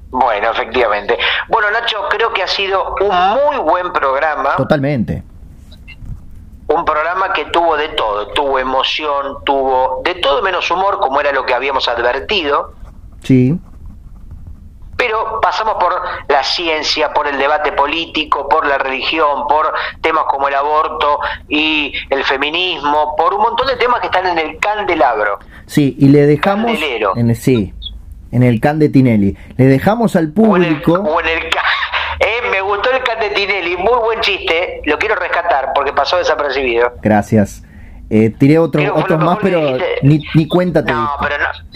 bueno, 0.09 0.51
efectivamente. 0.51 1.17
Bueno, 1.49 1.69
Nacho, 1.71 1.97
creo 2.09 2.31
que 2.33 2.43
ha 2.43 2.47
sido 2.47 2.95
un 3.01 3.15
muy 3.33 3.57
buen 3.57 3.91
programa. 3.93 4.55
Totalmente. 4.55 5.23
un 6.67 6.83
programa 6.85 7.31
que 7.33 7.45
tuvo 7.45 7.77
de 7.77 7.89
todo, 7.89 8.27
tuvo 8.33 8.59
emoción, 8.59 9.37
tuvo 9.45 10.01
de 10.03 10.15
todo 10.15 10.41
menos 10.41 10.69
humor, 10.69 10.99
como 10.99 11.19
era 11.21 11.31
lo 11.31 11.45
que 11.45 11.53
habíamos 11.53 11.87
advertido, 11.87 12.73
Sí. 13.23 13.57
Pero 14.97 15.39
pasamos 15.39 15.75
por 15.75 15.93
la 16.27 16.43
ciencia, 16.43 17.13
por 17.13 17.27
el 17.27 17.37
debate 17.37 17.71
político, 17.71 18.49
por 18.49 18.65
la 18.65 18.79
religión, 18.79 19.47
por 19.47 19.71
temas 20.01 20.23
como 20.27 20.47
el 20.47 20.55
aborto 20.55 21.19
y 21.47 21.93
el 22.09 22.23
feminismo, 22.23 23.15
por 23.15 23.35
un 23.35 23.41
montón 23.41 23.67
de 23.67 23.75
temas 23.75 24.01
que 24.01 24.07
están 24.07 24.25
en 24.25 24.39
el 24.39 24.57
candelabro. 24.57 25.39
Sí, 25.67 25.95
y 25.99 26.09
le 26.09 26.25
dejamos... 26.25 26.71
En, 27.15 27.35
sí, 27.35 27.73
en 28.31 28.43
el 28.43 28.59
can 28.59 28.79
de 28.79 28.89
Tinelli. 28.89 29.37
Le 29.55 29.65
dejamos 29.65 30.15
al 30.15 30.33
público... 30.33 30.93
O 30.93 31.21
en 31.21 31.27
el, 31.27 31.37
eh, 32.19 32.41
me 32.51 32.61
gustó 32.61 32.91
el 32.91 33.03
can 33.03 33.19
de 33.19 33.29
Tinelli, 33.29 33.77
muy 33.77 33.99
buen 34.03 34.19
chiste, 34.21 34.81
lo 34.85 34.97
quiero 34.97 35.15
rescatar 35.15 35.73
porque 35.75 35.93
pasó 35.93 36.17
desapercibido. 36.17 36.93
Gracias. 37.03 37.63
Eh, 38.09 38.33
tiré 38.37 38.57
otro, 38.57 38.81
otros 38.95 39.19
más, 39.19 39.37
pero 39.41 39.77
ni, 40.01 40.23
ni 40.33 40.47
cuenta 40.47 40.81
No, 40.81 41.11
pero 41.19 41.37
no 41.37 41.66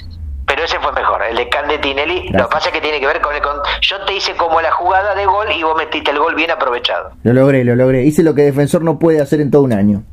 el 1.40 1.68
de 1.68 1.78
Tinelli. 1.80 2.30
Lo 2.30 2.48
que 2.48 2.52
pasa 2.52 2.70
es 2.70 2.74
que 2.74 2.82
tiene 2.82 2.99
que 2.99 3.08
ver 3.08 3.22
con 3.22 3.34
el. 3.36 3.41
yo 3.82 4.06
te 4.06 4.14
hice 4.16 4.36
como 4.36 4.62
la 4.62 4.72
jugada 4.72 5.16
de 5.16 5.26
gol 5.26 5.52
y 5.52 5.64
vos 5.64 5.76
metiste 5.78 6.12
el 6.12 6.20
gol 6.20 6.36
bien 6.36 6.52
aprovechado. 6.52 7.12
Lo 7.24 7.34
logré, 7.34 7.64
lo 7.64 7.76
logré. 7.76 8.03
Hice 8.03 8.24
lo 8.24 8.34
que 8.34 8.44
defensor 8.44 8.84
no 8.84 8.99
puede 8.99 9.22
hacer 9.22 9.41
en 9.41 9.52
todo 9.52 9.64
un 9.64 9.74
año. 9.74 10.03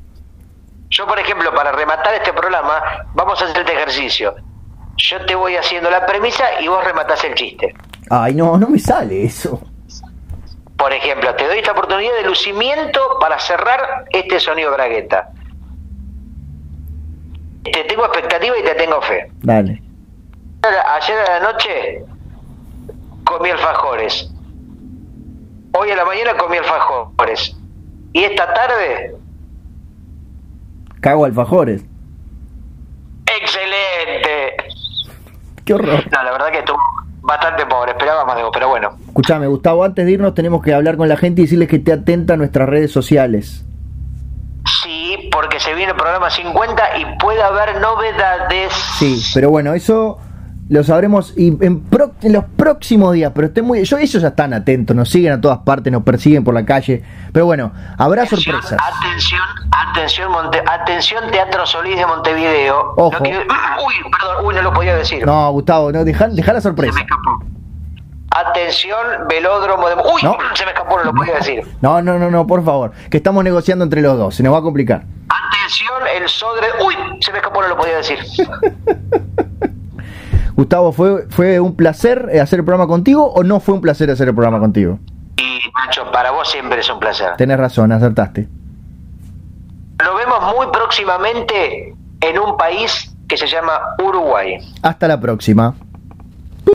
Yo, 0.90 1.06
por 1.06 1.18
ejemplo, 1.18 1.54
para 1.54 1.72
rematar 1.72 2.14
este 2.14 2.32
programa, 2.32 2.82
vamos 3.14 3.40
a 3.42 3.44
hacer 3.44 3.58
este 3.58 3.72
ejercicio. 3.72 4.34
Yo 4.96 5.24
te 5.26 5.34
voy 5.34 5.54
haciendo 5.56 5.90
la 5.90 6.04
premisa 6.06 6.44
y 6.60 6.68
vos 6.68 6.82
rematás 6.84 7.22
el 7.24 7.34
chiste. 7.34 7.74
Ay, 8.10 8.34
no, 8.34 8.56
no 8.56 8.68
me 8.68 8.78
sale 8.78 9.24
eso. 9.24 9.60
Por 10.76 10.92
ejemplo, 10.92 11.34
te 11.34 11.46
doy 11.46 11.58
esta 11.58 11.72
oportunidad 11.72 12.14
de 12.16 12.22
lucimiento 12.22 13.00
para 13.20 13.38
cerrar 13.38 14.04
este 14.10 14.40
sonido 14.40 14.72
bragueta. 14.72 15.30
Te 17.64 17.84
tengo 17.84 18.06
expectativa 18.06 18.56
y 18.58 18.62
te 18.62 18.74
tengo 18.74 19.02
fe. 19.02 19.30
Dale. 19.42 19.87
Ayer 20.62 21.18
a 21.20 21.38
la 21.38 21.52
noche 21.52 22.04
comí 23.24 23.50
alfajores. 23.50 24.30
Hoy 25.72 25.90
a 25.90 25.96
la 25.96 26.04
mañana 26.04 26.36
comí 26.36 26.56
alfajores. 26.56 27.56
Y 28.12 28.24
esta 28.24 28.52
tarde. 28.52 29.14
Cago 31.00 31.24
alfajores. 31.24 31.84
¡Excelente! 33.40 34.56
¡Qué 35.64 35.74
horror! 35.74 36.04
No, 36.10 36.22
la 36.22 36.32
verdad 36.32 36.50
que 36.50 36.58
estuvo 36.58 36.78
bastante 37.20 37.66
pobre. 37.66 37.92
Esperaba 37.92 38.24
más, 38.24 38.38
pero 38.52 38.68
bueno. 38.68 38.96
Escuchame, 39.06 39.46
Gustavo, 39.46 39.84
antes 39.84 40.04
de 40.04 40.12
irnos 40.12 40.34
tenemos 40.34 40.62
que 40.62 40.74
hablar 40.74 40.96
con 40.96 41.08
la 41.08 41.16
gente 41.16 41.42
y 41.42 41.44
decirles 41.44 41.68
que 41.68 41.78
te 41.78 41.92
atenta 41.92 42.34
a 42.34 42.36
nuestras 42.36 42.68
redes 42.68 42.90
sociales. 42.90 43.64
Sí, 44.82 45.28
porque 45.30 45.60
se 45.60 45.74
viene 45.74 45.92
el 45.92 45.96
programa 45.96 46.30
50 46.30 46.98
y 46.98 47.18
puede 47.18 47.42
haber 47.42 47.80
novedades. 47.80 48.72
Sí, 48.98 49.22
pero 49.34 49.50
bueno, 49.50 49.74
eso 49.74 50.18
lo 50.68 50.84
sabremos 50.84 51.32
y 51.36 51.48
en, 51.64 51.82
los 52.22 52.44
próximos 52.56 53.14
días, 53.14 53.32
pero 53.34 53.46
estén 53.46 53.64
muy, 53.64 53.84
yo, 53.84 53.96
ellos 53.96 54.20
ya 54.20 54.28
están 54.28 54.52
atentos, 54.52 54.94
nos 54.94 55.08
siguen 55.08 55.32
a 55.32 55.40
todas 55.40 55.58
partes, 55.58 55.90
nos 55.90 56.02
persiguen 56.02 56.44
por 56.44 56.52
la 56.52 56.64
calle, 56.66 57.02
pero 57.32 57.46
bueno, 57.46 57.72
habrá 57.96 58.26
sorpresas. 58.26 58.76
Atención, 58.78 59.40
atención, 59.70 60.30
atención 60.66 61.30
Teatro 61.30 61.64
Solís 61.66 61.96
de 61.96 62.06
Montevideo. 62.06 62.94
Ojo. 62.96 63.16
uy, 63.22 63.94
perdón, 64.10 64.44
uy, 64.44 64.54
no 64.54 64.62
lo 64.62 64.72
podía 64.72 64.96
decir. 64.96 65.24
No, 65.24 65.50
Gustavo, 65.52 65.90
no, 65.90 66.04
deja, 66.04 66.28
la 66.28 66.60
sorpresa. 66.60 66.92
Se 66.92 66.98
me 66.98 67.02
escapó. 67.02 67.42
Atención, 68.30 69.26
velódromo 69.26 69.88
de... 69.88 69.94
Uy, 69.94 70.20
se 70.54 70.64
me 70.66 70.72
escapó, 70.72 70.98
no 70.98 71.04
lo 71.04 71.14
podía 71.14 71.36
decir. 71.36 71.64
No, 71.80 72.02
no, 72.02 72.18
no, 72.18 72.30
no, 72.30 72.46
por 72.46 72.62
favor, 72.62 72.92
que 73.10 73.16
estamos 73.16 73.42
negociando 73.42 73.84
entre 73.84 74.02
los 74.02 74.18
dos, 74.18 74.34
se 74.34 74.42
nos 74.42 74.52
va 74.52 74.58
a 74.58 74.62
complicar. 74.62 75.04
Atención, 75.30 76.02
el 76.14 76.28
Sodre... 76.28 76.66
Uy, 76.84 76.94
se 77.20 77.32
me 77.32 77.38
escapó, 77.38 77.62
no 77.62 77.68
lo 77.68 77.76
podía 77.78 77.96
decir. 77.96 78.18
Gustavo, 80.58 80.90
¿fue, 80.90 81.28
¿fue 81.28 81.60
un 81.60 81.76
placer 81.76 82.30
eh, 82.32 82.40
hacer 82.40 82.58
el 82.58 82.64
programa 82.64 82.88
contigo 82.88 83.32
o 83.32 83.44
no 83.44 83.60
fue 83.60 83.76
un 83.76 83.80
placer 83.80 84.10
hacer 84.10 84.26
el 84.26 84.34
programa 84.34 84.58
contigo? 84.58 84.98
Y 85.36 85.60
Nacho, 85.78 86.10
para 86.10 86.32
vos 86.32 86.50
siempre 86.50 86.80
es 86.80 86.90
un 86.90 86.98
placer. 86.98 87.36
Tenés 87.36 87.58
razón, 87.58 87.92
acertaste. 87.92 88.48
Lo 90.04 90.16
vemos 90.16 90.56
muy 90.56 90.66
próximamente 90.72 91.94
en 92.20 92.38
un 92.40 92.56
país 92.56 93.14
que 93.28 93.36
se 93.36 93.46
llama 93.46 93.78
Uruguay. 94.02 94.58
Hasta 94.82 95.06
la 95.06 95.20
próxima. 95.20 95.76